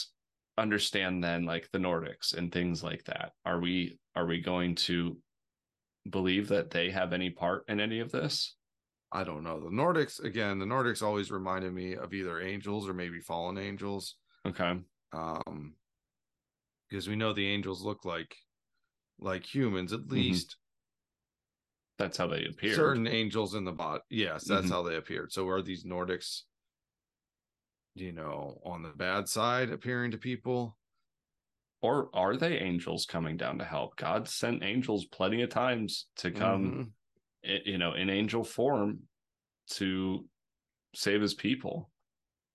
understand 0.57 1.21
then, 1.21 1.43
like 1.43 1.69
the 1.71 1.79
Nordics 1.79 2.33
and 2.33 2.51
things 2.51 2.81
like 2.81 3.03
that. 3.05 3.33
Are 3.43 3.59
we 3.59 3.99
are 4.15 4.25
we 4.25 4.39
going 4.39 4.75
to 4.75 5.21
believe 6.09 6.47
that 6.49 6.71
they 6.71 6.91
have 6.91 7.13
any 7.13 7.29
part 7.29 7.65
in 7.69 7.79
any 7.79 7.99
of 7.99 8.11
this? 8.11 8.57
I 9.11 9.23
don't 9.23 9.43
know. 9.43 9.59
The 9.59 9.69
Nordics, 9.69 10.19
again, 10.23 10.59
the 10.59 10.65
Nordics 10.65 11.01
always 11.01 11.31
reminded 11.31 11.73
me 11.73 11.95
of 11.95 12.13
either 12.13 12.39
angels 12.39 12.87
or 12.87 12.93
maybe 12.93 13.19
fallen 13.19 13.57
angels. 13.57 14.17
Okay. 14.45 14.85
Um, 15.13 15.77
because 16.89 17.07
we 17.07 17.15
know 17.15 17.31
the 17.33 17.47
angels 17.47 17.83
look 17.83 18.05
like 18.05 18.37
like 19.19 19.45
humans, 19.55 19.93
at 19.93 20.07
Mhm. 20.15 20.45
least 20.45 20.57
That's 21.97 22.15
how 22.17 22.27
they 22.27 22.45
appear. 22.45 22.95
certain 22.95 23.07
angels 23.07 23.55
in 23.55 23.63
the 23.63 23.71
bot. 23.71 24.01
Yes, 24.09 24.45
that's 24.47 24.67
Mhm. 24.67 24.69
how 24.69 24.83
they 24.83 24.95
appeared. 24.95 25.31
So 25.31 25.47
are 25.47 25.61
these 25.61 25.83
Nordics, 25.85 26.43
you 27.95 28.11
know, 28.11 28.61
on 28.63 28.83
the 28.83 28.89
bad 28.91 29.27
side 29.29 29.69
appearing 29.71 30.11
to 30.11 30.17
people? 30.17 30.77
Or 31.85 32.09
are 32.13 32.35
they 32.35 32.57
angels 32.57 33.05
coming 33.05 33.37
down 33.37 33.59
to 33.59 33.63
help? 33.63 33.95
God 33.95 34.27
sent 34.27 34.63
angels 34.63 35.05
plenty 35.05 35.43
of 35.43 35.51
times 35.51 36.07
to 36.17 36.31
come 36.31 36.95
Mhm. 37.43 37.61
you 37.67 37.77
know, 37.77 37.93
in 37.93 38.09
angel 38.09 38.43
form 38.43 39.07
to 39.67 40.27
save 40.95 41.21
his 41.21 41.35
people. 41.35 41.91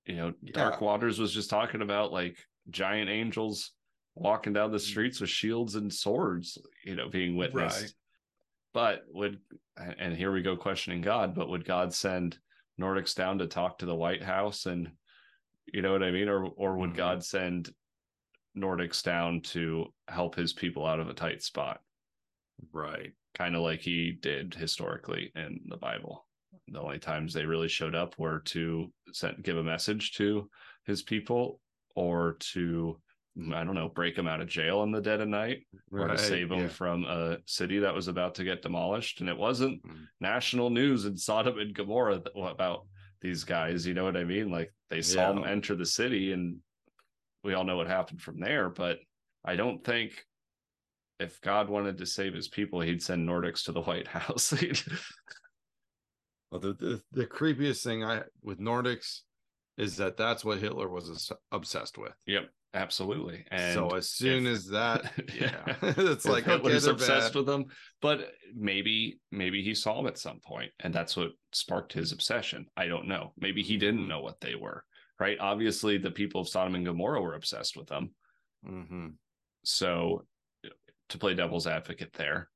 You 0.05 0.16
know, 0.16 0.31
Dark 0.47 0.81
Waters 0.81 1.20
was 1.20 1.33
just 1.33 1.49
talking 1.49 1.81
about 1.81 2.11
like 2.11 2.45
giant 2.70 3.09
angels 3.09 3.72
walking 4.16 4.53
down 4.53 4.72
the 4.72 4.78
Mm. 4.78 4.91
streets 4.91 5.20
with 5.20 5.31
shields 5.31 5.76
and 5.76 5.95
swords, 5.95 6.59
you 6.85 6.97
know, 6.97 7.09
being 7.09 7.37
witnessed. 7.37 7.83
Right. 7.83 7.93
But 8.72 9.05
would 9.11 9.41
and 9.76 10.16
here 10.16 10.33
we 10.33 10.43
go 10.43 10.57
questioning 10.57 11.03
God, 11.03 11.37
but 11.37 11.49
would 11.49 11.64
God 11.64 11.95
send 11.95 12.41
Nordics 12.81 13.14
down 13.14 13.39
to 13.39 13.47
talk 13.47 13.78
to 13.78 13.87
the 13.87 13.95
White 13.95 14.24
House 14.24 14.66
and 14.66 14.91
you 15.72 15.83
know 15.83 15.93
what 15.93 16.03
I 16.03 16.11
mean? 16.11 16.28
Or 16.28 16.47
or 16.47 16.76
would 16.78 16.91
Mhm. 16.91 16.97
God 16.97 17.24
send 17.24 17.72
Nordics 18.61 19.02
down 19.02 19.40
to 19.42 19.86
help 20.08 20.34
his 20.34 20.52
people 20.52 20.86
out 20.86 21.00
of 21.00 21.08
a 21.08 21.14
tight 21.14 21.42
spot? 21.42 21.80
Right. 22.72 23.12
kind 23.34 23.54
of 23.56 23.62
like 23.62 23.80
he 23.80 24.12
did 24.20 24.54
historically 24.54 25.30
in 25.34 25.61
the 25.68 25.76
Bible. 25.76 26.26
The 26.68 26.80
only 26.80 26.98
times 26.98 27.32
they 27.32 27.46
really 27.46 27.68
showed 27.68 27.94
up 27.94 28.18
were 28.18 28.40
to 28.46 28.92
send, 29.12 29.42
give 29.42 29.56
a 29.56 29.62
message 29.62 30.12
to 30.14 30.50
his 30.84 31.02
people 31.02 31.61
or 31.94 32.36
to, 32.52 33.00
I 33.54 33.62
don't 33.64 33.74
know, 33.76 33.88
break 33.88 34.16
them 34.16 34.26
out 34.26 34.40
of 34.40 34.48
jail 34.48 34.82
in 34.82 34.90
the 34.90 35.00
dead 35.00 35.20
of 35.20 35.28
night 35.28 35.61
or 35.92 36.08
to 36.08 36.18
save 36.18 36.48
them 36.48 36.61
yeah. 36.62 36.68
from 36.68 37.04
a 37.04 37.38
city 37.46 37.78
that 37.78 37.94
was 37.94 38.08
about 38.08 38.34
to 38.36 38.44
get 38.44 38.62
demolished. 38.62 39.20
And 39.20 39.28
it 39.28 39.36
wasn't 39.38 39.80
Mm. 39.86 40.06
national 40.20 40.70
news 40.70 41.06
in 41.06 41.16
Sodom 41.16 41.58
and 41.58 41.74
Gomorrah 41.74 42.22
about 42.36 42.86
these 43.22 43.44
guys. 43.44 43.86
You 43.86 43.94
know 43.94 44.04
what 44.04 44.16
I 44.16 44.24
mean? 44.24 44.50
Like 44.50 44.72
they 44.90 45.02
saw 45.02 45.32
them 45.32 45.44
Yeah. 45.44 45.50
enter 45.50 45.76
the 45.76 45.86
city 45.86 46.32
and 46.32 46.58
we 47.45 47.55
all 47.55 47.64
know 47.64 47.76
what 47.76 47.86
happened 47.86 48.20
from 48.20 48.41
there. 48.41 48.68
But 48.68 48.99
I 49.45 49.57
don't 49.57 49.82
think 49.84 50.24
if 51.18 51.41
God 51.41 51.68
wanted 51.68 51.99
to 51.99 52.07
save 52.07 52.34
his 52.34 52.49
people, 52.49 52.80
he'd 52.80 53.03
send 53.03 53.28
Nordics 53.28 53.64
to 53.64 53.72
the 53.72 53.82
White 53.82 54.07
House. 54.18 54.53
Well, 56.51 56.61
the, 56.61 56.72
the 56.74 57.03
the 57.12 57.26
creepiest 57.26 57.84
thing 57.84 58.05
I 58.05 58.22
with 58.43 58.59
Nordics 58.59 59.20
is 59.78 59.97
that 59.99 60.16
that's 60.16 60.45
what 60.45 60.59
Hitler 60.59 60.88
was 60.88 61.30
obsessed 61.53 61.97
with. 61.97 62.12
yep, 62.26 62.51
absolutely. 62.74 63.45
And 63.51 63.72
so 63.74 63.88
as 63.91 64.11
soon 64.11 64.47
if- 64.47 64.55
as 64.57 64.66
that, 64.68 65.12
yeah, 65.41 65.62
it's 65.82 66.26
like 66.26 66.43
okay, 66.49 66.53
Hitler's 66.57 66.84
they're 66.84 66.93
obsessed 66.93 67.32
bad. 67.34 67.38
with 67.38 67.47
them, 67.47 67.66
but 68.03 68.32
maybe 68.55 69.20
maybe 69.30 69.62
he 69.62 69.74
saw 69.74 69.95
them 69.97 70.07
at 70.07 70.18
some 70.18 70.41
point, 70.45 70.72
and 70.80 70.93
that's 70.93 71.16
what 71.16 71.30
sparked 71.53 71.93
his 71.93 72.11
obsession. 72.12 72.66
I 72.76 72.86
don't 72.88 73.07
know. 73.07 73.32
Maybe 73.38 73.62
he 73.62 73.76
didn't 73.76 74.05
Mhm. 74.05 74.09
know 74.09 74.20
what 74.20 74.41
they 74.41 74.57
were. 74.57 74.84
Right? 75.20 75.38
Obviously, 75.38 75.98
the 75.98 76.10
people 76.10 76.40
of 76.40 76.48
Sodom 76.48 76.74
and 76.74 76.84
Gomorrah 76.86 77.20
were 77.20 77.34
obsessed 77.34 77.76
with 77.76 77.86
them. 77.88 78.14
Mhm. 78.66 79.16
So, 79.64 80.26
to 81.10 81.18
play 81.18 81.34
devil's 81.34 81.66
advocate 81.66 82.14
there, 82.14 82.48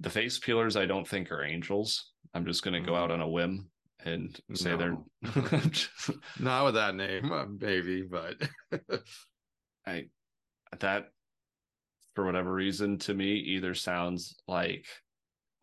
the 0.00 0.10
face 0.10 0.40
peelers 0.40 0.76
I 0.76 0.84
don't 0.86 1.06
think 1.06 1.30
are 1.30 1.44
angels. 1.44 2.12
I'm 2.34 2.44
just 2.44 2.64
going 2.64 2.74
to 2.82 2.86
go 2.86 2.94
Mhm. 2.94 2.98
out 2.98 3.10
on 3.12 3.20
a 3.20 3.28
whim 3.28 3.70
and 4.00 4.38
say 4.54 4.70
No. 4.76 5.06
they're. 5.22 6.16
Not 6.40 6.64
with 6.64 6.74
that 6.74 6.96
name, 6.96 7.30
uh, 7.30 7.46
maybe, 7.46 8.02
but 8.02 8.42
I 9.86 10.08
that 10.80 11.10
for 12.16 12.24
whatever 12.24 12.52
reason 12.52 12.98
to 12.98 13.14
me 13.14 13.34
either 13.36 13.74
sounds 13.74 14.34
like 14.48 14.86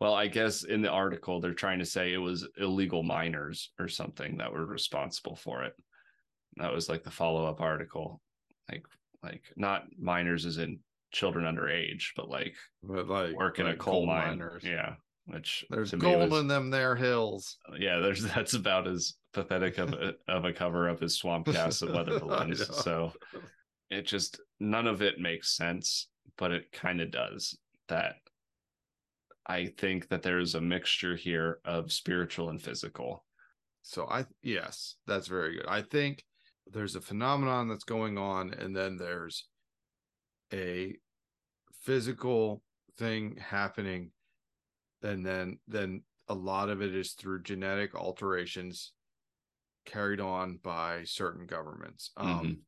well 0.00 0.14
i 0.14 0.26
guess 0.26 0.64
in 0.64 0.82
the 0.82 0.90
article 0.90 1.40
they're 1.40 1.54
trying 1.54 1.78
to 1.78 1.86
say 1.86 2.12
it 2.12 2.18
was 2.18 2.48
illegal 2.58 3.02
miners 3.02 3.70
or 3.78 3.88
something 3.88 4.36
that 4.38 4.52
were 4.52 4.66
responsible 4.66 5.36
for 5.36 5.62
it 5.64 5.74
that 6.56 6.72
was 6.72 6.88
like 6.88 7.02
the 7.04 7.10
follow-up 7.10 7.60
article 7.60 8.20
like 8.70 8.84
like 9.22 9.42
not 9.56 9.84
miners 9.98 10.46
as 10.46 10.58
in 10.58 10.78
children 11.12 11.44
underage 11.44 12.08
but 12.16 12.28
like 12.28 12.54
but 12.82 13.08
like 13.08 13.34
working 13.34 13.66
like 13.66 13.74
a 13.74 13.78
coal, 13.78 14.06
mine 14.06 14.38
miners. 14.38 14.62
yeah 14.64 14.94
which 15.26 15.64
There's 15.70 15.92
gold 15.92 16.30
was- 16.30 16.40
in 16.40 16.48
them 16.48 16.70
there 16.70 16.96
hills. 16.96 17.56
Oh, 17.68 17.76
yeah, 17.78 17.98
there's 18.00 18.22
that's 18.34 18.54
about 18.54 18.88
as 18.88 19.14
pathetic 19.32 19.78
of 19.78 19.92
a, 19.92 20.14
of 20.28 20.44
a 20.44 20.52
cover 20.52 20.88
up 20.88 21.02
as 21.04 21.14
Swamp 21.14 21.46
Gas 21.46 21.82
and 21.82 21.94
Weather 21.94 22.18
Balloons. 22.18 22.66
So 22.82 23.12
it 23.90 24.06
just 24.06 24.40
none 24.58 24.88
of 24.88 25.02
it 25.02 25.20
makes 25.20 25.56
sense, 25.56 26.08
but 26.36 26.50
it 26.50 26.72
kind 26.72 27.00
of 27.00 27.12
does. 27.12 27.56
That 27.88 28.14
I 29.46 29.66
think 29.66 30.08
that 30.08 30.22
there's 30.22 30.54
a 30.54 30.60
mixture 30.60 31.16
here 31.16 31.60
of 31.64 31.92
spiritual 31.92 32.50
and 32.50 32.60
physical. 32.60 33.24
So 33.82 34.06
I 34.06 34.26
yes, 34.42 34.96
that's 35.06 35.26
very 35.26 35.56
good. 35.56 35.66
I 35.66 35.82
think 35.82 36.24
there's 36.66 36.96
a 36.96 37.00
phenomenon 37.00 37.68
that's 37.68 37.84
going 37.84 38.18
on, 38.18 38.52
and 38.54 38.76
then 38.76 38.96
there's 38.96 39.48
a 40.52 40.96
physical 41.82 42.62
thing 42.98 43.36
happening, 43.36 44.12
and 45.02 45.24
then 45.24 45.58
then 45.66 46.02
a 46.28 46.34
lot 46.34 46.68
of 46.68 46.82
it 46.82 46.94
is 46.94 47.12
through 47.12 47.42
genetic 47.42 47.94
alterations 47.94 48.92
carried 49.86 50.20
on 50.20 50.58
by 50.62 51.02
certain 51.04 51.46
governments. 51.46 52.12
Um 52.16 52.58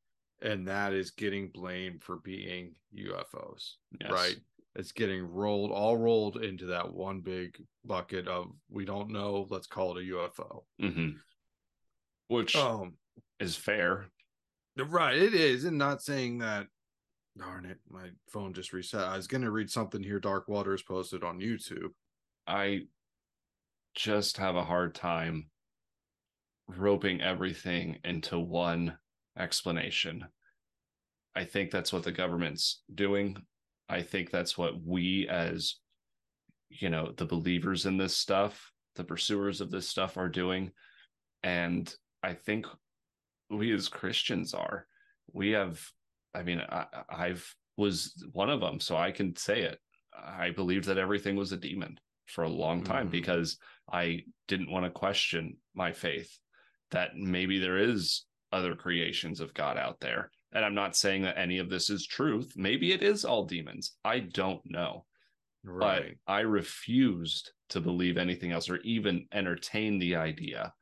and 0.40 0.66
that 0.66 0.92
is 0.92 1.12
getting 1.12 1.48
blamed 1.48 2.02
for 2.02 2.16
being 2.16 2.74
UFOs. 2.96 3.74
Yes. 4.00 4.10
Right. 4.10 4.36
It's 4.74 4.92
getting 4.92 5.22
rolled 5.22 5.70
all 5.70 5.96
rolled 5.96 6.38
into 6.38 6.66
that 6.66 6.92
one 6.92 7.20
big 7.20 7.56
bucket 7.84 8.26
of 8.26 8.52
we 8.70 8.84
don't 8.84 9.10
know, 9.10 9.46
let's 9.50 9.66
call 9.66 9.96
it 9.96 10.02
a 10.02 10.12
UFO. 10.12 10.62
hmm 10.80 11.10
Which 12.28 12.56
Um 12.56 12.94
is 13.38 13.56
fair. 13.56 14.06
Right, 14.76 15.16
it 15.16 15.34
is, 15.34 15.64
and 15.64 15.76
not 15.76 16.02
saying 16.02 16.38
that. 16.38 16.66
Darn 17.38 17.64
it, 17.64 17.78
my 17.88 18.10
phone 18.28 18.52
just 18.52 18.74
reset. 18.74 19.04
I 19.04 19.16
was 19.16 19.26
going 19.26 19.42
to 19.42 19.50
read 19.50 19.70
something 19.70 20.02
here. 20.02 20.20
Dark 20.20 20.48
Waters 20.48 20.82
posted 20.82 21.24
on 21.24 21.40
YouTube. 21.40 21.88
I 22.46 22.82
just 23.94 24.36
have 24.36 24.54
a 24.54 24.64
hard 24.64 24.94
time 24.94 25.48
roping 26.68 27.22
everything 27.22 27.98
into 28.04 28.38
one 28.38 28.98
explanation. 29.38 30.26
I 31.34 31.44
think 31.44 31.70
that's 31.70 31.92
what 31.92 32.02
the 32.02 32.12
government's 32.12 32.82
doing. 32.94 33.38
I 33.92 34.02
think 34.02 34.30
that's 34.30 34.56
what 34.56 34.82
we, 34.82 35.28
as 35.28 35.76
you 36.70 36.88
know, 36.88 37.12
the 37.16 37.26
believers 37.26 37.84
in 37.84 37.98
this 37.98 38.16
stuff, 38.16 38.72
the 38.96 39.04
pursuers 39.04 39.60
of 39.60 39.70
this 39.70 39.86
stuff, 39.88 40.16
are 40.16 40.28
doing. 40.28 40.70
And 41.42 41.94
I 42.22 42.32
think 42.32 42.66
we 43.50 43.72
as 43.72 43.88
Christians 43.88 44.54
are. 44.54 44.86
We 45.32 45.50
have, 45.50 45.78
I 46.34 46.42
mean, 46.42 46.60
I, 46.60 46.86
I've 47.10 47.54
was 47.76 48.24
one 48.32 48.48
of 48.50 48.60
them, 48.60 48.80
so 48.80 48.96
I 48.96 49.10
can 49.12 49.36
say 49.36 49.62
it. 49.62 49.78
I 50.14 50.50
believed 50.50 50.86
that 50.86 50.98
everything 50.98 51.36
was 51.36 51.52
a 51.52 51.56
demon 51.56 51.98
for 52.26 52.44
a 52.44 52.48
long 52.48 52.82
time 52.84 53.08
Mhm. 53.08 53.12
because 53.12 53.58
I 53.92 54.24
didn't 54.48 54.70
want 54.70 54.84
to 54.86 54.90
question 54.90 55.56
my 55.74 55.92
faith 55.92 56.38
that 56.90 57.16
maybe 57.16 57.58
there 57.58 57.78
is 57.78 58.24
other 58.52 58.74
creations 58.74 59.40
of 59.40 59.54
God 59.54 59.76
out 59.76 60.00
there. 60.00 60.30
And 60.52 60.64
I'm 60.64 60.74
not 60.74 60.96
saying 60.96 61.22
that 61.22 61.38
any 61.38 61.58
of 61.58 61.70
this 61.70 61.88
is 61.88 62.06
truth. 62.06 62.52
Maybe 62.56 62.92
it 62.92 63.02
is 63.02 63.24
all 63.24 63.44
demons. 63.44 63.94
I 64.04 64.20
don't 64.20 64.60
know. 64.64 65.06
Right. 65.64 66.16
But 66.26 66.32
I 66.32 66.40
refused 66.40 67.52
to 67.70 67.80
believe 67.80 68.18
anything 68.18 68.52
else 68.52 68.68
or 68.68 68.76
even 68.78 69.26
entertain 69.32 69.98
the 69.98 70.16
idea. 70.16 70.74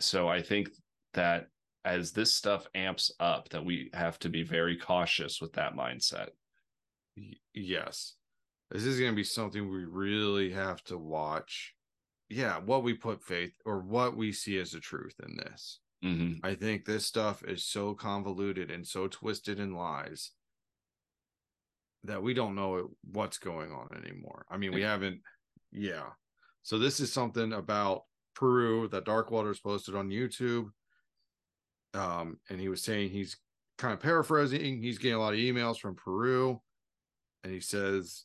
So 0.00 0.28
I 0.28 0.40
think 0.40 0.68
that 1.12 1.48
as 1.84 2.12
this 2.12 2.34
stuff 2.34 2.66
amps 2.74 3.12
up, 3.20 3.50
that 3.50 3.64
we 3.64 3.90
have 3.92 4.18
to 4.20 4.28
be 4.28 4.42
very 4.42 4.76
cautious 4.76 5.40
with 5.40 5.52
that 5.54 5.76
mindset. 5.76 6.28
Yes. 7.52 8.14
This 8.70 8.84
is 8.84 8.98
going 8.98 9.12
to 9.12 9.16
be 9.16 9.24
something 9.24 9.70
we 9.70 9.84
really 9.84 10.50
have 10.52 10.82
to 10.84 10.96
watch. 10.96 11.74
Yeah, 12.30 12.58
what 12.58 12.82
we 12.82 12.94
put 12.94 13.22
faith 13.22 13.52
or 13.66 13.80
what 13.80 14.16
we 14.16 14.32
see 14.32 14.58
as 14.58 14.70
the 14.70 14.80
truth 14.80 15.14
in 15.22 15.36
this. 15.36 15.80
Mm-hmm. 16.04 16.44
I 16.44 16.54
think 16.54 16.84
this 16.84 17.06
stuff 17.06 17.42
is 17.44 17.64
so 17.64 17.94
convoluted 17.94 18.70
and 18.70 18.86
so 18.86 19.08
twisted 19.08 19.58
in 19.58 19.74
lies 19.74 20.32
that 22.04 22.22
we 22.22 22.34
don't 22.34 22.54
know 22.54 22.90
what's 23.12 23.38
going 23.38 23.72
on 23.72 23.88
anymore. 24.04 24.44
I 24.50 24.58
mean, 24.58 24.74
we 24.74 24.82
haven't, 24.82 25.20
yeah. 25.72 26.10
So 26.62 26.78
this 26.78 27.00
is 27.00 27.12
something 27.12 27.54
about 27.54 28.02
Peru 28.34 28.88
that 28.88 29.06
Darkwaters 29.06 29.62
posted 29.62 29.94
on 29.94 30.10
YouTube. 30.10 30.70
Um, 31.94 32.38
and 32.50 32.60
he 32.60 32.68
was 32.68 32.82
saying 32.82 33.10
he's 33.10 33.36
kind 33.78 33.94
of 33.94 34.00
paraphrasing. 34.00 34.82
He's 34.82 34.98
getting 34.98 35.16
a 35.16 35.20
lot 35.20 35.34
of 35.34 35.38
emails 35.38 35.78
from 35.78 35.94
Peru, 35.94 36.60
and 37.42 37.52
he 37.52 37.60
says, 37.60 38.24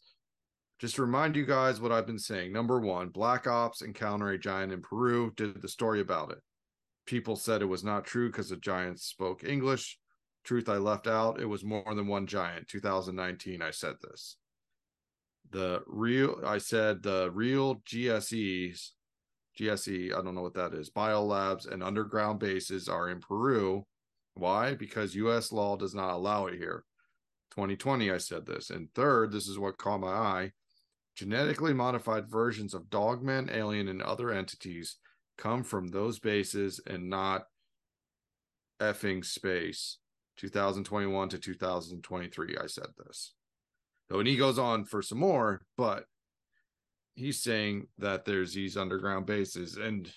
"Just 0.79 0.95
to 0.95 1.03
remind 1.03 1.35
you 1.35 1.45
guys 1.45 1.79
what 1.79 1.91
I've 1.91 2.07
been 2.07 2.19
saying. 2.19 2.51
Number 2.51 2.79
one, 2.79 3.09
Black 3.09 3.47
Ops 3.47 3.81
encounter 3.81 4.29
a 4.29 4.39
giant 4.39 4.73
in 4.73 4.81
Peru. 4.81 5.31
Did 5.35 5.61
the 5.61 5.67
story 5.67 6.01
about 6.01 6.31
it. 6.31 6.39
People 7.09 7.35
said 7.35 7.63
it 7.63 7.65
was 7.65 7.83
not 7.83 8.05
true 8.05 8.29
because 8.29 8.49
the 8.49 8.55
giants 8.55 9.03
spoke 9.03 9.43
English 9.43 9.97
truth 10.43 10.69
I 10.69 10.77
left 10.77 11.07
out. 11.07 11.41
It 11.41 11.47
was 11.47 11.63
more 11.63 11.95
than 11.95 12.05
one 12.05 12.27
giant. 12.27 12.67
2019, 12.67 13.63
I 13.63 13.71
said 13.71 13.95
this. 13.99 14.37
The 15.49 15.81
real, 15.87 16.39
I 16.45 16.59
said 16.59 17.01
the 17.01 17.31
real 17.31 17.77
GSEs, 17.77 18.89
GSE, 19.59 20.13
I 20.15 20.21
don't 20.21 20.35
know 20.35 20.43
what 20.43 20.53
that 20.53 20.75
is, 20.75 20.91
biolabs 20.91 21.67
and 21.67 21.81
underground 21.81 22.37
bases 22.37 22.87
are 22.87 23.09
in 23.09 23.21
Peru. 23.21 23.87
Why? 24.35 24.75
Because 24.75 25.15
US 25.15 25.51
law 25.51 25.77
does 25.77 25.95
not 25.95 26.13
allow 26.13 26.45
it 26.45 26.59
here. 26.59 26.83
2020, 27.55 28.11
I 28.11 28.19
said 28.19 28.45
this. 28.45 28.69
And 28.69 28.87
third, 28.93 29.31
this 29.31 29.47
is 29.47 29.57
what 29.57 29.79
caught 29.79 30.01
my 30.01 30.09
eye 30.09 30.51
genetically 31.15 31.73
modified 31.73 32.29
versions 32.29 32.75
of 32.75 32.91
dogman, 32.91 33.49
alien, 33.51 33.87
and 33.87 34.03
other 34.03 34.29
entities 34.29 34.97
come 35.39 35.63
from 35.63 35.87
those 35.87 36.19
bases 36.19 36.79
and 36.85 37.09
not 37.09 37.43
effing 38.79 39.25
space. 39.25 39.97
2021 40.37 41.29
to 41.29 41.37
2023. 41.37 42.57
I 42.61 42.67
said 42.67 42.85
this. 42.97 43.33
So, 44.09 44.19
and 44.19 44.27
he 44.27 44.37
goes 44.37 44.57
on 44.57 44.85
for 44.85 45.01
some 45.01 45.19
more, 45.19 45.61
but 45.77 46.05
he's 47.15 47.41
saying 47.43 47.87
that 47.97 48.25
there's 48.25 48.53
these 48.53 48.77
underground 48.77 49.25
bases, 49.25 49.75
and 49.75 50.09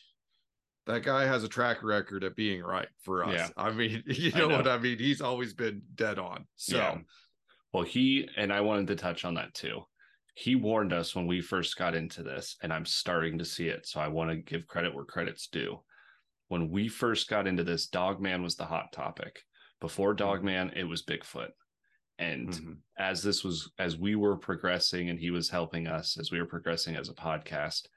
that 0.87 1.03
guy 1.03 1.25
has 1.25 1.45
a 1.45 1.49
track 1.49 1.83
record 1.83 2.25
of 2.25 2.37
being 2.37 2.63
right 2.63 2.89
for 3.03 3.25
us. 3.25 3.35
Yeah. 3.35 3.49
I 3.57 3.73
mean, 3.73 4.03
you 4.07 4.31
know, 4.33 4.49
know, 4.49 4.57
what 4.57 4.69
I 4.69 4.79
mean? 4.79 4.99
He's 4.99 5.21
always 5.21 5.55
been 5.55 5.83
dead 5.95 6.19
on. 6.19 6.47
So, 6.57 6.77
yeah. 6.77 6.99
well, 7.73 7.85
he 7.85 8.29
and 8.37 8.53
I 8.53 8.61
wanted 8.61 8.87
to 8.89 8.97
touch 8.97 9.25
on 9.25 9.35
that 9.35 9.53
too. 9.55 9.83
He 10.35 10.55
warned 10.55 10.93
us 10.93 11.15
when 11.15 11.27
we 11.27 11.41
first 11.41 11.77
got 11.77 11.95
into 11.95 12.23
this, 12.23 12.57
and 12.63 12.73
I'm 12.73 12.87
starting 12.87 13.39
to 13.39 13.45
see 13.45 13.69
it. 13.69 13.87
So 13.87 14.01
I 14.01 14.09
want 14.09 14.31
to 14.31 14.37
give 14.37 14.67
credit 14.67 14.95
where 14.95 15.05
credit's 15.05 15.47
due. 15.47 15.81
When 16.49 16.71
we 16.71 16.89
first 16.89 17.29
got 17.29 17.47
into 17.47 17.65
this, 17.65 17.87
Dogman 17.87 18.43
was 18.43 18.57
the 18.57 18.65
hot 18.65 18.93
topic 18.93 19.43
before 19.83 20.15
mm-hmm. 20.15 20.25
Dogman, 20.25 20.71
it 20.75 20.85
was 20.85 21.03
Bigfoot. 21.03 21.51
And 22.19 22.49
mm-hmm. 22.49 22.73
as 22.99 23.23
this 23.23 23.45
was, 23.45 23.71
as 23.79 23.99
we 23.99 24.15
were 24.15 24.37
progressing 24.37 25.11
and 25.11 25.19
he 25.19 25.31
was 25.31 25.51
helping 25.51 25.87
us 25.87 26.17
as 26.19 26.31
we 26.31 26.39
were 26.39 26.47
progressing 26.47 26.97
as 26.97 27.11
a 27.11 27.15
podcast, 27.15 27.89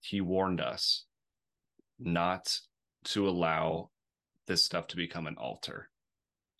he 0.00 0.20
warned 0.20 0.60
us 0.60 1.06
not 1.98 2.56
to 3.04 3.28
allow 3.28 3.90
this 4.46 4.62
stuff 4.62 4.86
to 4.88 4.96
become 4.96 5.26
an 5.26 5.36
altar. 5.38 5.88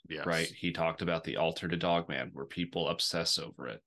Yes. 0.09 0.27
Right. 0.27 0.47
He 0.47 0.73
talked 0.73 1.03
about 1.03 1.25
the 1.25 1.37
altar 1.37 1.69
to 1.69 1.77
Dogman, 1.77 2.31
where 2.33 2.47
people 2.47 2.89
obsess 2.89 3.39
over 3.39 3.69
it, 3.69 3.83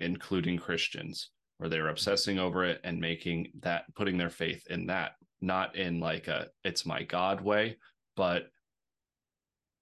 including 0.00 0.58
Christians, 0.58 1.30
where 1.58 1.68
they're 1.68 1.82
mm-hmm. 1.82 1.90
obsessing 1.90 2.38
over 2.38 2.64
it 2.64 2.80
and 2.84 3.00
making 3.00 3.52
that, 3.60 3.84
putting 3.94 4.18
their 4.18 4.30
faith 4.30 4.62
in 4.70 4.86
that, 4.86 5.12
not 5.40 5.76
in 5.76 6.00
like 6.00 6.28
a, 6.28 6.48
it's 6.64 6.86
my 6.86 7.02
God 7.02 7.40
way, 7.40 7.76
but 8.16 8.48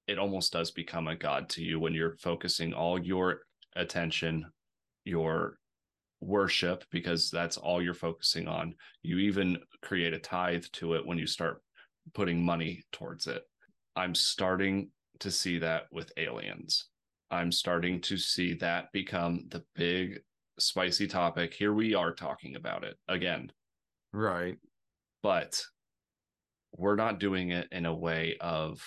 it 0.07 0.19
almost 0.19 0.53
does 0.53 0.71
become 0.71 1.09
a 1.09 1.17
god 1.17 1.49
to 1.51 1.62
you 1.62 1.81
when 1.81 1.93
you're 1.93 2.17
focusing 2.19 2.73
all 2.73 2.99
your 2.99 3.41
attention, 3.75 4.47
your 5.05 5.59
worship, 6.21 6.85
because 6.91 7.31
that's 7.31 7.57
all 7.57 7.83
you're 7.83 7.95
focusing 7.95 8.47
on. 8.47 8.75
You 9.03 9.19
even 9.19 9.59
create 9.83 10.14
a 10.14 10.19
tithe 10.19 10.64
to 10.75 10.95
it 10.95 11.05
when 11.05 11.19
you 11.19 11.27
start 11.27 11.61
putting 12.14 12.45
money 12.45 12.85
towards 12.93 13.27
it. 13.27 13.43
I'm 13.97 14.14
starting 14.14 14.91
to 15.21 15.31
see 15.31 15.59
that 15.59 15.85
with 15.91 16.12
aliens. 16.17 16.87
I'm 17.31 17.51
starting 17.51 18.01
to 18.03 18.16
see 18.16 18.55
that 18.55 18.93
become 18.93 19.47
the 19.49 19.64
big 19.74 20.20
spicy 20.59 21.07
topic. 21.07 21.55
Here 21.55 21.72
we 21.72 21.95
are 21.95 22.14
talking 22.14 22.57
about 22.57 22.85
it 22.85 22.97
again. 23.09 23.51
Right. 24.12 24.57
But 25.22 25.61
we're 26.72 26.97
not 26.97 27.20
doing 27.20 27.51
it 27.51 27.68
in 27.72 27.87
a 27.87 27.95
way 27.95 28.37
of 28.41 28.81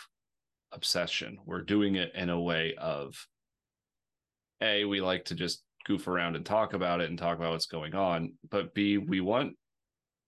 obsession. 0.72 1.40
We're 1.46 1.62
doing 1.62 1.96
it 1.96 2.12
in 2.16 2.30
a 2.30 2.40
way 2.40 2.76
of 2.78 3.16
A, 4.62 4.86
we 4.86 5.02
like 5.02 5.26
to 5.26 5.36
just 5.36 5.64
goof 5.86 6.08
around 6.08 6.36
and 6.36 6.46
talk 6.46 6.74
about 6.74 7.02
it 7.02 7.10
and 7.10 7.18
talk 7.18 7.38
about 7.38 7.52
what's 7.52 7.66
going 7.66 7.96
on. 7.96 8.34
But 8.50 8.74
B, 8.74 8.98
we 8.98 9.22
want 9.22 9.54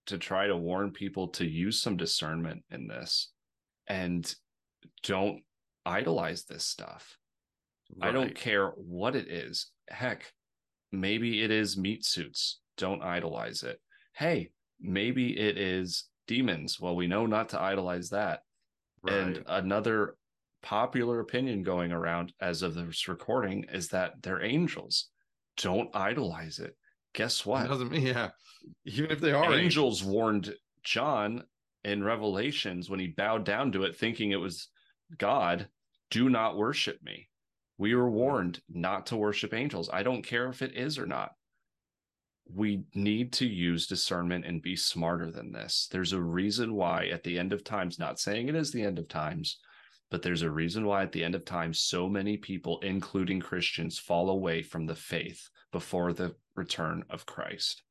to 0.07 0.17
try 0.17 0.47
to 0.47 0.57
warn 0.57 0.91
people 0.91 1.27
to 1.29 1.45
use 1.45 1.81
some 1.81 1.97
discernment 1.97 2.63
in 2.71 2.87
this 2.87 3.31
and 3.87 4.33
don't 5.03 5.41
idolize 5.85 6.45
this 6.45 6.65
stuff. 6.65 7.17
Right. 7.97 8.09
I 8.09 8.11
don't 8.11 8.35
care 8.35 8.69
what 8.69 9.15
it 9.15 9.27
is. 9.27 9.71
Heck, 9.89 10.31
maybe 10.91 11.43
it 11.43 11.51
is 11.51 11.77
meat 11.77 12.05
suits. 12.05 12.59
Don't 12.77 13.03
idolize 13.03 13.63
it. 13.63 13.79
Hey, 14.13 14.51
maybe 14.79 15.37
it 15.37 15.57
is 15.57 16.05
demons. 16.27 16.79
Well, 16.79 16.95
we 16.95 17.07
know 17.07 17.25
not 17.25 17.49
to 17.49 17.61
idolize 17.61 18.09
that. 18.09 18.41
Right. 19.03 19.13
And 19.13 19.43
another 19.47 20.15
popular 20.63 21.19
opinion 21.19 21.63
going 21.63 21.91
around 21.91 22.33
as 22.39 22.61
of 22.61 22.75
this 22.75 23.07
recording 23.07 23.65
is 23.71 23.89
that 23.89 24.21
they're 24.21 24.43
angels. 24.43 25.09
Don't 25.57 25.89
idolize 25.95 26.59
it. 26.59 26.75
Guess 27.13 27.45
what? 27.45 27.65
It 27.65 27.69
doesn't 27.69 27.91
mean 27.91 28.05
yeah. 28.05 28.29
Even 28.85 29.11
if 29.11 29.19
they 29.19 29.31
are 29.31 29.43
angels, 29.45 30.01
angels 30.01 30.03
warned 30.03 30.55
John 30.83 31.43
in 31.83 32.03
Revelations 32.03 32.89
when 32.89 32.99
he 32.99 33.07
bowed 33.07 33.43
down 33.43 33.71
to 33.73 33.83
it, 33.83 33.95
thinking 33.95 34.31
it 34.31 34.39
was 34.39 34.69
God, 35.17 35.67
do 36.09 36.29
not 36.29 36.57
worship 36.57 36.99
me. 37.03 37.27
We 37.81 37.95
were 37.95 38.11
warned 38.11 38.61
not 38.69 39.07
to 39.07 39.17
worship 39.17 39.55
angels. 39.55 39.89
I 39.91 40.03
don't 40.03 40.21
care 40.21 40.47
if 40.49 40.61
it 40.61 40.77
is 40.77 40.99
or 40.99 41.07
not. 41.07 41.31
We 42.45 42.83
need 42.93 43.33
to 43.33 43.47
use 43.47 43.87
discernment 43.87 44.45
and 44.45 44.61
be 44.61 44.75
smarter 44.75 45.31
than 45.31 45.51
this. 45.51 45.87
There's 45.91 46.13
a 46.13 46.21
reason 46.21 46.75
why 46.75 47.07
at 47.07 47.23
the 47.23 47.39
end 47.39 47.53
of 47.53 47.63
times, 47.63 47.97
not 47.97 48.19
saying 48.19 48.49
it 48.49 48.53
is 48.53 48.71
the 48.71 48.83
end 48.83 48.99
of 48.99 49.07
times, 49.07 49.57
but 50.11 50.21
there's 50.21 50.43
a 50.43 50.51
reason 50.51 50.85
why 50.85 51.01
at 51.01 51.11
the 51.11 51.23
end 51.23 51.33
of 51.33 51.43
time, 51.43 51.73
so 51.73 52.07
many 52.07 52.37
people, 52.37 52.79
including 52.81 53.39
Christians, 53.39 53.97
fall 53.97 54.29
away 54.29 54.61
from 54.61 54.85
the 54.85 54.93
faith 54.93 55.49
before 55.71 56.13
the 56.13 56.35
return 56.55 57.03
of 57.09 57.25
Christ. 57.25 57.81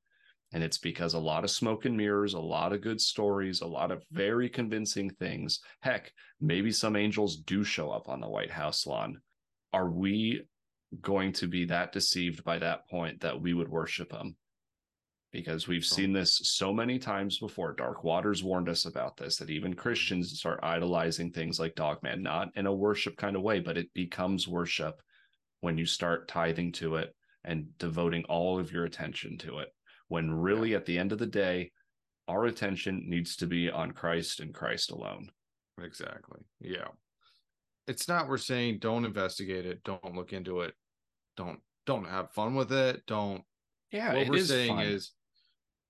And 0.52 0.62
it's 0.62 0.78
because 0.78 1.14
a 1.14 1.18
lot 1.18 1.42
of 1.42 1.50
smoke 1.50 1.84
and 1.84 1.96
mirrors, 1.96 2.34
a 2.34 2.38
lot 2.38 2.72
of 2.72 2.80
good 2.80 3.00
stories, 3.00 3.60
a 3.60 3.66
lot 3.66 3.90
of 3.90 4.04
very 4.12 4.48
convincing 4.48 5.10
things. 5.10 5.58
Heck, 5.80 6.12
maybe 6.40 6.70
some 6.70 6.94
angels 6.94 7.38
do 7.38 7.64
show 7.64 7.90
up 7.90 8.08
on 8.08 8.20
the 8.20 8.30
White 8.30 8.52
House 8.52 8.86
lawn. 8.86 9.20
Are 9.72 9.88
we 9.88 10.42
going 11.00 11.32
to 11.34 11.46
be 11.46 11.66
that 11.66 11.92
deceived 11.92 12.42
by 12.44 12.58
that 12.58 12.88
point 12.88 13.20
that 13.20 13.40
we 13.40 13.54
would 13.54 13.68
worship 13.68 14.10
them? 14.10 14.36
because 15.32 15.68
we've 15.68 15.84
seen 15.84 16.12
this 16.12 16.40
so 16.42 16.72
many 16.72 16.98
times 16.98 17.38
before. 17.38 17.72
Dark 17.72 18.02
Waters 18.02 18.42
warned 18.42 18.68
us 18.68 18.84
about 18.84 19.16
this 19.16 19.36
that 19.36 19.50
even 19.50 19.74
Christians 19.74 20.36
start 20.38 20.60
idolizing 20.62 21.30
things 21.30 21.60
like 21.60 21.74
Dogman, 21.74 22.22
not 22.22 22.48
in 22.56 22.66
a 22.66 22.74
worship 22.74 23.16
kind 23.16 23.36
of 23.36 23.42
way, 23.42 23.60
but 23.60 23.78
it 23.78 23.92
becomes 23.94 24.48
worship 24.48 25.00
when 25.60 25.78
you 25.78 25.86
start 25.86 26.28
tithing 26.28 26.72
to 26.72 26.96
it 26.96 27.14
and 27.44 27.66
devoting 27.78 28.24
all 28.24 28.58
of 28.58 28.72
your 28.72 28.84
attention 28.84 29.38
to 29.38 29.58
it. 29.58 29.68
When 30.08 30.30
really, 30.30 30.72
yeah. 30.72 30.78
at 30.78 30.86
the 30.86 30.98
end 30.98 31.12
of 31.12 31.18
the 31.18 31.26
day, 31.26 31.70
our 32.26 32.46
attention 32.46 33.04
needs 33.06 33.36
to 33.36 33.46
be 33.46 33.70
on 33.70 33.92
Christ 33.92 34.40
and 34.40 34.52
Christ 34.52 34.90
alone. 34.90 35.30
Exactly. 35.80 36.40
Yeah. 36.60 36.88
It's 37.90 38.06
not 38.08 38.28
we're 38.28 38.38
saying 38.38 38.78
don't 38.78 39.04
investigate 39.04 39.66
it, 39.66 39.82
don't 39.84 40.14
look 40.14 40.32
into 40.32 40.60
it, 40.60 40.74
don't 41.36 41.58
don't 41.86 42.06
have 42.06 42.30
fun 42.30 42.54
with 42.54 42.72
it, 42.72 43.02
don't 43.06 43.42
yeah, 43.90 44.14
what 44.14 44.28
we're 44.28 44.44
saying 44.44 44.76
fun. 44.76 44.84
is 44.86 45.12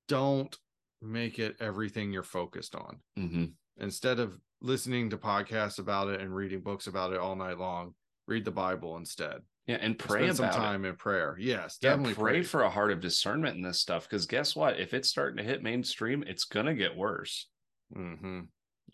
don't 0.08 0.56
make 1.02 1.38
it 1.38 1.56
everything 1.60 2.10
you're 2.10 2.22
focused 2.22 2.74
on. 2.74 3.00
Mm-hmm. 3.18 3.44
Instead 3.76 4.18
of 4.18 4.32
listening 4.62 5.10
to 5.10 5.18
podcasts 5.18 5.78
about 5.78 6.08
it 6.08 6.20
and 6.20 6.34
reading 6.34 6.60
books 6.60 6.86
about 6.86 7.12
it 7.12 7.18
all 7.18 7.36
night 7.36 7.58
long, 7.58 7.94
read 8.26 8.46
the 8.46 8.50
Bible 8.50 8.96
instead. 8.96 9.40
Yeah, 9.66 9.76
and 9.80 9.98
pray 9.98 10.22
Spend 10.22 10.36
some 10.36 10.46
about 10.46 10.56
it. 10.56 10.62
time 10.62 10.84
in 10.86 10.96
prayer. 10.96 11.36
Yes, 11.38 11.78
Yeah, 11.82 11.90
definitely 11.90 12.14
pray 12.14 12.42
for 12.42 12.62
a 12.62 12.70
heart 12.70 12.90
of 12.90 13.00
discernment 13.00 13.56
in 13.56 13.62
this 13.62 13.78
stuff. 13.78 14.08
Because 14.08 14.26
guess 14.26 14.56
what? 14.56 14.80
If 14.80 14.94
it's 14.94 15.10
starting 15.10 15.36
to 15.36 15.44
hit 15.44 15.62
mainstream, 15.62 16.24
it's 16.26 16.44
gonna 16.44 16.74
get 16.74 16.96
worse. 16.96 17.46
Mm-hmm. 17.94 18.40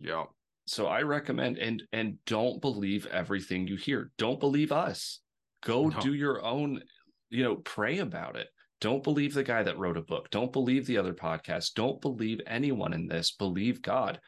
Yeah. 0.00 0.24
So 0.66 0.86
I 0.86 1.02
recommend 1.02 1.58
and 1.58 1.82
and 1.92 2.18
don't 2.24 2.60
believe 2.60 3.06
everything 3.06 3.66
you 3.68 3.76
hear. 3.76 4.10
Don't 4.18 4.40
believe 4.40 4.72
us. 4.72 5.20
Go 5.62 5.88
No. 5.88 6.00
do 6.00 6.14
your 6.14 6.44
own, 6.44 6.82
you 7.30 7.44
know, 7.44 7.56
pray 7.56 7.98
about 7.98 8.36
it. 8.36 8.48
Don't 8.80 9.02
believe 9.02 9.32
the 9.32 9.42
guy 9.44 9.62
that 9.62 9.78
wrote 9.78 9.96
a 9.96 10.02
book. 10.02 10.28
Don't 10.30 10.52
believe 10.52 10.86
the 10.86 10.98
other 10.98 11.14
podcast. 11.14 11.74
Don't 11.74 12.00
believe 12.00 12.40
anyone 12.46 12.92
in 12.92 13.06
this. 13.06 13.30
Believe 13.32 13.80
God. 13.80 14.20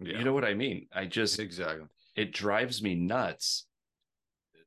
Yeah. 0.00 0.18
You 0.18 0.24
know 0.24 0.32
what 0.32 0.44
I 0.44 0.54
mean? 0.54 0.86
I 0.92 1.06
just 1.06 1.38
exactly. 1.38 1.86
it 2.16 2.32
drives 2.32 2.82
me 2.82 2.94
nuts 2.94 3.66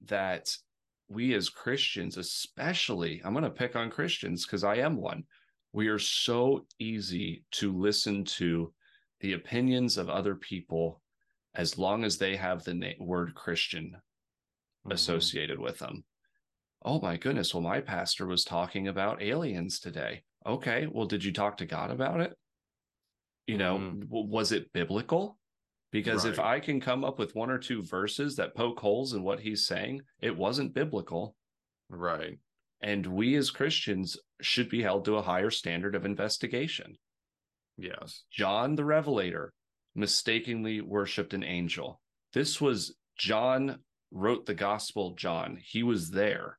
that 0.05 0.55
we 1.07 1.33
as 1.33 1.49
Christians, 1.49 2.17
especially, 2.17 3.21
I'm 3.23 3.33
going 3.33 3.43
to 3.43 3.49
pick 3.49 3.75
on 3.75 3.89
Christians 3.89 4.45
because 4.45 4.63
I 4.63 4.75
am 4.77 4.95
one. 4.95 5.23
We 5.73 5.87
are 5.87 5.99
so 5.99 6.65
easy 6.79 7.43
to 7.53 7.75
listen 7.77 8.23
to 8.25 8.73
the 9.19 9.33
opinions 9.33 9.97
of 9.97 10.09
other 10.09 10.35
people 10.35 11.01
as 11.53 11.77
long 11.77 12.03
as 12.03 12.17
they 12.17 12.35
have 12.35 12.63
the 12.63 12.73
na- 12.73 12.89
word 12.99 13.33
Christian 13.33 13.95
Mhm. 14.85 14.93
associated 14.93 15.59
with 15.59 15.79
them. 15.79 16.03
Oh 16.83 16.99
my 16.99 17.17
goodness. 17.17 17.53
Well, 17.53 17.63
my 17.63 17.81
pastor 17.81 18.25
was 18.27 18.43
talking 18.43 18.87
about 18.87 19.21
aliens 19.21 19.79
today. 19.79 20.23
Okay. 20.45 20.85
Well, 20.85 21.07
did 21.07 21.23
you 21.23 21.31
talk 21.33 21.57
to 21.57 21.65
God 21.65 21.89
about 21.91 22.21
it? 22.21 22.37
You 23.47 23.57
know, 23.57 23.77
Mhm. 23.79 24.01
w- 24.01 24.27
was 24.27 24.51
it 24.51 24.71
biblical? 24.73 25.39
Because 25.91 26.25
if 26.25 26.39
I 26.39 26.59
can 26.59 26.81
come 26.81 27.05
up 27.05 27.17
with 27.17 27.35
one 27.35 27.49
or 27.49 27.57
two 27.57 27.81
verses 27.81 28.35
that 28.35 28.53
poke 28.53 28.79
holes 28.79 29.13
in 29.13 29.23
what 29.23 29.39
he's 29.39 29.65
saying, 29.65 30.01
it 30.19 30.35
wasn't 30.35 30.73
biblical. 30.73 31.37
Right. 31.87 32.39
And 32.81 33.05
we 33.07 33.35
as 33.35 33.49
Christians 33.49 34.17
should 34.41 34.67
be 34.69 34.81
held 34.81 35.05
to 35.05 35.15
a 35.15 35.21
higher 35.21 35.49
standard 35.49 35.95
of 35.95 36.03
investigation. 36.05 36.97
Yes. 37.77 38.23
John 38.31 38.75
the 38.75 38.85
Revelator 38.85 39.53
mistakenly 39.95 40.81
worshiped 40.81 41.33
an 41.33 41.43
angel. 41.43 42.01
This 42.33 42.59
was 42.59 42.95
John 43.17 43.79
wrote 44.11 44.45
the 44.45 44.53
gospel 44.53 45.15
John. 45.15 45.57
He 45.61 45.83
was 45.83 46.11
there. 46.11 46.57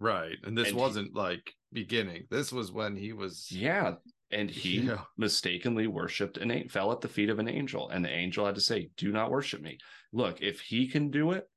Right. 0.00 0.36
And 0.44 0.56
this 0.56 0.68
And 0.68 0.76
wasn't 0.76 1.14
like 1.14 1.52
beginning. 1.72 2.24
This 2.30 2.52
was 2.52 2.72
when 2.72 2.96
he 2.96 3.12
was 3.12 3.50
Yeah. 3.50 3.94
And 4.30 4.50
he 4.50 4.80
Yeah. 4.80 5.02
mistakenly 5.16 5.86
worshiped 5.86 6.38
an 6.38 6.50
angel, 6.50 6.68
fell 6.70 6.92
at 6.92 7.00
the 7.00 7.08
feet 7.08 7.30
of 7.30 7.38
an 7.38 7.48
angel. 7.48 7.88
And 7.90 8.04
the 8.04 8.10
angel 8.10 8.46
had 8.46 8.54
to 8.56 8.60
say, 8.60 8.90
Do 8.96 9.12
not 9.12 9.30
worship 9.30 9.60
me. 9.60 9.78
Look, 10.12 10.40
if 10.42 10.60
he 10.60 10.88
can 10.88 11.10
do 11.10 11.32
it, 11.32 11.48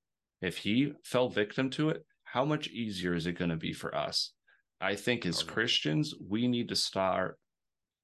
if 0.42 0.58
he 0.60 0.94
fell 1.04 1.30
victim 1.30 1.70
to 1.72 1.90
it, 1.90 2.06
how 2.24 2.46
much 2.46 2.68
easier 2.68 3.14
is 3.16 3.26
it 3.26 3.34
going 3.34 3.50
to 3.50 3.58
be 3.58 3.74
for 3.74 3.96
us? 3.96 4.34
I 4.80 4.96
think 4.96 5.26
as 5.26 5.42
Christians, 5.42 6.14
we 6.22 6.48
need 6.48 6.70
to 6.70 6.76
start 6.76 7.40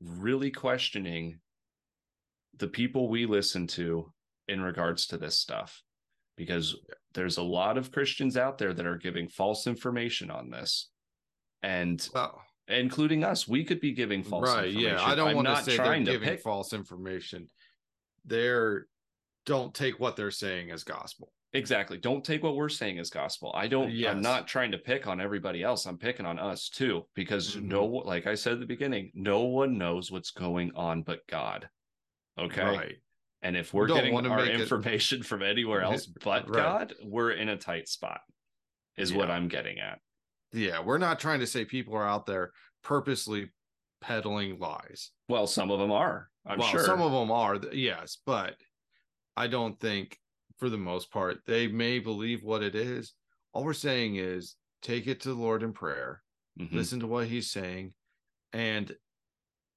really 0.03 0.51
questioning 0.51 1.39
the 2.57 2.67
people 2.67 3.09
we 3.09 3.25
listen 3.25 3.67
to 3.67 4.11
in 4.47 4.61
regards 4.61 5.07
to 5.07 5.17
this 5.17 5.39
stuff 5.39 5.81
because 6.35 6.75
there's 7.13 7.37
a 7.37 7.43
lot 7.43 7.77
of 7.77 7.91
Christians 7.91 8.37
out 8.37 8.57
there 8.57 8.73
that 8.73 8.85
are 8.85 8.97
giving 8.97 9.27
false 9.27 9.67
information 9.67 10.29
on 10.29 10.49
this. 10.49 10.89
And 11.61 12.07
well, 12.13 12.41
including 12.67 13.23
us. 13.23 13.47
We 13.47 13.63
could 13.63 13.79
be 13.79 13.93
giving 13.93 14.23
false 14.23 14.49
right. 14.49 14.67
information. 14.67 14.97
Yeah. 14.97 15.03
I 15.03 15.15
don't 15.15 15.29
I'm 15.29 15.35
want 15.35 15.47
to 15.47 15.53
not 15.53 15.65
say 15.65 15.77
they're 15.77 15.93
to 15.93 16.03
giving 16.03 16.29
pick. 16.29 16.41
false 16.41 16.73
information. 16.73 17.47
They're 18.25 18.87
don't 19.45 19.73
take 19.73 19.99
what 19.99 20.15
they're 20.15 20.31
saying 20.31 20.71
as 20.71 20.83
gospel. 20.83 21.31
Exactly. 21.55 21.97
Don't 21.99 22.23
take 22.23 22.41
what 22.41 22.55
we're 22.55 22.67
saying 22.69 22.97
as 22.97 23.09
gospel. 23.11 23.51
I 23.55 23.67
don't. 23.67 23.91
Yes. 23.91 24.11
I'm 24.11 24.21
not 24.21 24.47
trying 24.47 24.71
to 24.71 24.77
pick 24.79 25.05
on 25.05 25.21
everybody 25.21 25.61
else. 25.61 25.85
I'm 25.85 25.97
picking 25.99 26.25
on 26.25 26.39
us 26.39 26.67
too, 26.69 27.05
because 27.13 27.55
Mhm. 27.55 27.63
no, 27.65 27.85
like 27.85 28.25
I 28.25 28.33
said 28.33 28.53
at 28.53 28.59
the 28.59 28.65
beginning, 28.65 29.11
no 29.13 29.41
one 29.43 29.77
knows 29.77 30.11
what's 30.11 30.31
going 30.31 30.71
on 30.75 31.03
but 31.03 31.25
God. 31.27 31.69
Okay. 32.39 32.63
Right. 32.63 32.95
And 33.43 33.55
if 33.55 33.71
we're 33.73 33.85
don't 33.87 33.97
getting 33.97 34.15
our 34.25 34.37
make 34.45 34.49
it- 34.55 34.61
information 34.61 35.21
from 35.21 35.43
anywhere 35.43 35.81
else 35.83 36.07
but 36.07 36.49
Right. 36.49 36.55
God, 36.63 36.93
we're 37.03 37.31
in 37.31 37.49
a 37.49 37.57
tight 37.57 37.87
spot. 37.87 38.21
Is 38.97 39.13
what 39.13 39.29
I'm 39.29 39.47
getting 39.47 39.79
at. 39.79 39.99
Yeah. 40.53 40.79
We're 40.81 40.97
not 40.99 41.19
trying 41.19 41.39
to 41.41 41.47
say 41.47 41.65
people 41.65 41.95
are 41.95 42.07
out 42.07 42.25
there 42.25 42.51
purposely 42.83 43.51
peddling 44.01 44.59
lies. 44.59 45.11
Well, 45.27 45.45
some 45.47 45.69
of 45.71 45.79
them 45.79 45.91
are. 45.91 46.29
I'm 46.45 46.59
well, 46.59 46.67
sure. 46.67 46.83
some 46.83 47.01
of 47.01 47.11
them 47.11 47.31
are, 47.31 47.57
yes, 47.73 48.17
but 48.25 48.55
I 49.35 49.47
don't 49.47 49.79
think 49.79 50.19
for 50.63 50.69
the 50.69 50.77
most 50.77 51.11
part 51.11 51.39
they 51.45 51.67
may 51.67 51.99
believe 51.99 52.41
what 52.41 52.63
it 52.63 52.73
is. 52.73 53.15
All 53.51 53.65
we're 53.65 53.73
saying 53.73 54.15
is 54.15 54.55
take 54.81 55.07
it 55.07 55.19
to 55.19 55.27
the 55.29 55.35
Lord 55.35 55.61
in 55.61 55.73
prayer, 55.73 56.23
Mhm. 56.57 56.71
listen 56.71 57.01
to 57.01 57.07
what 57.07 57.27
he's 57.27 57.51
saying, 57.51 57.93
and 58.53 58.95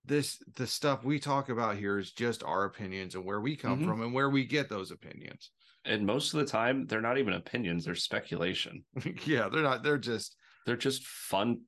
this 0.05 0.41
the 0.55 0.65
stuff 0.69 1.03
we 1.03 1.19
talk 1.19 1.49
about 1.49 1.77
here 1.77 1.99
is 1.99 2.13
just 2.13 2.45
our 2.45 2.67
opinions 2.67 3.17
and 3.17 3.25
where 3.25 3.41
we 3.41 3.57
come 3.57 3.81
Mhm. 3.81 3.85
from 3.85 4.01
and 4.01 4.15
where 4.15 4.31
we 4.31 4.45
get 4.45 4.69
those 4.69 4.93
opinions. 4.93 5.51
And 5.85 6.07
most 6.07 6.33
of 6.33 6.39
the 6.39 6.47
time, 6.47 6.87
they're 6.87 7.01
not 7.01 7.19
even 7.19 7.33
opinions; 7.35 7.85
they're 7.85 7.97
speculation. 7.97 8.85
yeah, 9.27 9.49
they're 9.49 9.65
not. 9.65 9.83
They're 9.83 9.99
just 9.99 10.37
They're 10.67 10.77
just 10.77 11.05
fun 11.05 11.63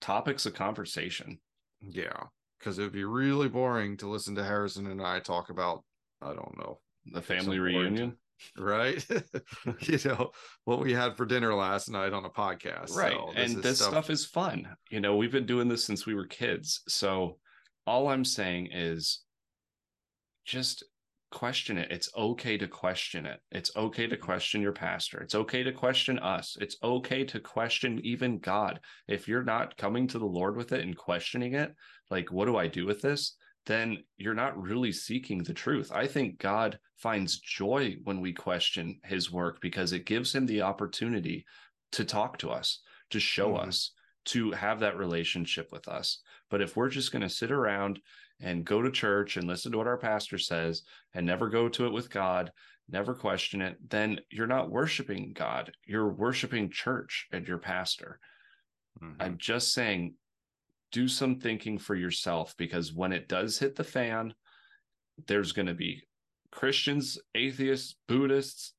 topics 0.00 0.46
of 0.46 0.54
conversation. 0.54 1.40
yeah, 1.80 2.24
because 2.58 2.80
it'd 2.80 2.90
be 2.92 3.04
really 3.04 3.48
boring 3.48 3.96
to 3.98 4.08
listen 4.08 4.34
to 4.34 4.42
Harrison 4.42 4.88
and 4.88 5.00
I 5.00 5.20
talk 5.20 5.48
about 5.48 5.84
I 6.20 6.32
don't 6.34 6.58
know 6.58 6.80
The 7.12 7.22
family 7.22 7.60
reunion. 7.60 8.18
right? 8.58 9.04
you 9.80 9.98
know 10.04 10.30
what 10.64 10.80
we 10.80 10.92
had 10.92 11.16
for 11.16 11.26
dinner 11.26 11.54
last 11.54 11.88
night 11.88 12.12
on 12.12 12.24
a 12.24 12.30
podcast, 12.30 12.94
right 12.94 13.12
So 13.12 13.32
and 13.36 13.56
is 13.56 13.60
this 13.62 13.78
stuff... 13.80 14.10
is 14.10 14.24
fun. 14.24 14.68
You 14.90 15.00
know 15.00 15.16
we've 15.16 15.32
been 15.32 15.46
doing 15.46 15.68
this 15.68 15.84
since 15.84 16.06
we 16.06 16.14
were 16.14 16.26
kids. 16.26 16.82
So 16.88 17.38
all 17.86 18.08
i'm 18.08 18.24
saying 18.24 18.70
is 18.72 19.20
just 20.44 20.84
question 21.30 21.78
it. 21.78 21.90
It's 21.90 22.08
okay 22.16 22.56
to 22.56 22.68
question 22.68 23.26
it. 23.26 23.40
It's 23.50 23.74
okay 23.76 24.06
to 24.06 24.16
question 24.16 24.62
your 24.62 24.72
pastor. 24.72 25.20
It's 25.20 25.34
okay 25.34 25.64
to 25.64 25.72
question 25.72 26.18
us. 26.20 26.56
It's 26.60 26.76
okay 26.82 27.24
to 27.24 27.40
question 27.40 28.00
even 28.04 28.38
god. 28.38 28.78
If 29.08 29.26
you're 29.26 29.42
not 29.42 29.76
coming 29.76 30.06
to 30.08 30.18
the 30.18 30.24
lord 30.24 30.56
with 30.56 30.72
it 30.72 30.82
and 30.82 30.96
questioning 30.96 31.54
it 31.54 31.74
like 32.10 32.30
what 32.30 32.46
do 32.46 32.56
i 32.56 32.66
do 32.66 32.86
with 32.86 33.00
this 33.00 33.36
then 33.66 34.04
you're 34.16 34.34
not 34.34 34.60
really 34.60 34.92
seeking 34.92 35.42
the 35.42 35.54
truth 35.54 35.90
i 35.92 36.06
think 36.06 36.38
god 36.38 36.78
finds 36.96 37.38
joy 37.40 37.96
when 38.04 38.20
we 38.20 38.32
question 38.32 39.00
his 39.04 39.30
work 39.30 39.60
because 39.60 39.92
it 39.92 40.06
gives 40.06 40.34
him 40.34 40.46
the 40.46 40.62
opportunity 40.62 41.44
to 41.92 42.04
talk 42.04 42.38
to 42.38 42.50
us 42.50 42.80
to 43.10 43.20
show 43.20 43.52
Mhm. 43.52 43.68
us 43.68 43.92
to 44.24 44.52
have 44.52 44.80
that 44.80 44.96
relationship 44.96 45.70
with 45.72 45.86
us 45.88 46.22
but 46.50 46.60
if 46.62 46.76
we're 46.76 46.88
just 46.88 47.12
going 47.12 47.22
to 47.22 47.28
sit 47.28 47.50
around 47.50 48.00
and 48.40 48.64
go 48.64 48.82
to 48.82 48.90
church 48.90 49.36
and 49.36 49.46
listen 49.46 49.72
to 49.72 49.78
what 49.78 49.86
our 49.86 49.98
pastor 49.98 50.38
says 50.38 50.82
and 51.14 51.24
never 51.24 51.48
go 51.48 51.68
to 51.68 51.86
it 51.86 51.92
with 51.92 52.10
God, 52.10 52.50
never 52.88 53.14
question 53.14 53.62
it, 53.62 53.78
then 53.88 54.18
you're 54.30 54.48
not 54.48 54.70
worshiping 54.70 55.32
God. 55.32 55.72
You're 55.86 56.08
worshiping 56.12 56.68
church 56.68 57.28
and 57.32 57.46
your 57.46 57.58
pastor. 57.58 58.18
Mhm. 59.00 59.16
I'm 59.20 59.38
just 59.38 59.72
saying, 59.72 60.16
do 60.94 61.08
some 61.08 61.34
thinking 61.40 61.76
for 61.76 61.96
yourself 61.96 62.54
because 62.56 62.92
when 62.92 63.12
it 63.12 63.26
does 63.26 63.58
hit 63.58 63.74
the 63.74 63.82
fan, 63.82 64.32
there's 65.26 65.50
going 65.50 65.66
to 65.66 65.74
be 65.74 66.00
Christians, 66.52 67.18
atheists, 67.34 67.96
Buddhists, 68.06 68.74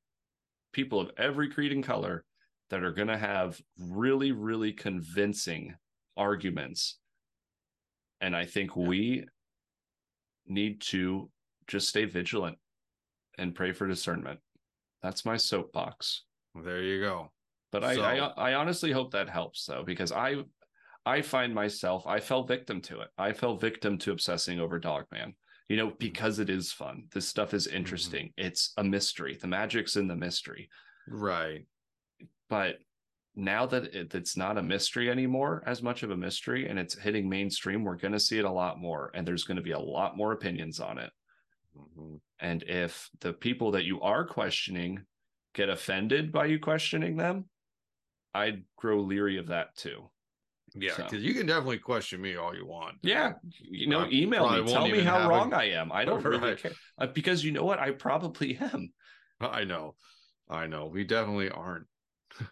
people 0.72 0.98
of 0.98 1.10
every 1.18 1.50
creed 1.50 1.72
and 1.72 1.84
color 1.84 2.24
that 2.70 2.82
are 2.82 2.92
going 2.92 3.08
to 3.08 3.18
have 3.18 3.60
really, 3.78 4.32
really 4.32 4.72
convincing 4.72 5.74
arguments. 6.16 6.96
And 8.22 8.34
I 8.34 8.46
think 8.46 8.74
we 8.74 9.26
need 10.46 10.80
to 10.92 11.30
just 11.66 11.90
stay 11.90 12.06
vigilant 12.06 12.56
and 13.36 13.54
pray 13.54 13.72
for 13.72 13.86
discernment. 13.86 14.40
That's 15.02 15.26
my 15.26 15.36
soapbox. 15.36 16.22
there 16.54 16.82
you 16.82 17.02
go. 17.02 17.30
But 17.72 17.84
I, 17.84 18.16
I 18.16 18.50
I 18.50 18.54
honestly 18.54 18.90
hope 18.90 19.10
that 19.10 19.28
helps 19.28 19.66
though, 19.66 19.82
because 19.84 20.12
I 20.12 20.36
I 21.06 21.22
find 21.22 21.54
myself 21.54 22.06
I 22.06 22.20
fell 22.20 22.42
victim 22.42 22.80
to 22.82 23.00
it. 23.00 23.08
I 23.16 23.32
fell 23.32 23.56
victim 23.56 23.96
to 23.98 24.12
obsessing 24.12 24.60
over 24.60 24.78
Dogman. 24.78 25.34
You 25.68 25.76
know, 25.76 25.92
because 25.98 26.38
it 26.38 26.50
is 26.50 26.72
fun. 26.72 27.08
This 27.12 27.26
stuff 27.26 27.52
is 27.52 27.66
interesting. 27.66 28.32
It's 28.36 28.72
a 28.76 28.84
mystery. 28.84 29.36
The 29.40 29.48
magic's 29.48 29.96
in 29.96 30.06
the 30.06 30.14
mystery. 30.14 30.68
Right. 31.08 31.66
But 32.48 32.76
now 33.34 33.66
that 33.66 33.94
it, 33.94 34.14
it's 34.14 34.36
not 34.36 34.58
a 34.58 34.62
mystery 34.62 35.10
anymore, 35.10 35.64
as 35.66 35.82
much 35.82 36.04
of 36.04 36.10
a 36.10 36.16
mystery, 36.16 36.68
and 36.68 36.78
it's 36.78 36.96
hitting 36.96 37.28
mainstream, 37.28 37.82
we're 37.82 37.96
going 37.96 38.12
to 38.12 38.20
see 38.20 38.38
it 38.38 38.44
a 38.44 38.50
lot 38.50 38.78
more, 38.78 39.10
and 39.14 39.26
there's 39.26 39.44
going 39.44 39.56
to 39.56 39.62
be 39.62 39.72
a 39.72 39.78
lot 39.78 40.16
more 40.16 40.32
opinions 40.32 40.78
on 40.78 40.98
it. 40.98 41.10
Mhm. 41.76 42.20
And 42.38 42.62
if 42.62 43.10
the 43.20 43.32
people 43.32 43.72
that 43.72 43.84
you 43.84 44.00
are 44.00 44.24
questioning 44.24 45.04
get 45.52 45.68
offended 45.68 46.30
by 46.30 46.46
you 46.46 46.58
questioning 46.60 47.16
them, 47.16 47.50
I'd 48.34 48.64
grow 48.76 49.00
leery 49.00 49.38
of 49.38 49.48
that 49.48 49.74
too. 49.76 50.10
Yeah, 50.78 50.92
So- 50.94 51.04
because 51.04 51.22
you 51.24 51.34
can 51.34 51.46
definitely 51.46 51.78
question 51.78 52.20
me 52.20 52.36
all 52.36 52.54
you 52.54 52.66
want. 52.66 52.96
Yeah, 53.02 53.32
you 53.60 53.86
know, 53.88 54.00
I 54.00 54.08
email 54.10 54.48
me, 54.50 54.70
tell 54.72 54.86
me 54.88 55.00
how 55.00 55.28
wrong 55.28 55.52
I 55.54 55.70
am. 55.70 55.90
I 55.92 56.04
don't 56.04 56.22
really 56.24 56.56
care 56.56 56.72
Uh, 56.98 57.06
because 57.06 57.44
you 57.44 57.52
know 57.52 57.64
what? 57.64 57.78
I 57.78 57.92
probably 57.92 58.56
am. 58.58 58.92
I 59.40 59.64
know. 59.64 59.94
I 60.48 60.66
know. 60.66 60.86
We 60.86 61.04
definitely 61.04 61.50
aren't. 61.50 61.86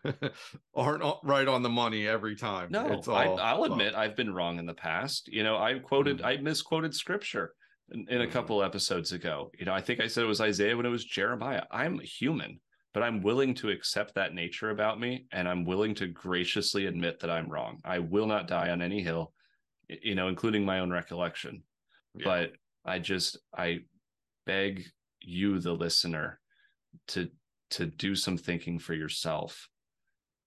aren't 0.75 1.03
right 1.25 1.47
on 1.49 1.63
the 1.63 1.69
money 1.69 2.07
every 2.07 2.37
time. 2.37 2.69
No, 2.71 2.87
it's 2.93 3.09
I, 3.09 3.27
all 3.27 3.41
I'll 3.41 3.61
well, 3.63 3.73
admit 3.73 3.95
I've 3.95 4.17
been 4.17 4.33
wrong 4.33 4.59
in 4.59 4.67
the 4.67 4.75
past. 4.75 5.29
You 5.29 5.43
know, 5.43 5.57
I 5.57 5.79
quoted, 5.79 6.19
Mhm. 6.19 6.25
I 6.25 6.37
misquoted 6.39 6.95
scripture 6.95 7.53
in, 7.91 8.07
in 8.09 8.23
a 8.23 8.27
Mhm. 8.27 8.31
couple 8.31 8.63
episodes 8.63 9.13
ago. 9.13 9.51
You 9.59 9.67
know, 9.67 9.75
I 9.75 9.81
think 9.81 10.01
I 10.01 10.07
said 10.07 10.25
it 10.25 10.29
was 10.29 10.41
Isaiah 10.41 10.77
when 10.77 10.87
it 10.87 10.91
was 10.91 11.05
Jeremiah. 11.05 11.65
I'm 11.71 11.99
human, 12.01 12.61
but 12.95 13.03
I'm 13.03 13.23
willing 13.23 13.55
to 13.55 13.71
accept 13.71 14.15
that 14.15 14.35
nature 14.35 14.71
about 14.71 14.99
me, 15.01 15.27
and 15.33 15.49
I'm 15.49 15.65
willing 15.65 15.95
to 15.97 16.07
graciously 16.07 16.87
admit 16.87 17.21
that 17.21 17.31
I'm 17.31 17.49
wrong. 17.51 17.81
I 17.85 17.99
will 17.99 18.27
not 18.27 18.47
die 18.49 18.71
on 18.71 18.81
any 18.81 19.03
hill, 19.03 19.33
you 19.89 20.15
know, 20.15 20.29
including 20.29 20.65
my 20.65 20.79
own 20.81 20.91
recollection. 20.91 21.63
yeah. 22.15 22.25
But 22.25 22.53
I 22.85 23.01
just, 23.01 23.39
I 23.57 23.81
beg 24.47 24.85
you, 25.21 25.59
the 25.59 25.73
listener, 25.73 26.41
to 27.09 27.29
to 27.71 27.87
do 27.87 28.15
some 28.15 28.37
thinking 28.37 28.79
for 28.79 28.95
yourself 28.95 29.69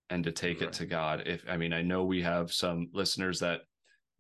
and 0.10 0.24
to 0.24 0.32
take 0.32 0.62
Right. 0.62 0.70
it 0.70 0.74
to 0.76 0.86
God. 0.86 1.24
If 1.26 1.44
I 1.50 1.58
mean, 1.58 1.74
I 1.74 1.82
know 1.82 2.06
we 2.06 2.22
have 2.22 2.54
some 2.54 2.90
listeners 2.94 3.40
that 3.40 3.62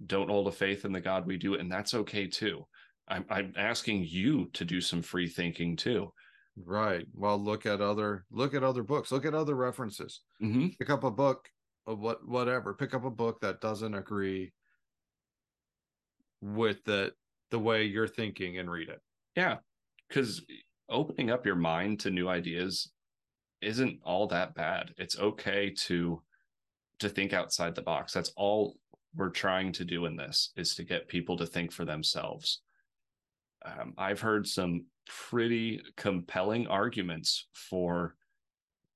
don't 0.05 0.29
hold 0.29 0.47
a 0.47 0.51
faith 0.51 0.83
in 0.83 0.91
the 0.91 0.99
God 0.99 1.25
we 1.25 1.37
do, 1.37 1.55
and 1.55 1.71
that's 1.71 1.93
okay 1.93 2.27
too. 2.27 2.67
I'm 3.07 3.23
I'm 3.29 3.53
asking 3.55 4.03
you 4.09 4.47
to 4.53 4.65
do 4.65 4.81
some 4.81 5.01
free 5.01 5.29
thinking 5.29 5.77
too. 5.77 6.11
Right. 6.65 7.05
Well, 7.13 7.37
look 7.37 7.65
at 7.65 7.81
other 7.81 8.25
look 8.31 8.53
at 8.53 8.63
other 8.63 8.83
books. 8.83 9.11
Look 9.11 9.25
at 9.25 9.33
other 9.33 9.55
references. 9.55 10.21
Mm-hmm. 10.41 10.67
Pick 10.79 10.89
up 10.89 11.03
a 11.03 11.11
book 11.11 11.49
of 11.85 11.99
what 11.99 12.27
whatever. 12.27 12.73
Pick 12.73 12.93
up 12.93 13.05
a 13.05 13.11
book 13.11 13.39
that 13.41 13.61
doesn't 13.61 13.93
agree 13.93 14.53
with 16.41 16.83
the 16.85 17.13
the 17.51 17.59
way 17.59 17.83
you're 17.83 18.07
thinking 18.07 18.57
and 18.57 18.69
read 18.69 18.89
it. 18.89 19.01
Yeah, 19.35 19.57
because 20.07 20.45
opening 20.89 21.31
up 21.31 21.45
your 21.45 21.55
mind 21.55 21.99
to 22.01 22.11
new 22.11 22.29
ideas 22.29 22.91
isn't 23.61 23.99
all 24.03 24.27
that 24.27 24.55
bad. 24.55 24.93
It's 24.97 25.17
okay 25.17 25.71
to 25.85 26.21
to 26.99 27.09
think 27.09 27.33
outside 27.33 27.75
the 27.75 27.81
box. 27.81 28.13
That's 28.13 28.31
all 28.35 28.77
we're 29.15 29.29
trying 29.29 29.71
to 29.73 29.85
do 29.85 30.05
in 30.05 30.15
this 30.15 30.51
is 30.55 30.75
to 30.75 30.83
get 30.83 31.07
people 31.07 31.37
to 31.37 31.45
think 31.45 31.71
for 31.71 31.85
themselves. 31.85 32.61
Um, 33.65 33.93
I've 33.97 34.19
heard 34.19 34.47
some 34.47 34.85
pretty 35.07 35.81
compelling 35.95 36.67
arguments 36.67 37.47
for 37.53 38.15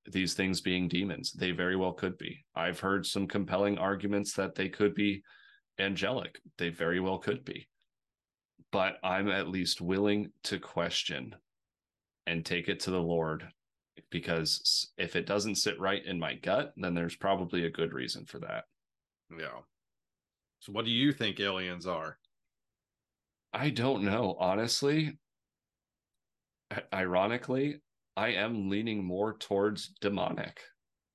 these 0.06 0.34
things 0.34 0.62
being 0.62 0.88
demons. 0.88 1.32
They 1.32 1.52
very 1.52 1.76
well 1.76 1.94
could 1.94 2.18
be. 2.18 2.44
I've 2.56 2.80
heard 2.80 3.06
some 3.06 3.28
compelling 3.28 3.78
arguments 3.78 4.34
that 4.34 4.56
they 4.56 4.70
could 4.70 4.94
be 4.96 5.24
angelic. 5.80 6.40
They 6.58 6.70
very 6.70 7.00
well 7.00 7.18
could 7.18 7.46
be. 7.46 7.68
But 8.72 8.98
I'm 9.04 9.30
at 9.30 9.50
least 9.50 9.82
willing 9.82 10.32
to 10.44 10.60
question 10.60 11.36
and 12.26 12.46
take 12.46 12.70
it 12.70 12.80
to 12.82 12.92
the 12.92 13.02
Lord 13.02 13.48
because 14.10 14.92
if 14.98 15.16
it 15.16 15.26
doesn't 15.26 15.56
sit 15.56 15.80
right 15.80 16.04
in 16.06 16.20
my 16.20 16.36
gut, 16.36 16.74
then 16.78 16.94
there's 16.94 17.16
probably 17.16 17.66
a 17.66 17.72
good 17.72 17.94
reason 17.94 18.26
for 18.26 18.40
that. 18.40 18.64
Yeah. 19.38 19.60
So 20.60 20.72
what 20.72 20.86
do 20.86 20.92
you 20.92 21.12
think 21.12 21.40
aliens 21.40 21.88
are? 21.88 22.18
I 23.54 23.70
don't 23.70 24.04
know, 24.04 24.36
honestly. 24.40 25.18
Ironically, 26.94 27.82
I 28.16 28.30
am 28.30 28.70
leaning 28.70 29.04
more 29.04 29.38
towards 29.38 29.90
demonic. 30.02 30.60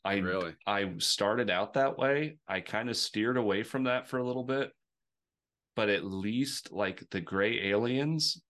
I 0.04 0.16
Really? 0.16 0.54
I 0.66 0.92
started 0.98 1.50
out 1.50 1.74
that 1.74 1.98
way. 1.98 2.38
I 2.46 2.60
kind 2.60 2.88
of 2.88 2.96
steered 2.96 3.36
away 3.36 3.62
from 3.62 3.84
that 3.84 4.08
for 4.08 4.18
a 4.18 4.26
little 4.26 4.44
bit. 4.44 4.70
But 5.74 5.88
at 5.90 6.04
least 6.04 6.72
like 6.72 7.04
the 7.10 7.20
gray 7.20 7.68
aliens, 7.68 8.40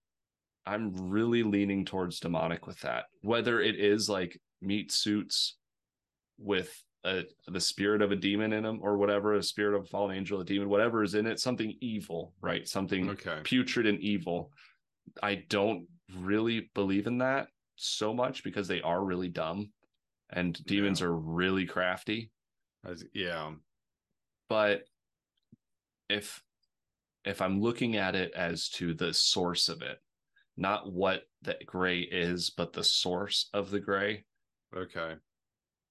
I'm 0.65 0.93
really 1.09 1.43
leaning 1.43 1.83
towards 1.83 2.19
demonic 2.19 2.67
with 2.67 2.79
that. 2.81 3.05
Whether 3.21 3.59
it 3.59 3.79
is 3.79 4.09
like 4.09 4.39
meat 4.61 4.91
suits 4.91 5.57
with 6.37 6.71
a, 7.03 7.23
the 7.47 7.59
spirit 7.59 8.01
of 8.01 8.11
a 8.11 8.15
demon 8.15 8.53
in 8.53 8.63
them 8.63 8.79
or 8.81 8.97
whatever, 8.97 9.33
a 9.33 9.43
spirit 9.43 9.75
of 9.75 9.83
a 9.83 9.87
fallen 9.87 10.15
angel, 10.15 10.41
a 10.41 10.45
demon, 10.45 10.69
whatever 10.69 11.03
is 11.03 11.15
in 11.15 11.25
it, 11.25 11.39
something 11.39 11.73
evil, 11.81 12.33
right? 12.41 12.67
Something 12.67 13.09
Okay. 13.09 13.39
putrid 13.43 13.87
and 13.87 13.99
evil. 13.99 14.51
I 15.23 15.43
don't 15.49 15.87
really 16.15 16.69
believe 16.73 17.07
in 17.07 17.17
that 17.19 17.49
so 17.75 18.13
much 18.13 18.43
because 18.43 18.67
they 18.67 18.81
are 18.81 19.03
really 19.03 19.29
dumb 19.29 19.71
and 20.29 20.63
demons 20.65 20.99
Yeah. 21.01 21.07
are 21.07 21.15
really 21.15 21.65
crafty. 21.65 22.31
As, 22.83 23.03
yeah. 23.13 23.53
But 24.49 24.83
if 26.09 26.43
if 27.25 27.41
I'm 27.41 27.59
looking 27.59 27.97
at 27.97 28.15
it 28.15 28.31
as 28.33 28.69
to 28.69 28.93
the 28.93 29.13
source 29.13 29.67
of 29.67 29.81
it, 29.81 30.01
not 30.55 30.91
what 30.91 31.23
the 31.41 31.57
gray 31.65 31.99
is, 31.99 32.49
but 32.51 32.71
the 32.71 32.83
source 32.83 33.49
of 33.53 33.69
the 33.69 33.81
gray, 33.81 34.25
Okay. 34.73 35.15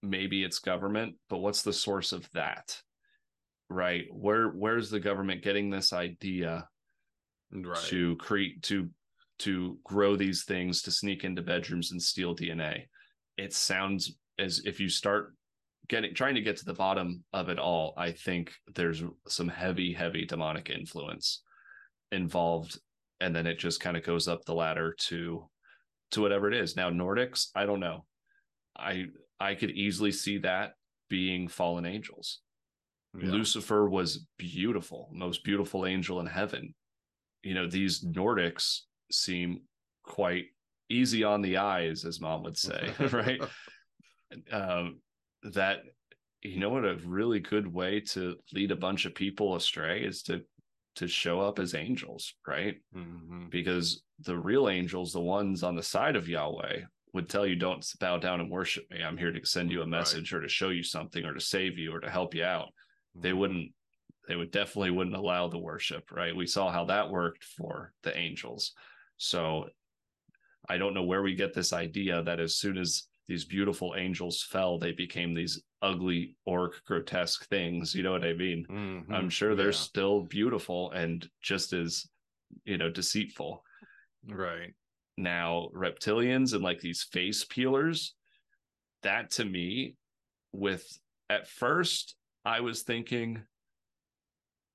maybe 0.03 0.43
it's 0.45 0.59
government, 0.61 1.17
but 1.29 1.39
what's 1.39 1.63
the 1.63 1.75
source 1.75 2.13
of 2.13 2.31
that? 2.33 2.83
Right? 3.69 4.07
Where 4.11 4.49
where's 4.49 4.91
the 4.91 5.01
government 5.01 5.43
getting 5.43 5.69
this 5.71 5.93
idea 5.93 6.69
Right. 7.51 7.77
to 7.89 8.17
create 8.17 8.63
to 8.65 8.91
to 9.41 9.79
grow 9.85 10.17
these 10.17 10.45
things 10.45 10.83
to 10.83 10.91
sneak 10.91 11.25
into 11.25 11.43
bedrooms 11.43 11.93
and 11.93 12.01
steal 12.01 12.35
DNA. 12.35 12.85
It 13.37 13.53
sounds 13.53 14.17
as 14.39 14.63
if 14.65 14.81
you 14.81 14.89
start 14.89 15.35
getting 15.89 16.15
trying 16.15 16.35
to 16.35 16.41
get 16.41 16.57
to 16.59 16.65
the 16.65 16.75
bottom 16.75 17.25
of 17.33 17.49
it 17.49 17.59
all, 17.59 17.95
I 17.97 18.13
think 18.13 18.53
there's 18.75 19.03
some 19.29 19.49
heavy, 19.49 19.93
heavy 19.93 20.25
demonic 20.25 20.71
influence 20.71 21.43
involved. 22.13 22.79
And 23.21 23.35
then 23.35 23.47
it 23.47 23.59
just 23.59 23.81
kind 23.81 23.97
of 23.97 24.05
goes 24.05 24.29
up 24.29 24.45
the 24.45 24.55
ladder 24.55 24.95
to 25.09 25.49
to 26.13 26.21
whatever 26.21 26.49
it 26.49 26.55
is. 26.55 26.77
Now, 26.77 26.91
Nordics, 26.91 27.49
I 27.55 27.67
don't 27.67 27.81
know. 27.81 28.05
I 28.77 29.07
I 29.41 29.55
could 29.55 29.71
easily 29.71 30.13
see 30.13 30.39
that 30.39 30.73
being 31.09 31.49
fallen 31.49 31.87
angels. 31.87 32.41
Yeah. 33.19 33.31
Lucifer 33.31 33.89
was 33.89 34.27
beautiful, 34.39 35.09
most 35.13 35.45
beautiful 35.45 35.87
angel 35.87 36.21
in 36.21 36.27
heaven. 36.27 36.75
You 37.43 37.55
know, 37.55 37.67
these 37.67 38.05
Nordics 38.05 38.81
seem 39.11 39.63
quite 40.05 40.47
easy 40.89 41.25
on 41.25 41.43
the 41.43 41.59
eyes, 41.59 42.05
as 42.05 42.21
mom 42.21 42.43
would 42.45 42.57
say, 42.59 42.95
right? 43.13 43.41
Um, 44.51 45.01
that 45.43 45.83
you 46.43 46.59
know 46.59 46.71
what 46.71 46.85
a 46.85 46.97
really 47.05 47.41
good 47.41 47.67
way 47.73 48.01
to 48.01 48.37
lead 48.53 48.71
a 48.71 48.77
bunch 48.77 49.05
of 49.07 49.15
people 49.15 49.57
astray 49.57 50.05
is 50.05 50.23
to 50.25 50.45
to 50.97 51.09
show 51.09 51.41
up 51.41 51.59
as 51.59 51.75
angels, 51.75 52.35
right? 52.47 52.77
Mhm. 52.95 53.51
Because 53.51 54.05
the 54.21 54.39
real 54.39 54.69
angels, 54.69 55.13
the 55.13 55.21
ones 55.21 55.63
on 55.63 55.77
the 55.77 55.83
side 55.83 56.17
of 56.17 56.29
Yahweh, 56.29 56.83
would 57.15 57.29
tell 57.29 57.47
you, 57.47 57.57
Don't 57.57 57.85
bow 58.01 58.19
down 58.19 58.41
and 58.41 58.51
worship 58.51 58.85
me. 58.91 59.03
I'm 59.03 59.19
here 59.19 59.33
to 59.33 59.47
send 59.47 59.71
you 59.73 59.83
a 59.83 59.87
Right. 59.91 59.91
message 59.91 60.33
or 60.35 60.41
to 60.43 60.49
show 60.49 60.71
you 60.71 60.83
something 60.83 61.25
or 61.25 61.35
to 61.35 61.41
save 61.41 61.79
you 61.79 61.93
or 61.93 62.01
to 62.01 62.11
help 62.11 62.35
you 62.35 62.45
out 62.45 62.73
they 63.23 63.33
Mhm. 63.33 63.39
wouldn't 63.39 63.73
they 64.29 64.37
would 64.37 64.51
definitely 64.51 64.91
wouldn't 64.91 65.17
allow 65.17 65.49
the 65.49 65.59
worship 65.59 66.11
right 66.13 66.37
we 66.37 66.47
saw 66.47 66.71
how 66.71 66.85
that 66.87 67.11
worked 67.11 67.45
for 67.45 67.93
the 68.03 68.17
angels 68.17 68.75
so 69.17 69.69
i 70.69 70.77
don't 70.77 70.95
know 70.95 71.05
where 71.05 71.23
we 71.23 71.35
get 71.35 71.55
this 71.55 71.73
idea 71.73 72.23
that 72.23 72.41
as 72.41 72.57
soon 72.57 72.77
as 72.79 73.09
these 73.29 73.45
beautiful 73.45 73.95
angels 73.97 74.43
fell 74.43 74.79
they 74.79 74.93
became 74.93 75.35
these 75.35 75.63
ugly 75.83 76.37
orc 76.45 76.83
grotesque 76.85 77.47
things 77.49 77.95
you 77.95 78.03
know 78.03 78.13
what 78.13 78.25
i 78.25 78.33
mean 78.33 78.65
Mhm. 78.69 79.13
i'm 79.13 79.29
sure 79.31 79.55
they're 79.55 79.67
Yeah. 79.67 79.71
still 79.73 80.23
beautiful 80.23 80.91
and 80.93 81.29
just 81.43 81.73
as 81.73 82.07
you 82.65 82.79
know 82.79 82.91
deceitful 82.91 83.63
right. 84.29 84.73
now 85.17 85.69
reptilians 85.75 86.53
and 86.55 86.63
like 86.63 86.81
these 86.81 87.03
face 87.13 87.45
peelers 87.45 88.15
that 89.03 89.31
to 89.33 89.45
me 89.45 89.97
with 90.53 90.87
at 91.31 91.47
first 91.49 92.17
i 92.45 92.61
was 92.61 92.83
thinking 92.83 93.43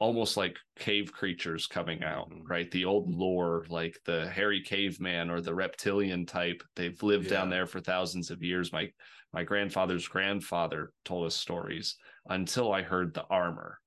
almost 0.01 0.35
like 0.35 0.57
cave 0.77 1.13
creatures 1.13 1.67
coming 1.67 2.03
out 2.03 2.31
Mhm. 2.31 2.41
right 2.49 2.71
the 2.71 2.85
old 2.85 3.09
lore 3.13 3.65
like 3.69 3.97
the 4.05 4.29
hairy 4.31 4.61
caveman 4.63 5.29
or 5.29 5.41
the 5.41 5.53
reptilian 5.53 6.25
type 6.25 6.63
they've 6.75 7.03
lived 7.03 7.27
down 7.29 7.49
there 7.49 7.67
for 7.67 7.79
thousands 7.79 8.31
of 8.31 8.41
years 8.43 8.73
my 8.73 8.91
my 9.31 9.43
grandfather's 9.43 10.07
grandfather 10.07 10.91
told 11.05 11.27
us 11.27 11.35
stories 11.35 11.97
until 12.25 12.73
i 12.73 12.81
heard 12.81 13.13
the 13.13 13.25
armor 13.27 13.79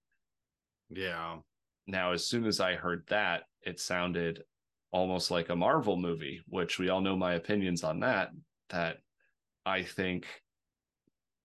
Yeah. 0.91 1.41
now, 1.87 2.13
as 2.13 2.27
soon 2.27 2.47
as 2.47 2.61
I 2.61 2.77
heard 2.77 3.07
that, 3.09 3.45
it 3.63 3.79
sounded 3.81 4.45
almost 4.91 5.31
like 5.31 5.49
a 5.51 5.57
Marvel 5.57 5.97
movie, 5.97 6.41
which 6.47 6.79
we 6.79 6.89
all 6.89 7.01
know 7.01 7.17
my 7.17 7.35
opinions 7.35 7.85
on 7.85 8.01
that. 8.01 8.31
That 8.71 8.99
I 9.67 9.83
think 9.83 10.27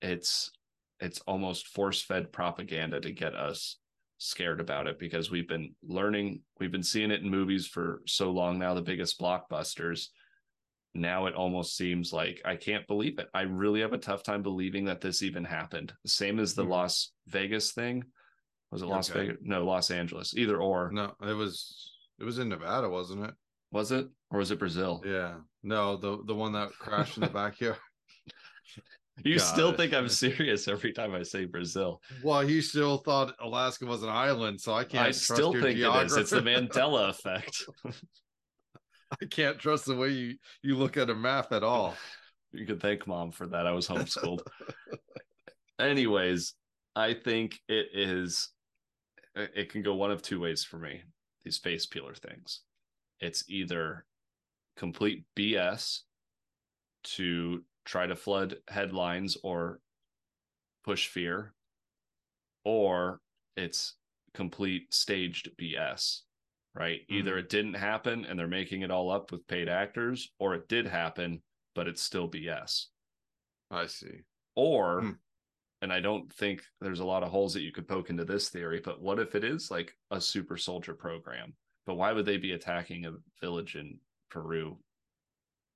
it's 0.01 0.51
it's 0.99 1.20
almost 1.22 1.67
force-fed 1.67 2.32
propaganda 2.32 2.99
to 2.99 3.11
get 3.11 3.34
us 3.36 3.78
scared 4.24 4.59
about 4.59 4.86
it 4.86 4.99
because 4.99 5.32
we've 5.32 5.47
been 5.47 5.74
learning, 5.82 6.41
we've 6.59 6.72
been 6.72 6.84
seeing 6.84 7.09
it 7.09 7.22
in 7.22 7.30
movies 7.30 7.65
for 7.65 8.01
so 8.05 8.30
long 8.32 8.59
now, 8.59 8.74
the 8.74 8.82
biggest 8.82 9.20
blockbusters. 9.20 10.07
Now 10.93 11.26
it 11.28 11.36
almost 11.36 11.76
seems 11.78 12.11
like 12.11 12.41
I 12.45 12.55
can't 12.55 12.86
believe 12.88 13.17
it. 13.20 13.30
I 13.34 13.41
really 13.43 13.82
have 13.82 13.93
a 13.93 13.97
tough 13.97 14.22
time 14.24 14.43
believing 14.43 14.86
that 14.86 15.01
this 15.01 15.24
even 15.24 15.45
happened. 15.45 15.93
Same 16.05 16.39
as 16.39 16.53
the 16.53 16.65
Mhm. 16.65 16.70
Las 16.70 17.11
Vegas 17.28 17.72
thing. 17.72 18.03
Was 18.72 18.82
it 18.82 18.88
Las 18.88 19.09
Okay. 19.09 19.20
Vegas? 19.28 19.38
No, 19.41 19.63
Los 19.65 19.89
Angeles. 19.91 20.36
Either 20.36 20.61
or. 20.61 20.91
No, 20.91 21.15
it 21.22 21.34
was 21.34 21.95
it 22.20 22.24
was 22.26 22.39
in 22.39 22.49
Nevada, 22.49 22.89
wasn't 22.89 23.24
it? 23.24 23.34
Was 23.72 23.91
it? 23.91 24.07
Or 24.32 24.39
was 24.39 24.51
it 24.51 24.59
Brazil? 24.59 25.01
Yeah. 25.05 25.39
No, 25.63 25.95
the 25.95 26.24
the 26.26 26.36
one 26.36 26.51
that 26.53 26.72
crashed 26.74 27.17
in 27.17 27.22
the 27.22 27.30
backyard. 27.43 27.78
You 29.24 29.39
still 29.39 29.74
think 29.74 29.93
I'm 29.93 30.09
serious 30.09 30.67
every 30.67 30.93
time 30.93 31.13
I 31.13 31.24
say 31.24 31.45
Brazil. 31.45 32.01
Well, 32.24 32.41
he 32.41 32.61
still 32.61 32.97
thought 32.97 33.36
Alaska 33.39 33.86
was 33.86 34.03
an 34.03 34.09
island, 34.09 34.59
so 34.61 34.74
I 34.74 34.84
can't. 34.84 35.07
I 35.07 35.11
trust 35.11 35.24
still 35.24 35.53
your 35.53 35.61
think 35.61 35.80
it 35.80 36.05
is. 36.05 36.17
It's 36.17 36.32
the. 36.32 36.41
Mandela 36.49 37.09
effect. 37.09 37.63
I 39.22 39.26
can't 39.26 39.59
trust 39.59 39.86
the 39.86 39.95
way 39.95 40.09
you 40.09 40.36
you 40.61 40.76
look 40.76 40.97
at 40.97 41.09
a 41.09 41.15
map 41.15 41.51
at 41.51 41.63
all. 41.63 41.95
You 42.51 42.65
can 42.65 42.80
thank 42.80 43.07
mom 43.07 43.32
for 43.32 43.47
that. 43.47 43.67
I 43.67 43.72
was 43.72 43.88
homeschooled. 43.88 44.41
Anyways, 45.80 46.53
I 46.95 47.13
think 47.13 47.59
it 47.67 47.88
is 47.93 48.49
it 49.36 49.51
it 49.55 49.72
can 49.72 49.82
go 49.82 49.95
one 49.95 50.11
of 50.11 50.22
two 50.22 50.39
ways 50.39 50.63
for 50.63 50.78
me. 50.78 51.01
These 51.43 51.57
face 51.57 51.86
peeler 51.86 52.13
things. 52.13 52.61
It's 53.20 53.43
either 53.49 54.05
complete 54.78 55.26
BS 55.36 56.01
to 57.03 57.63
try 57.89 58.05
to 58.05 58.15
flood 58.15 58.55
headlines 58.67 59.35
or 59.43 59.79
push 60.83 61.07
fear, 61.07 61.55
or 62.63 63.19
it's 63.57 63.95
complete 64.35 64.93
staged 64.93 65.49
BS, 65.59 66.21
right? 66.75 67.01
Either 67.09 67.39
it 67.39 67.49
didn't 67.49 67.73
happen 67.73 68.25
and 68.25 68.37
they're 68.37 68.47
making 68.47 68.83
it 68.83 68.91
all 68.91 69.09
up 69.09 69.31
with 69.31 69.47
paid 69.47 69.67
actors, 69.67 70.31
or 70.37 70.53
it 70.53 70.67
did 70.67 70.85
happen, 70.85 71.41
but 71.73 71.87
it's 71.87 72.03
still 72.03 72.29
BS. 72.29 72.85
I 73.71 73.87
see. 73.87 74.19
Or, 74.55 75.01
Hmm. 75.01 75.11
and 75.81 75.91
I 75.91 75.99
don't 75.99 76.31
think 76.31 76.61
there's 76.81 76.99
a 76.99 77.05
lot 77.05 77.23
of 77.23 77.31
holes 77.31 77.55
that 77.55 77.61
you 77.63 77.71
could 77.71 77.87
poke 77.87 78.11
into 78.11 78.23
this 78.23 78.49
theory, 78.49 78.81
but 78.81 79.01
what 79.01 79.17
if 79.17 79.33
it 79.33 79.43
is 79.43 79.71
like 79.71 79.97
a 80.11 80.21
super 80.21 80.57
soldier 80.57 80.93
program? 80.93 81.53
But 81.87 81.95
why 81.95 82.13
would 82.13 82.25
they 82.27 82.37
be 82.37 82.51
attacking 82.51 83.07
a 83.07 83.13
village 83.41 83.75
in 83.75 83.99
Peru, 84.29 84.77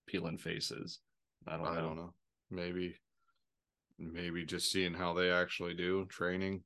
peeling 0.05 0.37
faces? 0.37 0.99
I 1.47 1.57
don't 1.57 1.67
I 1.67 1.75
know. 1.75 1.81
don't 1.81 1.95
know. 1.97 2.13
Maybe, 2.51 2.95
maybe 3.97 4.45
just 4.45 4.71
seeing 4.71 4.93
how 4.93 5.13
they 5.13 5.31
actually 5.31 5.73
do 5.73 6.05
training. 6.05 6.63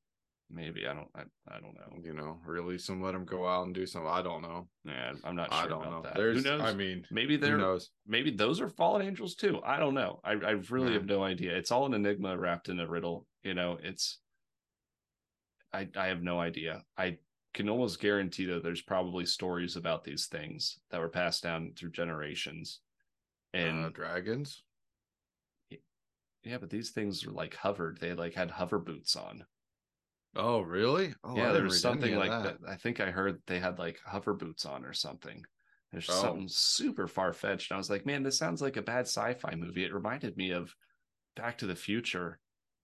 Maybe 0.49 0.87
I 0.87 0.93
don't. 0.93 1.09
I, 1.13 1.23
I 1.49 1.59
don't 1.59 1.73
know. 1.75 2.01
You 2.01 2.13
know, 2.13 2.37
release 2.45 2.87
them, 2.87 3.01
let 3.01 3.11
them 3.11 3.25
go 3.25 3.45
out 3.45 3.65
and 3.65 3.75
do 3.75 3.85
something. 3.85 4.09
I 4.09 4.21
don't 4.21 4.41
know. 4.41 4.69
Yeah, 4.85 5.11
I'm 5.25 5.35
not 5.35 5.51
sure 5.53 5.63
I 5.63 5.67
don't 5.67 5.81
about 5.81 5.91
know. 5.91 6.01
that. 6.03 6.15
There's, 6.15 6.37
Who 6.37 6.49
knows? 6.49 6.61
I 6.61 6.73
mean, 6.73 7.05
maybe 7.11 7.35
they're 7.35 7.57
knows? 7.57 7.89
maybe 8.07 8.31
those 8.31 8.61
are 8.61 8.69
fallen 8.69 9.01
angels 9.05 9.35
too. 9.35 9.59
I 9.65 9.77
don't 9.77 9.93
know. 9.93 10.21
I, 10.23 10.31
I 10.33 10.51
really 10.69 10.87
Yeah. 10.87 10.93
have 10.93 11.05
no 11.05 11.21
idea. 11.23 11.57
It's 11.57 11.69
all 11.71 11.85
an 11.85 11.93
enigma 11.93 12.37
wrapped 12.37 12.69
in 12.69 12.79
a 12.79 12.87
riddle. 12.87 13.27
You 13.43 13.55
know, 13.55 13.77
it's 13.83 14.19
I 15.73 15.89
I 15.97 16.07
have 16.07 16.23
no 16.23 16.39
idea. 16.39 16.81
I 16.97 17.17
can 17.53 17.67
almost 17.67 17.99
guarantee 17.99 18.45
that 18.45 18.63
there's 18.63 18.81
probably 18.81 19.25
stories 19.25 19.75
about 19.75 20.05
these 20.05 20.27
things 20.27 20.79
that 20.91 21.01
were 21.01 21.09
passed 21.09 21.43
down 21.43 21.73
through 21.75 21.91
generations. 21.91 22.79
And 23.53 23.85
uh, 23.85 23.89
dragons. 23.89 24.63
Yeah, 26.47 26.57
but 26.57 26.69
these 26.69 26.91
things 26.91 27.25
were 27.25 27.33
like 27.33 27.55
hovered. 27.55 27.99
They 27.99 28.13
like 28.13 28.33
had 28.33 28.51
hover 28.51 28.79
boots 28.79 29.15
on. 29.15 29.45
Oh, 30.35 30.61
really? 30.61 31.13
Oh, 31.23 31.35
yeah, 31.35 31.51
there 31.51 31.63
was 31.63 31.81
something 31.81 32.15
like 32.15 32.29
that. 32.29 32.57
I 32.67 32.75
think 32.75 32.99
I 32.99 33.09
heard 33.11 33.41
they 33.47 33.59
had 33.59 33.79
like 33.79 33.99
hover 34.05 34.33
boots 34.33 34.65
on 34.65 34.85
or 34.85 34.93
something. 34.93 35.43
There's 35.91 36.09
Oh. 36.09 36.13
something 36.21 36.47
super 36.49 37.07
far 37.07 37.33
fetched. 37.33 37.71
I 37.71 37.77
was 37.77 37.89
like, 37.89 38.05
man, 38.05 38.21
this 38.23 38.37
sounds 38.37 38.61
like 38.61 38.77
a 38.77 38.81
bad 38.81 39.07
sci-fi 39.07 39.55
movie. 39.55 39.83
It 39.85 39.93
reminded 39.93 40.37
me 40.37 40.51
of 40.51 40.73
Back 41.35 41.57
to 41.59 41.67
the 41.67 41.75
Future 41.75 42.39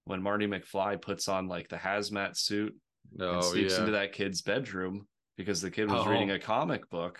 when 0.05 0.21
Marty 0.21 0.47
McFly 0.47 1.01
puts 1.01 1.27
on 1.27 1.47
like 1.47 1.67
the 1.69 1.75
hazmat 1.77 2.37
suit 2.37 2.75
No, 3.11 3.35
and 3.35 3.43
sneaks 3.43 3.73
yeah. 3.73 3.79
into 3.81 3.91
that 3.91 4.13
kid's 4.13 4.41
bedroom 4.41 5.07
because 5.37 5.61
the 5.61 5.71
kid 5.71 5.89
was 5.91 6.05
Oh. 6.07 6.09
reading 6.09 6.31
a 6.31 6.39
comic 6.39 6.89
book 6.89 7.19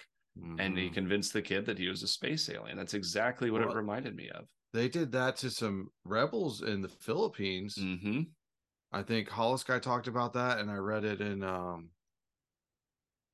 and 0.58 0.76
he 0.78 0.90
Mhm. 0.90 0.94
convinced 0.94 1.34
the 1.34 1.42
kid 1.44 1.66
that 1.68 1.78
he 1.78 1.88
was 1.90 2.02
a 2.02 2.08
space 2.08 2.50
alien. 2.50 2.76
That's 2.78 2.96
exactly 2.96 3.52
what 3.52 3.62
Well, 3.62 3.72
it 3.72 3.76
reminded 3.76 4.16
me 4.16 4.30
of. 4.30 4.48
They 4.74 4.90
did 4.90 5.12
that 5.14 5.38
to 5.38 5.50
some 5.50 5.90
rebels 6.04 6.62
in 6.62 6.82
the 6.82 6.90
Philippines. 6.90 7.76
hmm 7.76 8.34
I 8.92 9.02
think 9.04 9.30
Hollis 9.30 9.64
guy 9.64 9.80
talked 9.80 10.08
about 10.08 10.34
that, 10.34 10.60
and 10.60 10.70
I 10.70 10.76
read 10.76 11.04
it 11.04 11.22
in 11.22 11.44
um. 11.44 11.92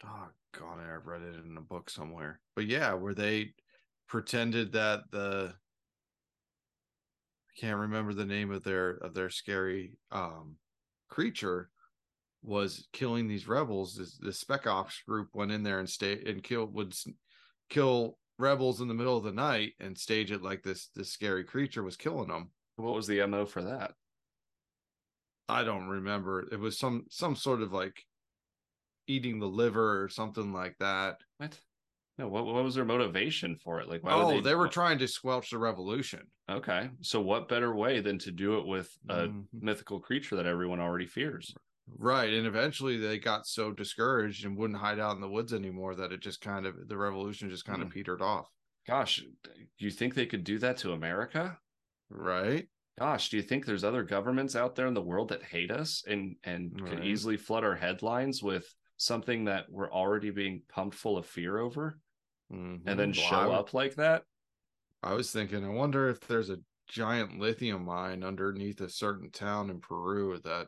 Oh 0.03 0.29
God, 0.53 0.79
I 0.79 0.93
read 0.95 1.21
it 1.21 1.35
in 1.35 1.57
a 1.57 1.61
book 1.61 1.89
somewhere. 1.89 2.41
But 2.55 2.65
yeah, 2.65 2.93
where 2.93 3.13
they 3.13 3.53
pretended 4.07 4.71
that 4.73 5.11
the 5.11 5.55
I 7.49 7.59
can't 7.59 7.79
remember 7.79 8.13
the 8.13 8.25
name 8.25 8.51
of 8.51 8.63
their 8.63 8.91
of 8.91 9.13
their 9.13 9.29
scary 9.29 9.97
um 10.11 10.57
creature 11.09 11.71
was 12.41 12.87
killing 12.93 13.27
these 13.27 13.47
rebels. 13.47 13.95
This 13.95 14.17
the 14.17 14.33
spec 14.33 14.67
ops 14.67 15.01
group 15.01 15.35
went 15.35 15.51
in 15.51 15.63
there 15.63 15.79
and 15.79 15.89
stay 15.89 16.23
and 16.25 16.43
kill 16.43 16.65
would 16.67 16.95
kill 17.69 18.19
rebels 18.39 18.81
in 18.81 18.87
the 18.87 18.93
middle 18.93 19.17
of 19.17 19.23
the 19.23 19.31
night 19.31 19.73
and 19.79 19.95
stage 19.97 20.31
it 20.31 20.41
like 20.41 20.63
this 20.63 20.89
this 20.95 21.11
scary 21.11 21.43
creature 21.43 21.83
was 21.83 21.97
killing 21.97 22.29
them. 22.29 22.49
What 22.77 22.95
was 22.95 23.05
the 23.05 23.25
MO 23.27 23.45
for 23.45 23.61
that? 23.63 23.91
I 25.47 25.63
don't 25.63 25.87
remember. 25.87 26.47
It 26.51 26.59
was 26.59 26.79
some 26.79 27.05
some 27.09 27.35
sort 27.35 27.61
of 27.61 27.73
like 27.73 28.05
eating 29.07 29.39
the 29.39 29.47
liver 29.47 30.01
or 30.01 30.07
something 30.07 30.53
like 30.53 30.77
that. 30.79 31.17
What? 31.37 31.59
No, 32.17 32.27
what, 32.27 32.45
what 32.45 32.63
was 32.63 32.75
their 32.75 32.85
motivation 32.85 33.55
for 33.55 33.79
it? 33.79 33.87
Like, 33.87 34.03
why 34.03 34.11
oh, 34.11 34.35
would 34.35 34.43
they, 34.43 34.53
were 34.53 34.67
trying 34.67 34.99
to 34.99 35.07
squelch 35.07 35.51
the 35.51 35.57
revolution. 35.57 36.27
Okay. 36.51 36.89
So 36.99 37.21
what 37.21 37.47
better 37.47 37.73
way 37.73 38.01
than 38.01 38.19
to 38.19 38.31
do 38.31 38.57
it 38.59 38.67
with 38.67 38.93
a 39.07 39.29
Mhm. 39.29 39.45
mythical 39.53 40.01
creature 40.01 40.35
that 40.35 40.45
everyone 40.45 40.81
already 40.81 41.07
fears? 41.07 41.55
Right. 41.97 42.33
And 42.33 42.45
eventually 42.47 42.97
they 42.97 43.19
got 43.19 43.45
so 43.47 43.71
discouraged 43.71 44.45
and 44.45 44.57
wouldn't 44.57 44.79
hide 44.79 44.99
out 44.99 45.15
in 45.15 45.21
the 45.21 45.29
woods 45.29 45.53
anymore 45.53 45.95
that 45.95 46.11
it 46.11 46.21
just 46.21 46.41
kind 46.41 46.65
of 46.65 46.87
the 46.87 46.97
revolution 46.97 47.49
just 47.49 47.65
kind 47.65 47.81
of 47.81 47.87
Hmm. 47.89 47.93
petered 47.93 48.21
off. 48.21 48.49
Gosh, 48.87 49.17
do 49.43 49.85
you 49.85 49.91
think 49.91 50.13
they 50.13 50.25
could 50.25 50.43
do 50.43 50.57
that 50.59 50.77
to 50.77 50.93
America? 50.93 51.59
Right. 52.09 52.69
Gosh, 52.97 53.29
do 53.29 53.37
you 53.37 53.43
think 53.43 53.65
there's 53.65 53.83
other 53.83 54.03
governments 54.03 54.55
out 54.55 54.75
there 54.75 54.87
in 54.87 54.93
the 54.93 55.01
world 55.01 55.29
that 55.29 55.43
hate 55.43 55.71
us 55.71 56.03
and 56.07 56.35
and 56.43 56.85
could 56.85 57.03
easily 57.05 57.37
flood 57.37 57.63
our 57.63 57.75
headlines 57.75 58.41
with 58.43 58.73
something 58.97 59.45
that 59.45 59.69
we're 59.69 59.91
already 59.91 60.29
being 60.31 60.61
pumped 60.67 60.95
full 60.95 61.17
of 61.17 61.25
fear 61.25 61.57
over 61.59 61.99
Mhm. 62.51 62.81
and 62.85 62.99
then 62.99 63.11
Well, 63.11 63.13
show 63.13 63.35
I, 63.35 63.43
w- 63.43 63.59
up 63.59 63.73
like 63.73 63.95
that? 63.95 64.25
I 65.03 65.13
was 65.13 65.31
thinking, 65.31 65.63
I 65.63 65.69
wonder 65.69 66.09
if 66.09 66.19
there's 66.21 66.49
a 66.49 66.59
giant 66.87 67.39
lithium 67.39 67.85
mine 67.85 68.23
underneath 68.23 68.81
a 68.81 68.89
certain 68.89 69.29
town 69.31 69.69
in 69.69 69.79
Peru 69.79 70.39
that 70.39 70.67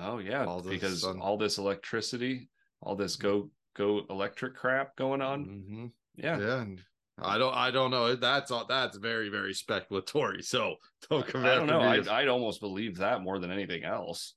Oh 0.00 0.18
yeah, 0.18 0.44
All 0.44 0.62
because 0.62 1.02
sun- 1.02 1.20
all 1.20 1.36
this 1.36 1.58
electricity, 1.58 2.48
all 2.82 2.96
this 2.96 3.16
go 3.16 3.50
go 3.74 4.02
electric 4.10 4.54
crap 4.56 4.96
going 4.96 5.22
on. 5.22 5.44
Mhm. 5.46 5.92
Yeah. 6.16 6.38
yeah. 6.38 6.60
and 6.62 6.80
I 7.18 7.38
don't 7.38 7.54
I 7.54 7.70
don't 7.70 7.90
know. 7.90 8.14
That's 8.16 8.50
all 8.50 8.66
that's 8.66 8.96
very, 8.96 9.28
very 9.28 9.52
speculatory. 9.54 10.44
So 10.44 10.76
don't 11.08 11.26
come 11.26 11.44
I 11.44 11.54
don't 11.54 11.66
know. 11.66 11.80
I'd, 11.80 12.08
I'd 12.08 12.28
almost 12.28 12.60
believe 12.60 12.96
that 12.98 13.22
more 13.22 13.38
than 13.38 13.50
anything 13.50 13.84
else. 13.84 14.34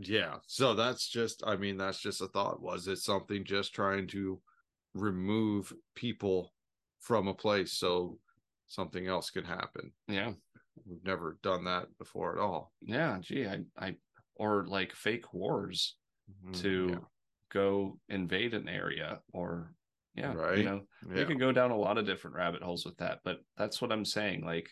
Yeah. 0.00 0.36
So 0.46 0.74
that's 0.74 1.06
just, 1.06 1.42
I 1.46 1.56
mean, 1.56 1.76
that's 1.76 2.00
just 2.00 2.22
a 2.22 2.28
thought. 2.28 2.62
Was 2.62 2.88
it 2.88 2.96
something 2.98 3.44
just 3.44 3.74
trying 3.74 4.06
to 4.08 4.40
remove 4.94 5.72
people 5.94 6.54
from 6.98 7.28
a 7.28 7.34
place 7.34 7.72
so 7.72 8.18
something 8.68 9.06
else 9.06 9.30
could 9.30 9.44
happen? 9.46 9.92
Yeah. 10.08 10.32
We've 10.86 11.04
never 11.04 11.38
done 11.42 11.64
that 11.64 11.86
before 11.98 12.32
at 12.32 12.42
all. 12.42 12.72
Yeah. 12.80 13.18
Gee, 13.20 13.46
I, 13.46 13.60
I, 13.78 13.94
or 14.42 14.66
like 14.66 14.92
fake 14.92 15.32
wars 15.32 15.96
Mhm, 16.44 16.60
to 16.62 17.06
go 17.50 17.98
invade 18.08 18.54
an 18.54 18.68
area 18.68 19.20
or, 19.32 19.74
yeah, 20.14 20.32
you 20.56 20.64
know, 20.64 20.82
yeah. 21.10 21.18
yeah. 21.18 21.24
can 21.24 21.38
go 21.38 21.52
down 21.52 21.70
a 21.70 21.76
lot 21.76 21.98
of 21.98 22.06
different 22.06 22.36
rabbit 22.36 22.62
holes 22.62 22.84
with 22.84 22.96
that. 22.98 23.20
But 23.24 23.38
that's 23.56 23.80
what 23.80 23.92
I'm 23.92 24.04
saying. 24.04 24.44
Like, 24.44 24.68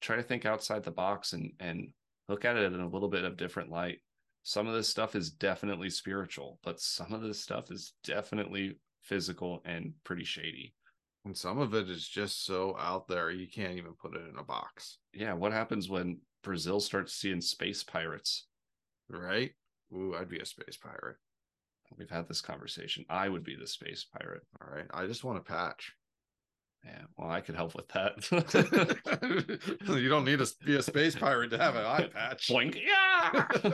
try 0.00 0.16
to 0.16 0.22
think 0.22 0.44
outside 0.46 0.82
the 0.82 0.90
box 0.90 1.32
and, 1.32 1.52
and 1.60 1.92
look 2.28 2.44
at 2.44 2.56
it 2.56 2.72
in 2.72 2.80
a 2.80 2.88
little 2.88 3.08
bit 3.08 3.24
of 3.24 3.36
different 3.36 3.70
light. 3.70 3.98
Some 4.42 4.66
of 4.66 4.74
this 4.74 4.88
stuff 4.88 5.14
is 5.14 5.30
definitely 5.30 5.90
spiritual, 5.90 6.58
but 6.62 6.80
some 6.80 7.12
of 7.12 7.22
this 7.22 7.42
stuff 7.42 7.70
is 7.70 7.94
definitely 8.02 8.78
physical 9.02 9.60
and 9.64 9.92
pretty 10.02 10.24
shady. 10.24 10.74
And 11.24 11.36
some 11.36 11.58
of 11.58 11.74
it 11.74 11.90
is 11.90 12.08
just 12.08 12.44
so 12.46 12.76
out 12.78 13.06
there, 13.06 13.30
you 13.30 13.46
can't 13.46 13.76
even 13.76 13.92
put 14.00 14.16
it 14.16 14.28
in 14.28 14.38
a 14.38 14.44
box. 14.44 14.98
Yeah. 15.12 15.34
What 15.34 15.52
happens 15.52 15.88
when 15.88 16.20
Brazil 16.42 16.80
starts 16.80 17.14
seeing 17.14 17.42
space 17.42 17.84
pirates? 17.84 18.46
Right. 19.10 19.50
Ooh, 19.92 20.14
I'd 20.18 20.28
be 20.28 20.38
a 20.38 20.46
space 20.46 20.76
pirate. 20.76 21.16
We've 21.98 22.08
had 22.10 22.28
this 22.28 22.40
conversation. 22.40 23.04
I 23.10 23.28
would 23.28 23.42
be 23.42 23.56
the 23.56 23.66
space 23.66 24.04
pirate. 24.16 24.42
All 24.62 24.68
right. 24.72 24.86
I 24.94 25.06
just 25.06 25.24
want 25.24 25.38
a 25.38 25.42
patch. 25.42 25.92
Yeah, 26.84 27.02
well, 27.18 27.28
I 27.30 27.40
could 27.42 27.56
help 27.56 27.74
with 27.74 27.88
that. 27.88 28.14
you 29.88 30.08
don't 30.08 30.24
need 30.24 30.38
to 30.38 30.48
be 30.64 30.76
a 30.76 30.82
space 30.82 31.14
pirate 31.14 31.50
to 31.50 31.58
have 31.58 31.74
an 31.76 31.84
eye 31.84 32.08
patch 32.12 32.48
Boink. 32.48 32.80
Yeah. 32.80 33.46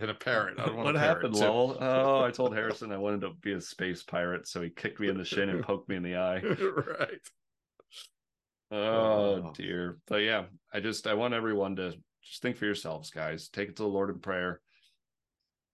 and 0.00 0.10
a 0.10 0.14
parrot. 0.14 0.58
I 0.58 0.66
don't 0.66 0.76
want 0.76 0.86
what 0.86 0.94
happened. 0.96 1.34
Lowell? 1.36 1.76
Oh, 1.80 2.24
I 2.24 2.30
told 2.32 2.54
Harrison 2.54 2.90
I 2.90 2.96
wanted 2.98 3.20
to 3.20 3.30
be 3.42 3.52
a 3.52 3.60
space 3.60 4.02
pirate, 4.02 4.48
so 4.48 4.60
he 4.62 4.70
kicked 4.70 4.98
me 4.98 5.08
in 5.08 5.18
the 5.18 5.24
shin 5.24 5.50
and 5.50 5.62
poked 5.62 5.88
me 5.88 5.94
in 5.96 6.02
the 6.02 6.16
eye. 6.16 6.40
right. 6.42 7.20
Oh 8.70 8.76
Oh. 9.46 9.52
dear. 9.56 9.98
But 10.08 10.22
yeah, 10.22 10.44
I 10.72 10.80
just 10.80 11.06
I 11.06 11.14
want 11.14 11.32
everyone 11.34 11.76
to 11.76 11.94
just 12.28 12.42
think 12.42 12.56
for 12.56 12.66
yourselves, 12.66 13.10
guys. 13.10 13.48
Take 13.48 13.70
it 13.70 13.76
to 13.76 13.82
the 13.82 13.88
Lord 13.88 14.10
in 14.10 14.20
prayer. 14.20 14.60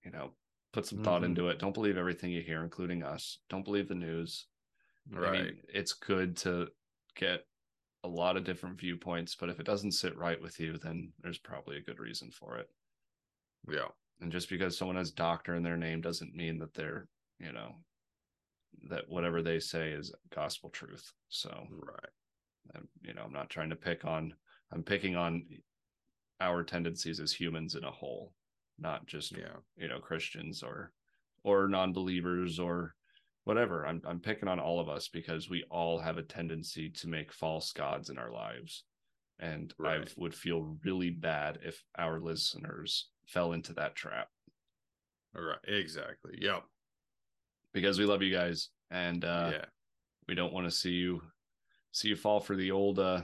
You 0.04 0.10
know, 0.10 0.36
put 0.72 0.86
some 0.86 1.02
thought 1.02 1.22
Mhm. 1.22 1.26
into 1.26 1.48
it. 1.48 1.58
Don't 1.58 1.74
believe 1.74 1.96
everything 1.96 2.30
you 2.30 2.42
hear, 2.42 2.62
including 2.62 3.02
us. 3.02 3.38
Don't 3.48 3.64
believe 3.64 3.88
the 3.88 3.94
news. 3.94 4.46
I 5.12 5.16
Right. 5.16 5.32
mean, 5.32 5.62
it's 5.68 5.92
good 5.92 6.36
to 6.38 6.72
get 7.14 7.46
a 8.02 8.08
lot 8.08 8.36
of 8.36 8.44
different 8.44 8.78
viewpoints, 8.78 9.34
but 9.34 9.48
if 9.48 9.58
it 9.60 9.66
doesn't 9.66 9.92
sit 9.92 10.16
right 10.16 10.40
with 10.40 10.60
you, 10.60 10.78
then 10.78 11.12
there's 11.20 11.38
probably 11.38 11.78
a 11.78 11.82
good 11.82 11.98
reason 11.98 12.30
for 12.30 12.58
it. 12.58 12.70
Yeah. 13.66 13.88
And 14.20 14.30
just 14.30 14.48
because 14.48 14.76
someone 14.76 14.96
has 14.96 15.10
doctor 15.10 15.54
in 15.54 15.62
their 15.62 15.76
name 15.76 16.00
doesn't 16.00 16.34
mean 16.34 16.58
that 16.58 16.74
they're, 16.74 17.08
you 17.38 17.52
know, 17.52 17.84
that 18.88 19.08
whatever 19.08 19.42
they 19.42 19.58
say 19.58 19.92
is 19.92 20.14
gospel 20.30 20.70
truth. 20.70 21.12
So, 21.28 21.66
Right. 21.70 22.12
I'm, 22.74 22.88
you 23.02 23.14
know, 23.14 23.22
I'm 23.22 23.32
not 23.32 23.50
trying 23.50 23.70
to 23.70 23.76
pick 23.76 24.04
on, 24.04 24.36
I'm 24.70 24.82
picking 24.82 25.16
on 25.16 25.46
our 26.44 26.62
tendencies 26.62 27.20
as 27.20 27.32
humans 27.32 27.74
in 27.74 27.84
a 27.84 27.90
whole, 27.90 28.32
not 28.78 29.06
just, 29.06 29.32
Yeah. 29.32 29.56
you 29.76 29.88
know, 29.88 29.98
Christians 29.98 30.62
or, 30.62 30.92
or 31.42 31.68
non-believers 31.68 32.58
or 32.58 32.94
whatever. 33.44 33.86
I'm, 33.86 34.00
I'm 34.06 34.20
picking 34.20 34.48
on 34.48 34.60
all 34.60 34.78
of 34.80 34.88
us 34.88 35.08
because 35.08 35.48
we 35.50 35.64
all 35.70 35.98
have 35.98 36.18
a 36.18 36.22
tendency 36.22 36.90
to 36.90 37.08
make 37.08 37.32
false 37.32 37.72
gods 37.72 38.10
in 38.10 38.18
our 38.18 38.30
lives. 38.30 38.84
And 39.40 39.74
I 39.84 40.04
would 40.16 40.34
feel 40.34 40.76
really 40.84 41.10
bad 41.10 41.58
if 41.64 41.82
our 41.98 42.20
listeners 42.20 43.08
fell 43.26 43.52
into 43.52 43.72
that 43.74 43.96
trap 43.96 44.28
All 45.36 45.42
right. 45.42 45.58
Exactly. 45.66 46.38
Yep. 46.40 46.62
because 47.72 47.98
we 47.98 48.04
love 48.04 48.22
you 48.22 48.32
guys 48.32 48.68
and 48.90 49.24
uh 49.24 49.48
yeah. 49.52 49.64
we 50.28 50.34
don't 50.34 50.52
want 50.52 50.66
to 50.66 50.70
see 50.70 50.92
you 50.92 51.20
see 51.90 52.08
you 52.08 52.16
fall 52.16 52.38
for 52.38 52.54
the 52.54 52.70
old 52.70 52.98
uh 52.98 53.22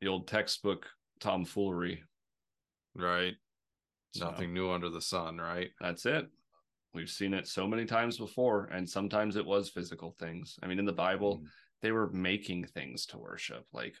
the 0.00 0.06
old 0.08 0.26
textbook 0.26 0.86
tomfoolery 1.20 2.02
Right. 2.94 3.34
So, 4.14 4.26
Nothing 4.30 4.54
new 4.54 4.70
under 4.70 4.88
the 4.88 5.00
sun, 5.02 5.38
right? 5.38 5.70
that's 5.80 6.06
it 6.06 6.28
we've 6.94 7.10
seen 7.10 7.34
it 7.34 7.46
so 7.46 7.66
many 7.66 7.84
times 7.84 8.16
before 8.16 8.64
and 8.72 8.88
sometimes 8.88 9.36
it 9.36 9.44
was 9.44 9.68
physical 9.68 10.10
things 10.18 10.58
i 10.62 10.66
mean 10.66 10.78
in 10.78 10.86
the 10.86 10.92
bible 10.92 11.38
Mm. 11.40 11.48
they 11.82 11.92
were 11.92 12.10
making 12.10 12.64
things 12.64 13.04
to 13.06 13.18
worship 13.18 13.66
like 13.72 13.94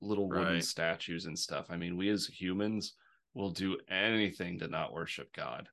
little 0.00 0.28
wooden 0.28 0.54
Right. 0.54 0.62
statues 0.62 1.24
and 1.24 1.36
stuff 1.38 1.66
i 1.70 1.76
mean 1.76 1.96
we 1.96 2.10
as 2.10 2.26
humans 2.26 2.94
will 3.34 3.50
do 3.50 3.78
anything 3.88 4.58
to 4.58 4.68
not 4.68 4.92
worship 4.92 5.32
god 5.32 5.68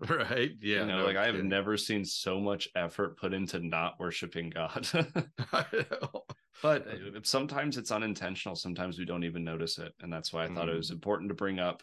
Right. 0.08 0.50
Yeah. 0.60 0.80
you 0.80 0.86
know 0.86 0.98
no 0.98 1.04
like 1.04 1.16
i 1.16 1.26
have 1.26 1.42
never 1.42 1.76
seen 1.76 2.04
so 2.04 2.40
much 2.40 2.68
effort 2.74 3.16
put 3.16 3.32
into 3.32 3.60
not 3.60 3.98
worshiping 4.00 4.50
god 4.50 4.86
but 6.62 6.86
uh, 6.88 7.20
sometimes 7.22 7.78
it's 7.78 7.92
unintentional 7.92 8.56
sometimes 8.56 8.98
we 8.98 9.04
don't 9.04 9.24
even 9.24 9.44
notice 9.44 9.78
it 9.78 9.92
and 10.00 10.12
that's 10.12 10.32
why 10.32 10.44
i 10.44 10.48
thought 10.48 10.68
it 10.68 10.76
was 10.76 10.90
important 10.90 11.28
to 11.28 11.34
bring 11.34 11.58
up 11.58 11.82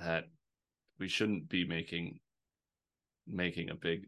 that 0.00 0.24
we 0.98 1.06
shouldn't 1.08 1.48
be 1.48 1.64
making 1.64 2.18
making 3.26 3.70
a 3.70 3.74
big 3.74 4.06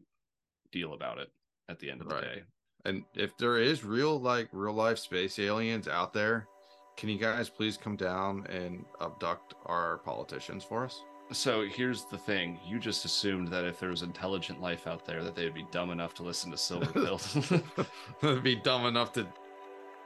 deal 0.72 0.92
about 0.94 1.18
it 1.18 1.28
at 1.68 1.78
the 1.78 1.90
end 1.90 2.00
of 2.00 2.08
Right. 2.08 2.20
the 2.20 2.26
day 2.26 2.42
And 2.84 3.04
if 3.14 3.36
there 3.38 3.58
is 3.58 3.84
real, 3.84 4.18
like 4.18 4.48
real 4.52 4.72
life 4.74 4.98
space 4.98 5.38
aliens 5.38 5.86
out 5.86 6.12
there, 6.12 6.48
can 6.96 7.08
you 7.08 7.18
guys 7.18 7.48
please 7.48 7.76
come 7.76 7.94
down 7.96 8.44
and 8.48 8.84
abduct 9.00 9.54
our 9.66 9.98
politicians 9.98 10.64
for 10.64 10.84
us? 10.84 11.00
So 11.32 11.66
here's 11.66 12.04
the 12.04 12.18
thing. 12.18 12.60
You 12.64 12.78
just 12.78 13.04
assumed 13.04 13.48
that 13.48 13.64
if 13.64 13.80
there 13.80 13.88
was 13.88 14.02
intelligent 14.02 14.60
life 14.60 14.86
out 14.86 15.04
there 15.04 15.24
that 15.24 15.34
they'd 15.34 15.54
be 15.54 15.66
dumb 15.70 15.90
enough 15.90 16.14
to 16.14 16.22
listen 16.22 16.50
to 16.50 16.56
Silver 16.56 16.86
Pilled 16.86 17.20
They'd 18.20 18.42
be 18.42 18.56
dumb 18.56 18.86
enough 18.86 19.12
to 19.14 19.26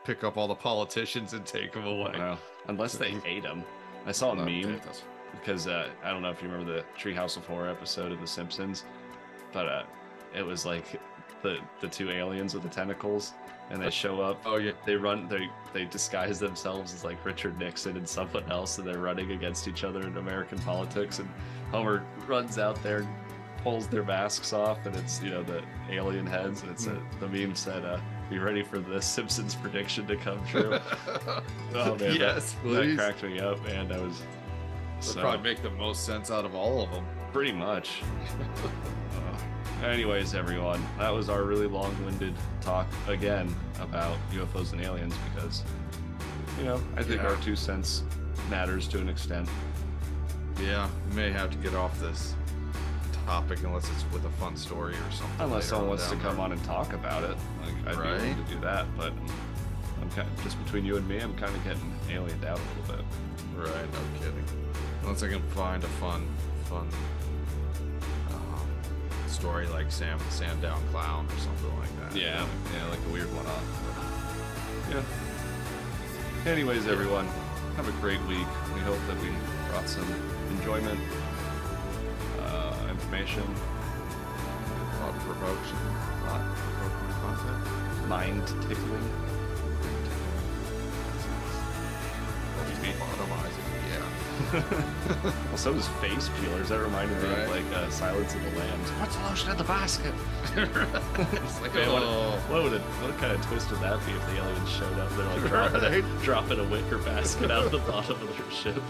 pick 0.05 0.23
up 0.25 0.37
all 0.37 0.47
the 0.47 0.55
politicians 0.55 1.33
and 1.33 1.45
take 1.45 1.73
them 1.73 1.87
away. 1.87 2.13
Well, 2.17 2.39
unless 2.69 2.97
they 2.97 3.17
ate 3.25 3.43
them 3.43 3.65
i 4.07 4.13
saw 4.13 4.31
a 4.31 4.37
meme 4.37 4.81
because 5.33 5.67
uh, 5.67 5.89
I 6.05 6.11
don't 6.11 6.23
know 6.23 6.31
if 6.31 6.41
you 6.41 6.49
remember 6.49 6.73
the 6.73 6.85
Treehouse 6.99 7.37
of 7.37 7.45
Horror 7.47 7.69
episode 7.69 8.13
of 8.13 8.21
The 8.21 8.27
Simpsons, 8.27 8.85
but 9.53 9.67
uh, 9.67 9.83
it 10.35 10.43
was 10.43 10.65
like 10.65 11.01
the 11.43 11.59
the 11.81 11.89
two 11.89 12.11
aliens 12.11 12.55
with 12.55 12.63
the 12.63 12.69
tentacles, 12.69 13.35
and 13.71 13.83
they 13.83 13.91
show 13.91 14.21
up. 14.21 14.41
Oh 14.45 14.57
yeah. 14.57 14.73
They 14.85 14.97
run. 14.97 15.29
They 15.29 15.49
they 15.73 15.85
disguise 15.85 16.39
themselves 16.39 16.95
as 16.95 17.05
like 17.05 17.25
Richard 17.25 17.59
Nixon 17.59 17.97
and 17.97 18.09
someone 18.09 18.51
else, 18.51 18.79
and 18.79 18.87
they're 18.87 18.99
running 18.99 19.33
against 19.33 19.69
each 19.69 19.85
other 19.85 20.01
in 20.01 20.17
American 20.17 20.59
politics. 20.61 21.19
And 21.19 21.29
Homer 21.71 22.05
runs 22.27 22.59
out 22.59 22.83
there, 22.83 22.99
and 22.99 23.09
pulls 23.63 23.89
their 23.89 24.05
masks 24.05 24.53
off, 24.53 24.87
and 24.87 24.95
it's 24.97 25.21
you 25.23 25.31
know 25.31 25.43
the 25.43 25.63
alien 25.91 26.27
heads, 26.27 26.63
and 26.63 26.71
it's 26.71 26.87
uh, 26.87 26.97
the 27.21 27.29
meme 27.29 27.55
said, 27.55 27.85
uh, 27.85 27.99
"Be 28.31 28.39
ready 28.39 28.63
for 28.63 28.79
the 28.79 29.03
Simpsons 29.03 29.55
prediction 29.55 30.07
to 30.07 30.17
come 30.17 30.45
true." 30.47 30.79
oh 31.75 31.91
man, 31.97 31.99
that- 31.99 32.17
yes, 32.19 32.53
that, 32.53 32.63
please. 32.63 32.97
cracked 32.97 33.23
me 33.23 33.41
up, 33.41 33.59
and 33.67 33.93
I 33.93 33.99
was. 33.99 34.23
So- 35.01 35.21
probably 35.21 35.51
make 35.51 35.63
the 35.63 35.71
most 35.71 36.07
sense 36.07 36.31
out 36.31 36.45
of 36.45 36.55
all 36.55 36.81
of 36.81 36.91
them. 36.91 37.05
Pretty 37.37 37.53
much. 37.53 38.01
Uh, 39.83 39.87
anyways, 39.87 40.35
everyone, 40.35 40.83
that 40.99 41.11
was 41.13 41.29
our 41.29 41.43
really 41.43 41.67
long-winded 41.67 42.33
talk 42.63 42.87
again 43.09 43.55
about 43.79 44.17
UFOs 44.33 44.73
and 44.73 44.81
aliens 44.81 45.15
because, 45.35 45.63
you 46.59 46.65
know, 46.65 46.81
I 46.97 47.03
think 47.03 47.21
Yeah. 47.21 47.29
our 47.29 47.37
two 47.43 47.55
cents 47.55 48.05
matters 48.49 48.89
to 48.89 49.01
an 49.01 49.11
extent. 49.11 49.51
Yeah, 50.63 50.89
we 51.11 51.17
may 51.17 51.31
have 51.31 51.51
to 51.51 51.59
get 51.59 51.75
off 51.75 52.01
this 52.01 52.35
topic 53.27 53.59
unless 53.65 53.87
it's 53.91 54.11
with 54.15 54.25
a 54.25 54.31
fun 54.41 54.57
story 54.57 54.95
or 54.95 55.11
something. 55.13 55.41
Unless 55.41 55.67
someone 55.67 55.89
wants 55.89 56.09
to 56.09 56.17
come 56.17 56.41
on 56.41 56.53
and 56.53 56.65
talk 56.65 56.95
about 56.95 57.23
it, 57.23 57.37
like 57.61 57.75
I'd 57.99 58.03
be 58.03 58.09
willing 58.09 58.45
to 58.47 58.55
do 58.55 58.59
that. 58.61 58.87
But 58.97 59.13
I'm 60.01 60.09
kind 60.13 60.27
of, 60.27 60.43
just 60.43 60.57
between 60.65 60.87
you 60.87 60.97
and 60.97 61.07
me, 61.07 61.19
I'm 61.21 61.37
kind 61.37 61.55
of 61.55 61.63
getting 61.65 61.93
aliened 62.09 62.47
out 62.47 62.59
a 62.59 62.81
little 62.81 62.97
bit. 62.97 63.05
Right, 63.55 63.93
no 63.93 63.99
kidding. 64.21 64.45
Unless 65.03 65.23
I 65.23 65.29
can 65.29 65.43
find 65.51 65.85
a 65.85 65.89
fun, 66.01 66.27
fun 66.65 66.89
story 69.47 69.67
like 69.69 69.93
Sam 69.93 70.19
the 70.19 70.31
Sandown 70.33 70.83
Clown 70.91 71.25
or 71.25 71.39
something 71.39 71.79
like 71.79 72.01
that. 72.01 72.19
Yeah, 72.19 72.45
yeah, 72.75 72.91
like 72.91 72.99
a 73.09 73.13
weird 73.13 73.29
one 73.33 73.47
off. 73.47 73.63
Yeah. 74.91 76.51
Anyways, 76.51 76.89
everyone, 76.89 77.29
have 77.77 77.87
a 77.87 77.93
great 78.03 78.21
week. 78.27 78.49
We 78.75 78.81
hope 78.81 78.99
that 79.07 79.17
we 79.23 79.29
brought 79.71 79.89
some 79.89 80.03
enjoyment, 80.51 80.99
uh, 82.41 82.75
information, 82.91 83.45
Thought 84.99 85.15
provocation. 85.21 85.79
Thought 86.27 86.43
provoking 86.57 87.15
content. 87.23 88.09
mind 88.09 88.47
tickling. 88.67 89.07
Lobotomizing. 92.83 93.31
Yeah. 93.31 93.46
Well, 94.53 95.57
so 95.57 95.73
does 95.73 95.89
face 96.01 96.29
peelers. 96.41 96.69
That 96.69 96.81
reminded 96.81 97.21
me 97.23 97.29
Right. 97.29 97.39
of 97.41 97.51
like 97.51 97.65
uh, 97.75 97.91
Silence 97.91 98.35
of 98.35 98.43
the 98.45 98.59
Lambs. 98.59 98.89
What's 98.91 99.17
the 99.17 99.23
lotion 99.25 99.51
in 99.51 99.57
the 99.57 99.65
basket? 99.65 100.15
it's 100.57 101.61
like, 101.61 101.75
Man, 101.75 101.93
what, 101.93 102.03
oh. 102.03 102.39
what 102.49 102.63
would 102.63 102.73
it, 102.75 102.81
what 102.81 103.17
kind 103.19 103.33
of 103.33 103.45
twist 103.47 103.71
would 103.71 103.81
that 103.81 104.05
be 104.07 104.13
if 104.13 104.27
the 104.27 104.37
aliens 104.37 104.71
showed 104.71 104.99
up? 104.99 105.11
They're 105.17 105.27
like 105.27 105.45
dropping, 105.51 105.83
a, 105.85 106.01
Right. 106.01 106.23
dropping 106.23 106.61
a 106.61 106.65
wicker 106.65 106.99
basket 106.99 107.51
out 107.51 107.65
of 107.65 107.73
the 107.73 107.79
bottom 107.79 108.21
of 108.21 108.37
their 108.37 108.51
ship. 108.51 108.83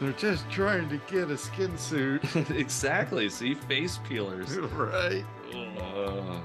They're 0.00 0.12
just 0.12 0.48
trying 0.50 0.88
to 0.90 0.98
get 1.10 1.30
a 1.30 1.38
skin 1.38 1.76
suit. 1.78 2.22
exactly. 2.50 3.28
See, 3.30 3.54
face 3.54 3.98
peelers. 4.08 4.58
right. 4.58 5.24
Uh, 5.54 6.38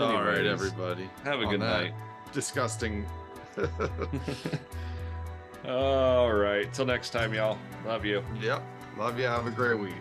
All 0.00 0.22
right, 0.24 0.44
everybody. 0.44 1.08
Have 1.22 1.40
a 1.40 1.46
good 1.46 1.60
that 1.60 1.82
night. 1.82 1.94
Disgusting. 2.32 3.06
All 5.66 6.32
right. 6.32 6.72
Till 6.72 6.86
next 6.86 7.10
time, 7.10 7.32
y'all. 7.32 7.58
Love 7.86 8.04
you. 8.04 8.22
yep. 8.40 8.62
Love 8.98 9.18
you. 9.18 9.24
Have 9.24 9.46
a 9.46 9.50
great 9.50 9.78
week. 9.78 9.92